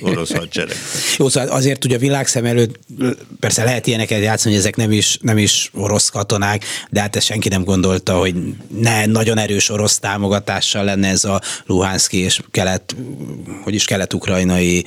orosz 0.00 0.32
hadsereg. 0.32 0.76
Jó, 1.18 1.28
szóval 1.28 1.48
azért 1.48 1.84
ugye 1.84 1.96
a 1.96 1.98
világszem 1.98 2.44
előtt 2.44 2.78
persze 3.40 3.64
lehet 3.64 3.86
ilyeneket 3.86 4.22
játszani, 4.22 4.54
hogy 4.54 4.62
ezek 4.62 4.76
nem 4.76 4.92
is, 4.92 5.18
nem 5.20 5.38
is 5.38 5.70
orosz 5.74 6.08
katonák, 6.08 6.64
de 6.90 7.00
hát 7.00 7.16
ezt 7.16 7.26
senki 7.26 7.48
nem 7.48 7.64
gondolta, 7.64 8.18
hogy 8.18 8.34
ne 8.80 9.06
nagyon 9.06 9.38
erős 9.38 9.70
orosz 9.70 9.98
támogatással 9.98 10.84
lenne 10.84 11.08
ez 11.08 11.24
a 11.24 11.40
Luhanszki 11.66 12.18
és 12.18 12.40
kelet, 12.50 12.96
hogy 13.62 13.74
is 13.74 13.84
kelet-ukrajnai 13.84 14.84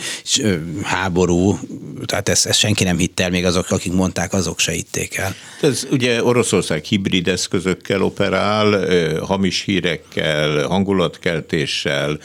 háború 0.84 1.59
tehát 2.06 2.30
ezt, 2.30 2.45
ezt 2.45 2.60
senki 2.60 2.84
nem 2.84 2.97
hitt 2.97 3.20
el, 3.20 3.30
még 3.30 3.45
azok, 3.45 3.72
akik 3.72 3.93
mondták, 3.93 4.34
azok 4.34 4.60
se 4.60 4.72
hitték 4.72 5.16
el. 5.16 5.36
Ez 5.62 5.88
ugye 5.91 6.24
Oroszország 6.24 6.84
hibrid 6.84 7.28
eszközökkel 7.28 8.01
operál, 8.01 8.86
hamis 9.20 9.62
hírekkel, 9.62 10.68
hangulatkeltéssel, 10.68 12.20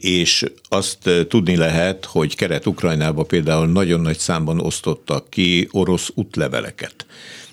és 0.00 0.44
azt 0.68 1.10
tudni 1.28 1.56
lehet, 1.56 2.04
hogy 2.04 2.36
Kelet-Ukrajnában 2.36 3.26
például 3.26 3.66
nagyon 3.66 4.00
nagy 4.00 4.18
számban 4.18 4.60
osztottak 4.60 5.30
ki 5.30 5.68
orosz 5.70 6.10
útleveleket 6.14 7.06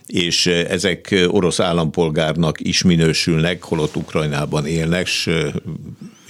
és 0.09 0.45
ezek 0.45 1.15
orosz 1.27 1.59
állampolgárnak 1.59 2.57
is 2.59 2.83
minősülnek, 2.83 3.63
holott 3.63 3.95
Ukrajnában 3.95 4.65
élnek, 4.65 5.07
s 5.07 5.29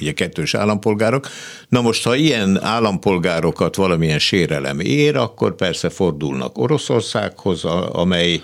ugye 0.02 0.12
kettős 0.12 0.54
állampolgárok. 0.54 1.28
Na 1.70 1.82
most, 1.82 2.04
ha 2.04 2.16
ilyen 2.16 2.64
állampolgárokat 2.64 3.76
valamilyen 3.76 4.20
sérelem 4.20 4.80
ér, 4.80 5.16
akkor 5.16 5.56
persze 5.56 5.90
fordulnak 5.90 6.58
Oroszországhoz, 6.58 7.64
amely 7.92 8.42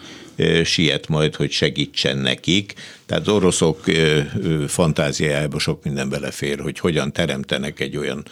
siet 0.64 1.08
majd, 1.08 1.36
hogy 1.36 1.52
segítsen 1.52 2.18
nekik. 2.18 2.74
Tehát 3.06 3.28
az 3.28 3.34
oroszok 3.34 3.84
fantáziájába 4.68 5.60
sok 5.60 5.84
minden 5.84 6.10
belefér, 6.10 6.60
hogy 6.60 6.80
hogyan 6.80 7.14
teremtenek 7.14 7.80
egy 7.80 7.98
olyan 7.98 8.26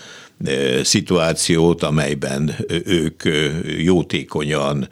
szituációt, 0.84 1.84
amelyben 1.84 2.56
ők 2.86 3.24
jótékonyan 3.78 4.88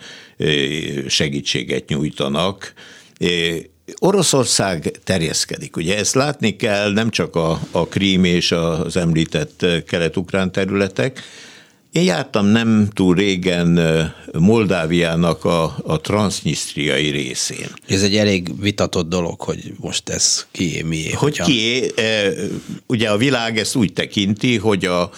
segítséget 1.08 1.88
nyújtanak. 1.88 2.74
Oroszország 4.00 5.00
terjeszkedik. 5.04 5.76
Ugye 5.76 5.98
ezt 5.98 6.16
látni 6.16 6.56
kell 6.56 6.92
nem 6.94 7.10
csak 7.10 7.36
a, 7.36 7.60
a 7.72 7.88
Krím 7.88 8.24
és 8.24 8.52
az 8.52 8.98
említett 8.98 9.66
kelet-ukrán 9.88 10.52
területek, 10.52 11.22
én 11.92 12.04
jártam 12.04 12.46
nem 12.46 12.88
túl 12.94 13.16
régen 13.16 13.80
Moldáviának 14.34 15.46
a, 15.46 15.78
a 15.84 16.02
transznisztriai 16.02 17.10
részén. 17.10 17.68
Ez 17.88 18.04
egy 18.04 18.16
elég 18.16 18.62
vitatott 18.62 19.10
dolog, 19.10 19.42
hogy 19.42 19.74
most 19.80 20.10
ez 20.10 20.46
kié, 20.52 20.82
mié. 20.82 21.12
Hogy 21.12 21.42
kié, 21.42 21.92
ugye 22.88 23.10
a 23.10 23.18
világ 23.18 23.58
ezt 23.58 23.76
úgy 23.76 23.94
tekinti, 23.94 24.58
hogy 24.58 24.86
a, 24.86 25.12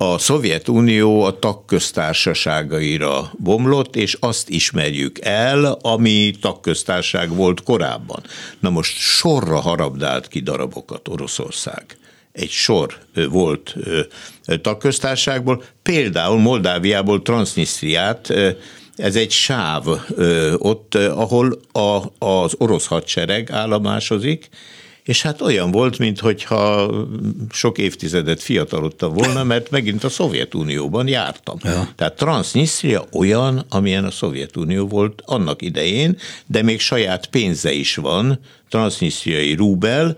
a 0.00 0.18
Szovjetunió 0.18 1.22
a 1.22 1.38
tagköztársaságaira 1.38 3.32
bomlott, 3.38 3.96
és 3.96 4.16
azt 4.20 4.48
ismerjük 4.48 5.18
el, 5.20 5.64
ami 5.64 6.30
tagköztárság 6.40 7.34
volt 7.34 7.62
korábban. 7.62 8.22
Na 8.60 8.70
most 8.70 8.96
sorra 8.96 9.60
harabdált 9.60 10.28
ki 10.28 10.40
darabokat 10.40 11.08
Oroszország 11.08 11.84
egy 12.32 12.50
sor 12.50 12.98
volt 13.30 13.76
tagköztárságból, 14.62 15.62
például 15.82 16.38
Moldáviából 16.38 17.22
Transnistriát, 17.22 18.32
ez 18.96 19.16
egy 19.16 19.30
sáv 19.30 19.84
ott, 20.56 20.94
ahol 20.94 21.60
a, 21.72 22.02
az 22.18 22.54
orosz 22.58 22.86
hadsereg 22.86 23.50
állomásozik, 23.50 24.48
és 25.08 25.22
hát 25.22 25.40
olyan 25.40 25.70
volt, 25.70 25.98
mintha 25.98 26.90
sok 27.50 27.78
évtizedet 27.78 28.42
fiatalodtam 28.42 29.12
volna, 29.12 29.44
mert 29.44 29.70
megint 29.70 30.04
a 30.04 30.08
Szovjetunióban 30.08 31.08
jártam. 31.08 31.56
Ja. 31.62 31.88
Tehát 31.96 32.16
Transnistria 32.16 33.04
olyan, 33.12 33.64
amilyen 33.68 34.04
a 34.04 34.10
Szovjetunió 34.10 34.86
volt 34.86 35.22
annak 35.24 35.62
idején, 35.62 36.16
de 36.46 36.62
még 36.62 36.80
saját 36.80 37.26
pénze 37.26 37.72
is 37.72 37.96
van, 37.96 38.40
transznisztriai 38.68 39.54
rubel, 39.54 40.06
e, 40.08 40.16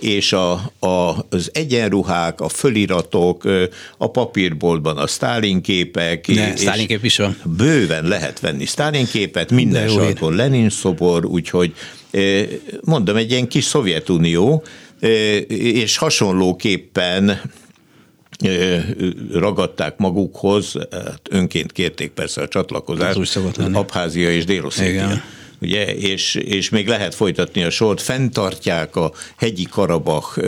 és 0.00 0.32
a, 0.32 0.52
a, 0.78 1.26
az 1.28 1.50
egyenruhák, 1.52 2.40
a 2.40 2.48
föliratok, 2.48 3.44
e, 3.46 3.68
a 3.98 4.10
papírboltban 4.10 4.96
a 4.96 5.06
Stalin 5.06 5.60
képek. 5.60 6.26
Ne, 6.26 6.56
Stalin 6.56 6.86
kép 6.86 7.04
is 7.04 7.16
van. 7.16 7.36
Bőven 7.56 8.04
lehet 8.04 8.40
venni 8.40 8.64
Stalin 8.64 9.06
képet, 9.06 9.50
minden 9.50 9.88
sarkon 9.88 10.34
Lenin 10.34 10.70
szobor, 10.70 11.24
úgyhogy 11.24 11.74
e, 12.10 12.44
mondom, 12.84 13.16
egy 13.16 13.30
ilyen 13.30 13.48
kis 13.48 13.64
Szovjetunió, 13.64 14.64
és 15.48 15.96
hasonlóképpen 15.96 17.40
ragadták 19.32 19.96
magukhoz, 19.98 20.72
hát 20.90 21.20
önként 21.30 21.72
kérték 21.72 22.10
persze 22.10 22.42
a 22.42 22.48
csatlakozást, 22.48 23.38
Abházia 23.72 24.30
és 24.30 24.44
Délosszétia 24.44 25.22
ugye, 25.66 25.94
és, 25.94 26.34
és 26.34 26.68
még 26.68 26.88
lehet 26.88 27.14
folytatni 27.14 27.62
a 27.62 27.70
sort, 27.70 28.02
fenntartják 28.02 28.96
a 28.96 29.12
hegyi 29.36 29.66
Karabach 29.70 30.38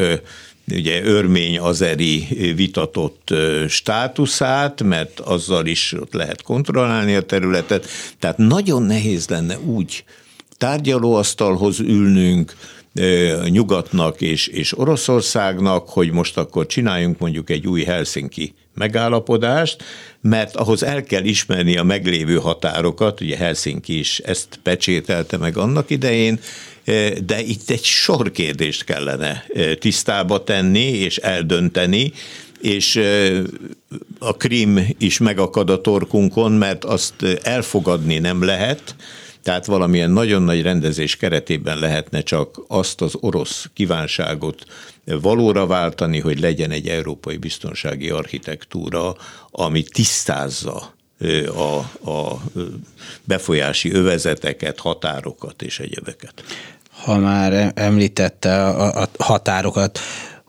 ugye 0.73 1.03
örmény 1.03 1.59
azeri 1.59 2.27
vitatott 2.57 3.35
státuszát, 3.69 4.83
mert 4.83 5.21
azzal 5.21 5.67
is 5.67 5.93
ott 5.93 6.13
lehet 6.13 6.43
kontrollálni 6.43 7.15
a 7.15 7.23
területet. 7.23 7.87
Tehát 8.19 8.39
nagyon 8.39 8.83
nehéz 8.83 9.29
lenne 9.29 9.59
úgy 9.59 10.05
tárgyalóasztalhoz 10.57 11.81
ülnünk, 11.81 12.57
nyugatnak 13.49 14.21
és, 14.21 14.47
és 14.47 14.79
Oroszországnak, 14.79 15.89
hogy 15.89 16.11
most 16.11 16.37
akkor 16.37 16.67
csináljunk 16.67 17.19
mondjuk 17.19 17.51
egy 17.51 17.67
új 17.67 17.83
Helsinki 17.83 18.55
megállapodást, 18.79 19.83
mert 20.21 20.57
ahhoz 20.57 20.83
el 20.83 21.03
kell 21.03 21.25
ismerni 21.25 21.77
a 21.77 21.83
meglévő 21.83 22.37
határokat, 22.37 23.21
ugye 23.21 23.37
Helsinki 23.37 23.99
is 23.99 24.19
ezt 24.19 24.59
pecsételte 24.63 25.37
meg 25.37 25.57
annak 25.57 25.91
idején, 25.91 26.41
de 27.25 27.41
itt 27.41 27.71
egy 27.71 27.85
sor 27.85 28.31
kérdést 28.31 28.85
kellene 28.85 29.45
tisztába 29.79 30.45
tenni 30.45 30.85
és 30.85 31.17
eldönteni, 31.17 32.13
és 32.61 33.01
a 34.19 34.37
Krim 34.37 34.95
is 34.99 35.19
megakad 35.19 35.71
a 35.71 35.81
torkunkon, 35.81 36.53
mert 36.53 36.85
azt 36.85 37.15
elfogadni 37.43 38.19
nem 38.19 38.45
lehet, 38.45 38.95
tehát 39.49 39.67
valamilyen 39.67 40.11
nagyon 40.11 40.43
nagy 40.43 40.63
rendezés 40.63 41.17
keretében 41.17 41.79
lehetne 41.79 42.21
csak 42.21 42.61
azt 42.67 43.01
az 43.01 43.15
orosz 43.21 43.69
kívánságot 43.75 44.65
valóra 45.05 45.67
váltani, 45.67 46.21
hogy 46.21 46.41
legyen 46.41 46.71
egy 46.71 46.89
európai 46.89 47.37
biztonsági 47.37 48.11
architektúra, 48.11 49.17
ami 49.51 49.83
tisztázza 49.83 50.95
a, 51.57 52.09
a 52.11 52.43
befolyási 53.25 53.93
övezeteket, 53.93 54.79
határokat 54.79 55.63
és 55.63 55.81
egyebeket. 55.81 56.43
Ha 56.91 57.19
már 57.19 57.73
említette 57.75 58.65
a, 58.65 59.03
a 59.03 59.09
határokat, 59.19 59.99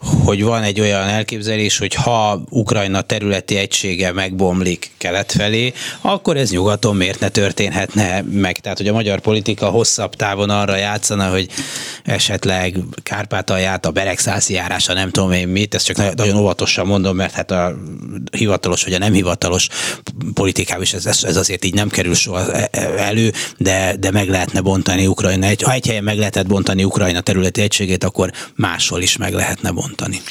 hogy 0.02 0.44
van 0.44 0.64
egy 0.64 0.80
olyan 0.80 1.08
elképzelés, 1.08 1.78
hogy 1.78 1.94
ha 1.94 2.42
Ukrajna 2.50 3.02
területi 3.02 3.58
egysége 3.58 4.12
megbomlik 4.12 4.92
kelet 4.98 5.32
felé, 5.32 5.74
akkor 6.02 6.38
ez 6.38 6.52
nyugaton 6.52 6.96
miért 6.96 7.20
ne 7.20 7.30
történhetne 7.30 8.22
meg? 8.22 8.60
Tehát, 8.60 8.78
hogy 8.78 8.88
a 8.88 8.94
magyar 8.94 9.20
politika 9.20 9.70
hosszabb 9.70 10.16
távon 10.16 10.50
arra 10.50 10.76
játszana, 10.76 11.30
hogy 11.30 11.48
esetleg 12.04 12.78
Kárpátalját, 13.04 13.86
a 13.86 13.92
Beregszászi 13.92 14.54
járása, 14.54 14.94
nem 14.94 15.10
tudom 15.10 15.32
én 15.32 15.48
mit, 15.48 15.76
ezt 15.76 15.86
csak 15.86 16.16
nagyon 16.16 16.38
óvatosan 16.38 16.86
mondom, 16.86 17.16
mert 17.16 17.34
hát 17.34 17.52
a 17.52 17.76
hivatalos 18.32 18.84
vagy 18.84 18.94
a 18.94 18.98
nem 18.98 19.14
hivatalos 19.14 19.68
politikában 20.34 20.84
is 20.84 20.94
ez, 20.94 21.06
ez 21.06 21.38
azért 21.38 21.66
így 21.66 21.74
nem 21.74 21.90
kerül 21.90 22.16
soha 22.16 22.52
elő, 22.98 23.34
de, 23.58 23.96
de 24.00 24.12
meg 24.12 24.30
lehetne 24.30 24.62
bontani 24.62 25.08
Ukrajna. 25.08 25.48
Ha 25.64 25.72
egy 25.72 25.88
helyen 25.88 26.04
meg 26.04 26.18
lehetett 26.18 26.48
bontani 26.48 26.84
Ukrajna 26.84 27.22
területi 27.22 27.62
egységét, 27.62 28.04
akkor 28.04 28.32
máshol 28.56 29.02
is 29.02 29.18
meg 29.18 29.34
lehetne 29.34 29.72
bontani 29.72 29.89
bontani. 29.90 30.22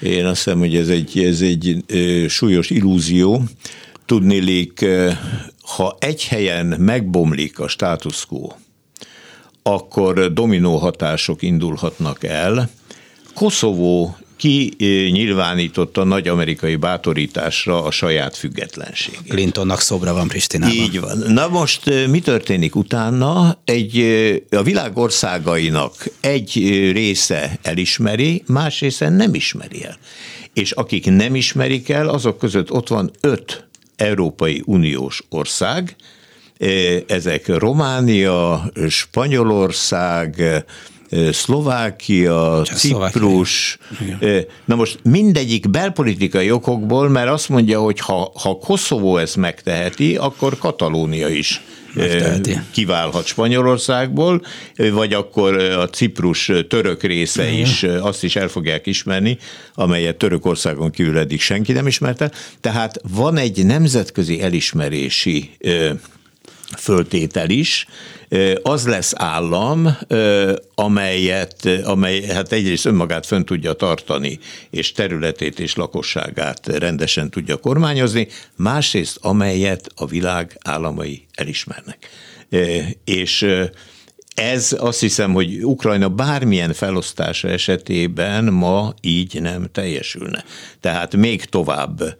Én 0.00 0.24
azt 0.24 0.44
hiszem, 0.44 0.58
hogy 0.58 0.76
ez 0.76 0.88
egy, 0.88 1.18
ez 1.18 1.40
egy 1.40 1.84
súlyos 2.28 2.70
illúzió. 2.70 3.42
Tudnélik, 4.06 4.84
ha 5.60 5.96
egy 5.98 6.24
helyen 6.24 6.66
megbomlik 6.66 7.58
a 7.58 7.68
status 7.68 8.26
quo, 8.26 8.48
akkor 9.62 10.32
dominó 10.32 10.76
hatások 10.76 11.42
indulhatnak 11.42 12.24
el. 12.24 12.70
Koszovó 13.34 14.16
ki 14.38 14.74
nyilvánította 15.10 16.04
nagy 16.04 16.28
amerikai 16.28 16.76
bátorításra 16.76 17.84
a 17.84 17.90
saját 17.90 18.36
függetlenségét. 18.36 19.28
Clintonnak 19.28 19.80
szobra 19.80 20.12
van 20.12 20.28
Pristinában. 20.28 20.76
Így 20.76 21.00
van. 21.00 21.18
Na 21.18 21.48
most 21.48 22.06
mi 22.08 22.20
történik 22.20 22.76
utána? 22.76 23.58
Egy, 23.64 23.98
a 24.50 24.62
világ 24.62 24.96
országainak 24.96 25.94
egy 26.20 26.52
része 26.92 27.58
elismeri, 27.62 28.42
más 28.46 28.80
része 28.80 29.08
nem 29.08 29.34
ismeri 29.34 29.84
el. 29.84 29.98
És 30.52 30.70
akik 30.70 31.10
nem 31.10 31.34
ismerik 31.34 31.88
el, 31.88 32.08
azok 32.08 32.38
között 32.38 32.70
ott 32.70 32.88
van 32.88 33.10
öt 33.20 33.66
Európai 33.96 34.62
Uniós 34.64 35.22
ország, 35.28 35.96
ezek 37.06 37.46
Románia, 37.46 38.70
Spanyolország, 38.88 40.42
Szlovákia, 41.32 42.62
Ciprus. 42.62 43.78
Szlovákia. 43.96 44.44
Na 44.64 44.74
most 44.74 44.98
mindegyik 45.02 45.70
belpolitikai 45.70 46.50
okokból, 46.50 47.08
mert 47.08 47.30
azt 47.30 47.48
mondja, 47.48 47.80
hogy 47.80 48.00
ha, 48.00 48.32
ha 48.34 48.58
Koszovó 48.58 49.16
ezt 49.16 49.36
megteheti, 49.36 50.16
akkor 50.16 50.58
Katalónia 50.58 51.28
is 51.28 51.62
Megteheti. 51.94 52.58
kiválhat 52.70 53.26
Spanyolországból, 53.26 54.42
vagy 54.76 55.12
akkor 55.12 55.54
a 55.54 55.88
Ciprus 55.88 56.50
török 56.68 57.02
része 57.02 57.50
is, 57.50 57.82
azt 57.82 58.24
is 58.24 58.36
el 58.36 58.48
fogják 58.48 58.86
ismerni, 58.86 59.38
amelyet 59.74 60.16
Törökországon 60.16 60.90
kívül 60.90 61.18
eddig 61.18 61.40
senki 61.40 61.72
nem 61.72 61.86
ismerte. 61.86 62.30
Tehát 62.60 63.00
van 63.14 63.36
egy 63.36 63.66
nemzetközi 63.66 64.42
elismerési 64.42 65.50
föltétel 66.76 67.50
is, 67.50 67.86
az 68.62 68.86
lesz 68.86 69.12
állam, 69.16 69.98
amelyet, 70.74 71.68
amely 71.84 72.22
hát 72.22 72.52
egyrészt 72.52 72.86
önmagát 72.86 73.26
fönn 73.26 73.44
tudja 73.44 73.72
tartani, 73.72 74.38
és 74.70 74.92
területét 74.92 75.60
és 75.60 75.74
lakosságát 75.74 76.66
rendesen 76.66 77.30
tudja 77.30 77.56
kormányozni, 77.56 78.28
másrészt 78.56 79.18
amelyet 79.20 79.88
a 79.94 80.06
világ 80.06 80.58
államai 80.64 81.26
elismernek. 81.34 82.08
És 83.04 83.46
ez 84.34 84.76
azt 84.78 85.00
hiszem, 85.00 85.32
hogy 85.32 85.64
Ukrajna 85.64 86.08
bármilyen 86.08 86.72
felosztása 86.72 87.48
esetében 87.48 88.44
ma 88.44 88.94
így 89.00 89.40
nem 89.40 89.68
teljesülne. 89.72 90.44
Tehát 90.80 91.16
még 91.16 91.44
tovább 91.44 92.16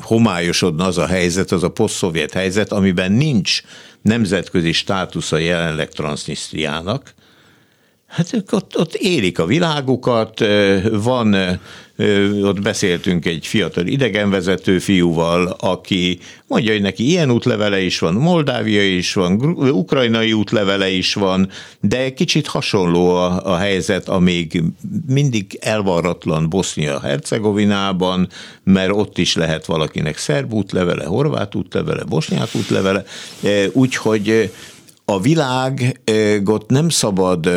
homályosodna 0.00 0.84
az 0.84 0.98
a 0.98 1.06
helyzet, 1.06 1.52
az 1.52 1.62
a 1.62 1.70
posztszovjet 1.70 2.32
helyzet, 2.32 2.72
amiben 2.72 3.12
nincs 3.12 3.62
nemzetközi 4.02 4.72
státusza 4.72 5.36
jelenleg 5.36 5.88
Transnistriának, 5.88 7.14
Hát 8.12 8.32
ők 8.32 8.52
ott, 8.52 8.78
ott 8.78 8.94
élik 8.94 9.38
a 9.38 9.46
világukat, 9.46 10.44
van, 10.90 11.60
ott 12.42 12.60
beszéltünk 12.60 13.26
egy 13.26 13.46
fiatal 13.46 13.86
idegenvezető 13.86 14.78
fiúval, 14.78 15.56
aki 15.60 16.18
mondja, 16.46 16.72
hogy 16.72 16.82
neki 16.82 17.08
ilyen 17.08 17.30
útlevele 17.30 17.80
is 17.80 17.98
van, 17.98 18.14
Moldávia 18.14 18.96
is 18.96 19.12
van, 19.12 19.40
ukrajnai 19.70 20.32
útlevele 20.32 20.90
is 20.90 21.14
van, 21.14 21.48
de 21.80 22.12
kicsit 22.12 22.46
hasonló 22.46 23.14
a, 23.14 23.52
a 23.52 23.56
helyzet, 23.56 24.08
amíg 24.08 24.62
mindig 25.06 25.58
elvarratlan 25.60 26.48
Bosznia-Hercegovinában, 26.48 28.28
mert 28.64 28.92
ott 28.92 29.18
is 29.18 29.34
lehet 29.34 29.66
valakinek 29.66 30.16
szerb 30.16 30.52
útlevele, 30.52 31.04
horvát 31.04 31.54
útlevele, 31.54 32.04
bosnyák 32.04 32.48
útlevele, 32.52 33.04
úgyhogy 33.72 34.50
a 35.04 35.20
világot 35.20 36.64
nem 36.68 36.88
szabad 36.88 37.48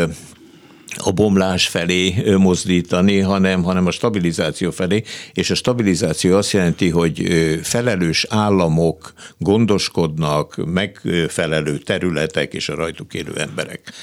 a 0.98 1.12
bomlás 1.12 1.68
felé 1.68 2.24
mozdítani, 2.38 3.20
hanem, 3.20 3.64
hanem 3.64 3.86
a 3.86 3.91
stabilizáció 3.91 4.72
felé, 4.72 5.04
és 5.34 5.50
a 5.50 5.56
stabilizáció 5.56 6.38
azt 6.38 6.52
jelenti, 6.52 6.89
hogy 6.89 7.28
felelős 7.64 8.26
államok 8.30 9.14
gondoskodnak 9.38 10.56
megfelelő 10.66 11.78
területek 11.78 12.54
és 12.54 12.70
a 12.70 12.76
rajtuk 12.76 13.14
élő 13.14 13.34
emberek 13.38 13.93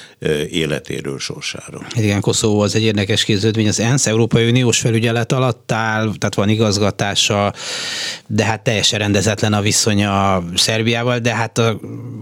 életéről, 0.50 1.18
sorsáról. 1.18 1.86
Igen, 1.94 2.20
Koszovó 2.20 2.60
az 2.60 2.74
egy 2.74 2.82
érdekes 2.82 3.24
képződmény, 3.24 3.68
az 3.68 3.80
ENSZ 3.80 4.06
Európai 4.06 4.48
Uniós 4.48 4.78
felügyelet 4.78 5.32
alatt 5.32 5.72
áll, 5.72 6.12
tehát 6.18 6.34
van 6.34 6.48
igazgatása, 6.48 7.52
de 8.26 8.44
hát 8.44 8.60
teljesen 8.62 8.98
rendezetlen 8.98 9.52
a 9.52 9.60
viszonya 9.60 10.44
Szerbiával, 10.54 11.18
de 11.18 11.34
hát 11.34 11.58
a, 11.58 11.80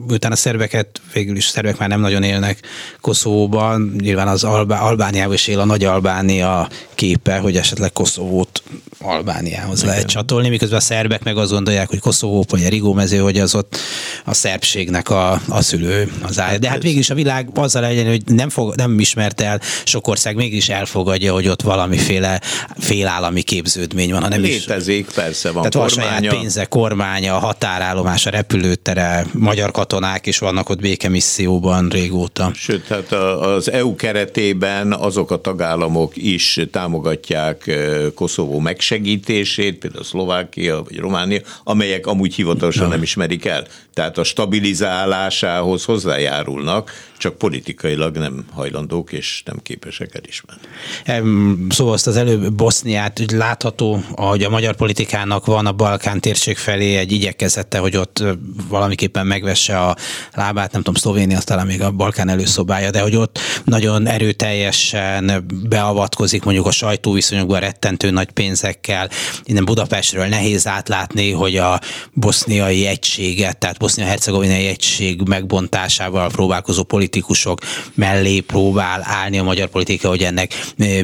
utána 0.08 0.34
a 0.34 0.36
szerbeket, 0.36 1.00
végül 1.12 1.36
is 1.36 1.46
szerbek 1.46 1.78
már 1.78 1.88
nem 1.88 2.00
nagyon 2.00 2.22
élnek 2.22 2.58
Koszovóban, 3.00 3.94
nyilván 3.98 4.28
az 4.28 4.44
Albá, 4.60 4.78
Albániában 4.78 5.34
is 5.34 5.46
él 5.46 5.60
a 5.60 5.64
Nagy 5.64 5.84
Albánia 5.84 6.68
képe, 6.94 7.38
hogy 7.38 7.56
esetleg 7.56 7.92
Koszovót 7.92 8.62
Albániához 9.02 9.78
Igen. 9.78 9.90
lehet 9.90 10.06
csatolni, 10.06 10.48
miközben 10.48 10.78
a 10.78 10.82
szerbek 10.82 11.24
meg 11.24 11.36
azt 11.36 11.50
gondolják, 11.50 11.88
hogy 11.88 11.98
Koszovó 11.98 12.44
vagy 12.48 12.64
a 12.64 12.68
Rigó 12.68 12.92
mező, 12.92 13.18
hogy 13.18 13.38
az 13.38 13.54
ott 13.54 13.76
a 14.24 14.34
szerbségnek 14.34 15.10
a, 15.10 15.40
a 15.48 15.62
szülő 15.62 16.12
az 16.22 16.40
áll. 16.40 16.56
De 16.56 16.68
hát 16.68 16.82
végül 16.82 16.98
is 16.98 17.10
a 17.10 17.14
világ 17.14 17.48
azzal 17.54 17.82
legyen, 17.82 18.06
hogy 18.06 18.22
nem, 18.26 18.48
fog, 18.48 18.74
nem 18.74 18.98
ismert 18.98 19.40
el, 19.40 19.60
sok 19.84 20.08
ország 20.08 20.36
mégis 20.36 20.68
elfogadja, 20.68 21.32
hogy 21.32 21.48
ott 21.48 21.62
valamiféle 21.62 22.40
félállami 22.78 23.42
képződmény 23.42 24.10
van. 24.10 24.22
Hanem 24.22 24.40
Létezik, 24.40 25.06
is, 25.08 25.14
persze 25.14 25.50
van 25.50 25.70
Tehát 25.70 25.88
kormánya. 25.88 26.10
van 26.10 26.20
saját 26.20 26.40
pénze, 26.40 26.64
kormánya, 26.64 27.38
határállomás, 27.38 28.26
a 28.26 28.30
repülőtere, 28.30 29.26
magyar 29.32 29.70
katonák 29.70 30.26
is 30.26 30.38
vannak 30.38 30.68
ott 30.68 30.80
békemisszióban 30.80 31.88
régóta. 31.88 32.50
Sőt, 32.54 32.86
tehát 32.86 33.12
az 33.12 33.70
EU 33.70 33.94
keretében 33.94 34.49
azok 34.92 35.30
a 35.30 35.40
tagállamok 35.40 36.16
is 36.16 36.60
támogatják 36.70 37.70
Koszovó 38.14 38.58
megsegítését, 38.58 39.78
például 39.78 40.04
Szlovákia 40.04 40.82
vagy 40.82 40.98
Románia, 40.98 41.40
amelyek 41.64 42.06
amúgy 42.06 42.34
hivatalosan 42.34 42.88
nem 42.88 43.02
ismerik 43.02 43.44
el. 43.44 43.66
Tehát 43.94 44.18
a 44.18 44.24
stabilizálásához 44.24 45.84
hozzájárulnak, 45.84 46.90
csak 47.20 47.38
politikailag 47.38 48.16
nem 48.16 48.44
hajlandók 48.52 49.12
és 49.12 49.42
nem 49.44 49.58
képesek 49.62 50.14
elismerni. 50.14 51.68
Szóval 51.68 51.92
azt 51.92 52.06
az 52.06 52.16
előbb 52.16 52.52
Boszniát 52.52 53.32
látható, 53.32 54.02
hogy 54.10 54.42
a 54.42 54.50
magyar 54.50 54.76
politikának 54.76 55.46
van 55.46 55.66
a 55.66 55.72
Balkán 55.72 56.20
térség 56.20 56.56
felé 56.56 56.96
egy 56.96 57.12
igyekezete, 57.12 57.78
hogy 57.78 57.96
ott 57.96 58.24
valamiképpen 58.68 59.26
megvesse 59.26 59.78
a 59.78 59.96
lábát, 60.34 60.72
nem 60.72 60.82
tudom, 60.82 61.00
Szlovénia 61.00 61.38
talán 61.38 61.66
még 61.66 61.82
a 61.82 61.90
Balkán 61.90 62.28
előszobája, 62.28 62.90
de 62.90 63.00
hogy 63.00 63.16
ott 63.16 63.38
nagyon 63.64 64.06
erőteljesen 64.06 65.46
beavatkozik 65.68 66.44
mondjuk 66.44 66.66
a 66.66 66.70
sajtóviszonyokban 66.70 67.60
rettentő 67.60 68.10
nagy 68.10 68.30
pénzekkel. 68.30 69.10
Innen 69.44 69.64
Budapestről 69.64 70.26
nehéz 70.26 70.66
átlátni, 70.66 71.30
hogy 71.30 71.56
a 71.56 71.80
boszniai 72.12 72.86
egységet, 72.86 73.58
tehát 73.58 73.78
bosznia-hercegovinai 73.78 74.66
egység 74.66 75.20
megbontásával 75.28 76.28
próbálkozó 76.28 76.82
politikusok 77.10 77.60
mellé 77.94 78.40
próbál 78.40 79.00
állni 79.04 79.38
a 79.38 79.42
magyar 79.42 79.68
politika, 79.68 80.08
hogy 80.08 80.22
ennek 80.22 80.54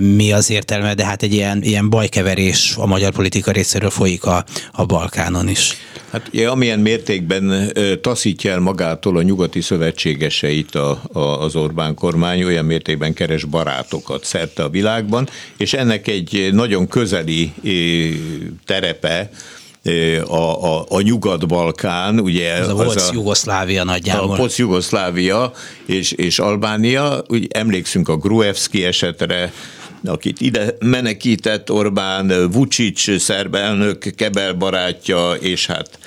mi 0.01 0.33
az 0.33 0.51
értelme, 0.51 0.95
de 0.95 1.05
hát 1.05 1.23
egy 1.23 1.33
ilyen, 1.33 1.63
ilyen 1.63 1.91
bajkeverés 1.91 2.75
a 2.77 2.87
magyar 2.87 3.13
politika 3.13 3.51
részéről 3.51 3.91
folyik 3.91 4.25
a, 4.25 4.45
a 4.73 4.85
Balkánon 4.85 5.49
is. 5.49 5.77
Hát 6.11 6.29
ja, 6.31 6.51
amilyen 6.51 6.79
mértékben 6.79 7.73
taszítja 8.01 8.51
el 8.51 8.61
magától 8.61 9.17
a 9.17 9.23
nyugati 9.23 9.61
szövetségeseit 9.61 10.75
a, 10.75 11.03
a, 11.13 11.21
az 11.21 11.57
Orbán 11.57 11.95
kormány, 11.95 12.43
olyan 12.43 12.65
mértékben 12.65 13.15
keres 13.15 13.45
barátokat 13.45 14.25
szerte 14.25 14.63
a 14.63 14.69
világban, 14.69 15.29
és 15.57 15.73
ennek 15.73 16.09
egy 16.09 16.49
nagyon 16.53 16.89
közeli 16.89 17.53
terepe, 18.65 19.31
a, 20.27 20.75
a, 20.75 20.85
a 20.89 21.01
Nyugat-Balkán, 21.01 22.21
ugye 22.21 22.53
az 22.53 22.69
a 22.69 22.75
volt 22.75 23.01
a, 23.01 23.11
Jugoszlávia 23.13 23.85
nagyjából. 23.85 24.33
A 24.33 24.37
post 24.37 24.57
Jugoszlávia 24.57 25.53
és, 25.87 26.13
és 26.13 26.39
Albánia, 26.39 27.25
úgy 27.29 27.49
emlékszünk 27.51 28.09
a 28.09 28.17
Gruevski 28.17 28.85
esetre, 28.85 29.53
akit 30.05 30.41
ide 30.41 30.77
menekített 30.79 31.71
Orbán, 31.71 32.51
Vucic 32.51 33.21
szerb 33.21 33.55
elnök, 33.55 34.15
Kebel 34.17 34.53
barátja, 34.53 35.33
és 35.33 35.67
hát 35.67 35.99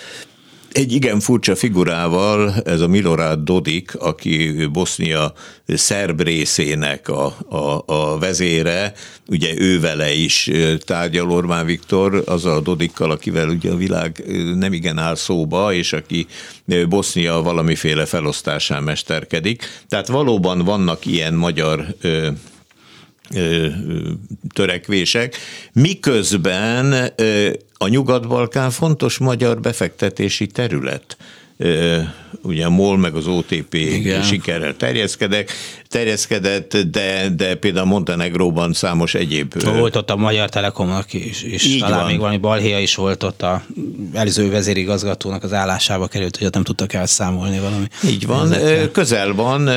egy 0.72 0.93
igen 0.93 1.20
furcsa 1.20 1.55
figurával, 1.55 2.53
ez 2.65 2.82
a 2.82 2.88
Milorad 2.88 3.43
Dodik, 3.43 3.95
aki 3.95 4.65
Bosznia 4.72 5.34
szerb 5.67 6.22
részének 6.22 7.09
a, 7.09 7.36
a, 7.49 7.84
a 7.86 8.17
vezére, 8.17 8.93
ugye 9.28 9.53
ő 9.57 9.80
vele 9.80 10.13
is 10.13 10.49
tárgyal 10.78 11.32
Orbán 11.32 11.65
Viktor, 11.65 12.24
az 12.26 12.45
a 12.45 12.59
Dodikkal, 12.59 13.11
akivel 13.11 13.49
ugye 13.49 13.72
a 13.72 13.76
világ 13.76 14.24
nem 14.57 14.74
igen 14.74 14.97
áll 14.97 15.15
szóba, 15.15 15.74
és 15.74 15.93
aki 15.93 16.28
Bosznia 16.89 17.41
valamiféle 17.41 18.05
felosztásán 18.05 18.84
mesterkedik. 18.84 19.63
Tehát 19.88 20.07
valóban 20.07 20.63
vannak 20.63 21.05
ilyen 21.05 21.34
magyar 21.34 21.86
törekvések, 24.53 25.36
miközben 25.73 27.13
a 27.77 27.88
Nyugat-Balkán 27.88 28.71
fontos 28.71 29.17
magyar 29.17 29.59
befektetési 29.59 30.47
terület 30.47 31.17
ugye 32.41 32.65
a 32.65 32.69
MOL 32.69 32.97
meg 32.97 33.15
az 33.15 33.27
OTP 33.27 33.73
Igen. 33.73 34.23
sikerrel 34.23 34.75
terjeszkedek, 34.75 35.51
terjeszkedett, 35.89 36.77
de, 36.77 37.29
de 37.35 37.55
például 37.55 37.85
Montenegróban 37.85 38.73
számos 38.73 39.13
egyéb... 39.13 39.63
Volt 39.63 39.95
ott 39.95 40.09
a 40.09 40.15
Magyar 40.15 40.49
Telekomnak 40.49 41.13
is, 41.13 41.43
és 41.43 41.77
talán 41.77 41.99
van. 41.99 42.07
még 42.07 42.19
valami 42.19 42.37
balhéja 42.37 42.79
is 42.79 42.95
volt 42.95 43.23
ott 43.23 43.41
a 43.41 43.63
előző 44.13 44.49
vezérigazgatónak 44.49 45.43
az 45.43 45.53
állásába 45.53 46.07
került, 46.07 46.37
hogy 46.37 46.47
ott 46.47 46.53
nem 46.53 46.63
tudtak 46.63 46.93
elszámolni 46.93 47.59
valami. 47.59 47.85
Így 48.05 48.25
van, 48.25 48.53
ezekkel. 48.53 48.91
közel 48.91 49.33
van, 49.33 49.67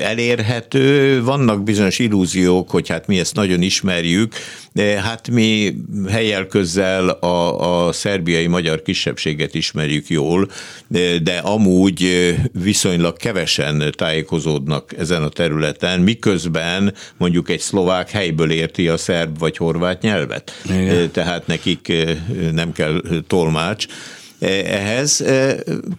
elérhető, 0.00 1.22
vannak 1.22 1.62
bizonyos 1.62 1.98
illúziók, 1.98 2.70
hogy 2.70 2.88
hát 2.88 3.06
mi 3.06 3.18
ezt 3.18 3.34
nagyon 3.34 3.62
ismerjük, 3.62 4.34
de 4.72 5.00
hát 5.00 5.28
mi 5.28 5.74
helyel 6.08 6.46
közel 6.46 7.08
a, 7.08 7.86
a 7.86 7.92
szerbiai 7.92 8.46
magyar 8.46 8.82
kisebbséget 8.82 9.54
ismerjük 9.54 10.08
jól, 10.08 10.50
de, 10.86 11.18
de 11.18 11.38
amúgy 11.38 12.06
viszonylag 12.52 13.16
kevesen 13.16 13.92
tájékozódnak 13.96 14.98
ezen 14.98 15.22
a 15.22 15.28
területen, 15.28 15.50
miközben 16.00 16.94
mondjuk 17.16 17.50
egy 17.50 17.60
szlovák 17.60 18.10
helyből 18.10 18.50
érti 18.50 18.88
a 18.88 18.96
szerb 18.96 19.38
vagy 19.38 19.56
horvát 19.56 20.02
nyelvet. 20.02 20.52
Igen. 20.64 21.10
Tehát 21.10 21.46
nekik 21.46 21.92
nem 22.52 22.72
kell 22.72 23.02
tolmács 23.26 23.86
ehhez. 24.64 25.24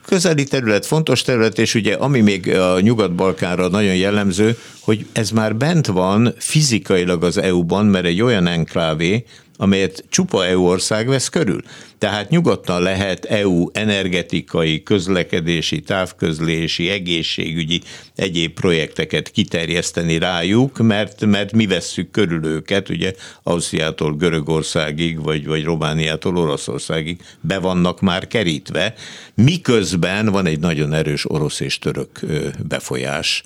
Közeli 0.05 0.43
terület, 0.43 0.85
fontos 0.85 1.21
terület, 1.21 1.59
és 1.59 1.75
ugye 1.75 1.93
ami 1.93 2.19
még 2.19 2.49
a 2.49 2.79
Nyugat-Balkánra 2.79 3.67
nagyon 3.67 3.95
jellemző, 3.95 4.57
hogy 4.79 5.05
ez 5.11 5.29
már 5.29 5.55
bent 5.55 5.87
van 5.87 6.33
fizikailag 6.37 7.23
az 7.23 7.37
EU-ban, 7.37 7.85
mert 7.85 8.05
egy 8.05 8.21
olyan 8.21 8.47
enklávé, 8.47 9.25
amelyet 9.57 10.03
csupa 10.09 10.45
EU 10.45 10.67
ország 10.67 11.07
vesz 11.07 11.29
körül. 11.29 11.61
Tehát 11.97 12.29
nyugodtan 12.29 12.81
lehet 12.81 13.25
EU 13.25 13.69
energetikai, 13.71 14.83
közlekedési, 14.83 15.79
távközlési, 15.79 16.89
egészségügyi 16.89 17.81
egyéb 18.15 18.53
projekteket 18.53 19.29
kiterjeszteni 19.29 20.17
rájuk, 20.17 20.77
mert, 20.77 21.25
mert 21.25 21.51
mi 21.51 21.65
vesszük 21.67 22.11
körül 22.11 22.45
őket, 22.45 22.89
ugye 22.89 23.13
Ausztriától 23.43 24.15
Görögországig, 24.15 25.21
vagy, 25.21 25.45
vagy 25.47 25.63
Romániától 25.63 26.37
Oroszországig 26.37 27.21
be 27.41 27.59
vannak 27.59 28.01
már 28.01 28.27
kerítve, 28.27 28.93
miközben 29.33 30.25
van 30.25 30.45
egy 30.45 30.59
nagyon 30.59 30.93
erős 30.93 31.31
orosz 31.31 31.59
és 31.59 31.79
török 31.79 32.19
befolyás 32.67 33.43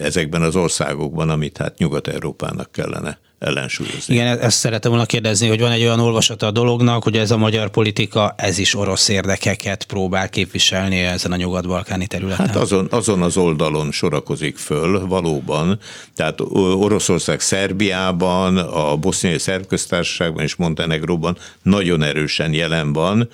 ezekben 0.00 0.42
az 0.42 0.56
országokban, 0.56 1.30
amit 1.30 1.56
hát 1.56 1.78
Nyugat-Európának 1.78 2.72
kellene 2.72 3.18
ellensúlyozni. 3.40 4.14
Igen, 4.14 4.38
ezt 4.38 4.58
szeretem 4.58 4.90
volna 4.90 5.06
kérdezni, 5.06 5.48
hogy 5.48 5.60
van 5.60 5.70
egy 5.70 5.82
olyan 5.82 6.00
olvasata 6.00 6.46
a 6.46 6.50
dolognak, 6.50 7.02
hogy 7.02 7.16
ez 7.16 7.30
a 7.30 7.36
magyar 7.36 7.70
politika, 7.70 8.34
ez 8.36 8.58
is 8.58 8.74
orosz 8.74 9.08
érdekeket 9.08 9.84
próbál 9.84 10.28
képviselni 10.28 10.98
ezen 10.98 11.32
a 11.32 11.36
nyugat-balkáni 11.36 12.06
területen. 12.06 12.46
Hát 12.46 12.56
azon, 12.56 12.86
azon 12.90 13.22
az 13.22 13.36
oldalon 13.36 13.92
sorakozik 13.92 14.56
föl, 14.56 15.06
valóban. 15.06 15.78
Tehát 16.14 16.40
Oroszország 16.54 17.40
Szerbiában, 17.40 18.56
a 18.56 18.96
boszniai 18.96 19.38
szerbköztársaságban 19.38 20.42
és 20.42 20.54
Montenegróban 20.54 21.36
nagyon 21.62 22.02
erősen 22.02 22.52
jelen 22.52 22.92
van, 22.92 23.28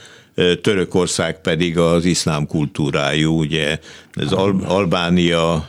Törökország 0.63 1.41
pedig 1.41 1.79
az 1.79 2.05
iszlám 2.05 2.47
kultúrájú, 2.47 3.39
ugye 3.39 3.79
ez 4.13 4.33
Al- 4.33 4.65
Albánia, 4.65 5.69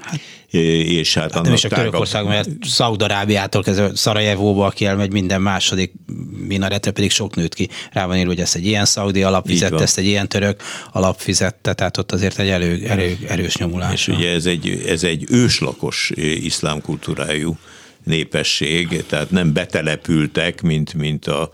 hát 0.00 0.20
és 0.60 1.14
hát, 1.14 1.22
hát 1.22 1.32
annak 1.32 1.44
nem 1.44 1.54
is 1.54 1.60
csak 1.60 1.72
Törökország, 1.72 2.26
mert 2.26 2.48
Szaudarábiától 2.60 3.62
kezdve 3.62 3.90
Szarajevóba, 3.94 4.66
aki 4.66 4.86
elmegy 4.86 5.12
minden 5.12 5.40
második 5.40 5.92
minaretre, 6.46 6.90
pedig 6.90 7.10
sok 7.10 7.36
nőtt 7.36 7.54
ki. 7.54 7.68
Rá 7.92 8.06
van 8.06 8.16
írva, 8.16 8.28
hogy 8.28 8.40
ezt 8.40 8.54
egy 8.54 8.66
ilyen 8.66 8.84
szaudi 8.84 9.22
alap 9.22 9.46
fizette, 9.46 9.82
ezt 9.82 9.98
egy 9.98 10.06
ilyen 10.06 10.28
török 10.28 10.62
alap 10.92 11.20
fizette, 11.20 11.72
tehát 11.72 11.96
ott 11.96 12.12
azért 12.12 12.38
egy 12.38 12.48
elő, 12.48 12.86
elő, 12.86 13.18
erős 13.28 13.56
nyomulás. 13.56 13.92
És 13.92 14.08
ugye 14.08 14.30
ez 14.30 14.46
egy, 14.46 14.84
ez 14.88 15.02
egy 15.02 15.24
őslakos 15.28 16.12
iszlám 16.16 16.80
kultúrájú 16.80 17.58
népesség, 18.04 19.04
tehát 19.06 19.30
nem 19.30 19.52
betelepültek, 19.52 20.62
mint, 20.62 20.94
mint 20.94 21.26
a 21.26 21.50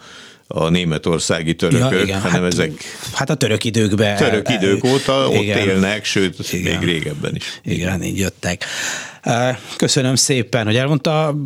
a 0.52 0.68
németországi 0.68 1.54
törökök, 1.54 1.90
ja, 1.90 2.00
igen, 2.00 2.20
hanem 2.20 2.42
hát, 2.42 2.52
ezek... 2.52 2.72
Hát 3.12 3.30
a 3.30 3.34
török 3.34 3.64
időkben... 3.64 4.16
Török 4.16 4.48
idők 4.48 4.84
óta 4.84 5.28
ott 5.28 5.42
igen, 5.42 5.58
élnek, 5.58 6.04
sőt, 6.04 6.52
igen, 6.52 6.78
még 6.78 6.88
régebben 6.88 7.34
is. 7.34 7.60
Igen, 7.62 8.02
így 8.02 8.18
jöttek. 8.18 8.64
Köszönöm 9.76 10.14
szépen, 10.14 10.64
hogy 10.64 10.76
elmondta 10.76 11.36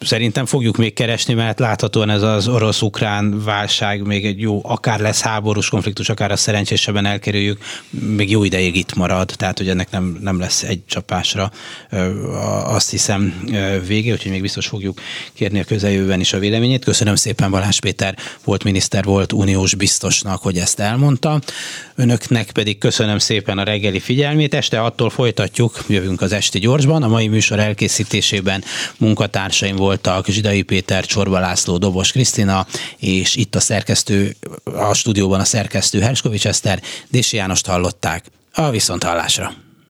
szerintem 0.00 0.46
fogjuk 0.46 0.76
még 0.76 0.92
keresni, 0.92 1.34
mert 1.34 1.58
láthatóan 1.58 2.10
ez 2.10 2.22
az 2.22 2.48
orosz-ukrán 2.48 3.44
válság 3.44 4.06
még 4.06 4.26
egy 4.26 4.40
jó, 4.40 4.60
akár 4.64 5.00
lesz 5.00 5.20
háborús 5.20 5.68
konfliktus, 5.68 6.08
akár 6.08 6.30
a 6.30 6.36
szerencsésebben 6.36 7.06
elkerüljük, 7.06 7.64
még 7.90 8.30
jó 8.30 8.44
ideig 8.44 8.76
itt 8.76 8.94
marad, 8.94 9.32
tehát 9.36 9.58
hogy 9.58 9.68
ennek 9.68 9.90
nem, 9.90 10.18
nem 10.20 10.38
lesz 10.38 10.62
egy 10.62 10.80
csapásra 10.86 11.50
azt 12.64 12.90
hiszem 12.90 13.48
vége, 13.86 14.12
úgyhogy 14.12 14.30
még 14.30 14.40
biztos 14.40 14.66
fogjuk 14.66 15.00
kérni 15.32 15.60
a 15.60 15.64
közeljövőben 15.64 16.20
is 16.20 16.32
a 16.32 16.38
véleményét. 16.38 16.84
Köszönöm 16.84 17.14
szépen 17.14 17.50
Balázs 17.50 17.78
Péter, 17.78 18.16
volt 18.44 18.64
miniszter, 18.64 19.04
volt 19.04 19.32
uniós 19.32 19.74
biztosnak, 19.74 20.42
hogy 20.42 20.56
ezt 20.58 20.80
elmondta. 20.80 21.40
Önöknek 21.94 22.50
pedig 22.50 22.78
köszönöm 22.78 23.18
szépen 23.18 23.58
a 23.58 23.62
reggeli 23.62 24.00
figyelmét. 24.00 24.54
Este 24.54 24.80
attól 24.80 25.10
folytatjuk, 25.10 25.84
jövünk 25.88 26.20
az 26.20 26.32
esti 26.32 26.58
gyorsban. 26.58 27.02
A 27.02 27.08
mai 27.08 27.28
műsor 27.28 27.58
elkészítésében 27.58 28.64
munkatársaim 28.98 29.76
volt 29.76 29.88
voltak 29.90 30.26
Zsidai 30.26 30.62
Péter, 30.62 31.06
Csorba 31.06 31.38
László, 31.38 31.78
Dobos 31.78 32.12
Krisztina, 32.12 32.66
és 32.96 33.36
itt 33.36 33.54
a 33.54 33.60
szerkesztő, 33.60 34.36
a 34.64 34.94
stúdióban 34.94 35.40
a 35.40 35.44
szerkesztő 35.44 36.00
Herskovics 36.00 36.46
Eszter, 36.46 36.82
Dési 37.08 37.36
Jánost 37.36 37.66
hallották. 37.66 38.24
A 38.52 38.70
viszonthallásra! 38.70 39.69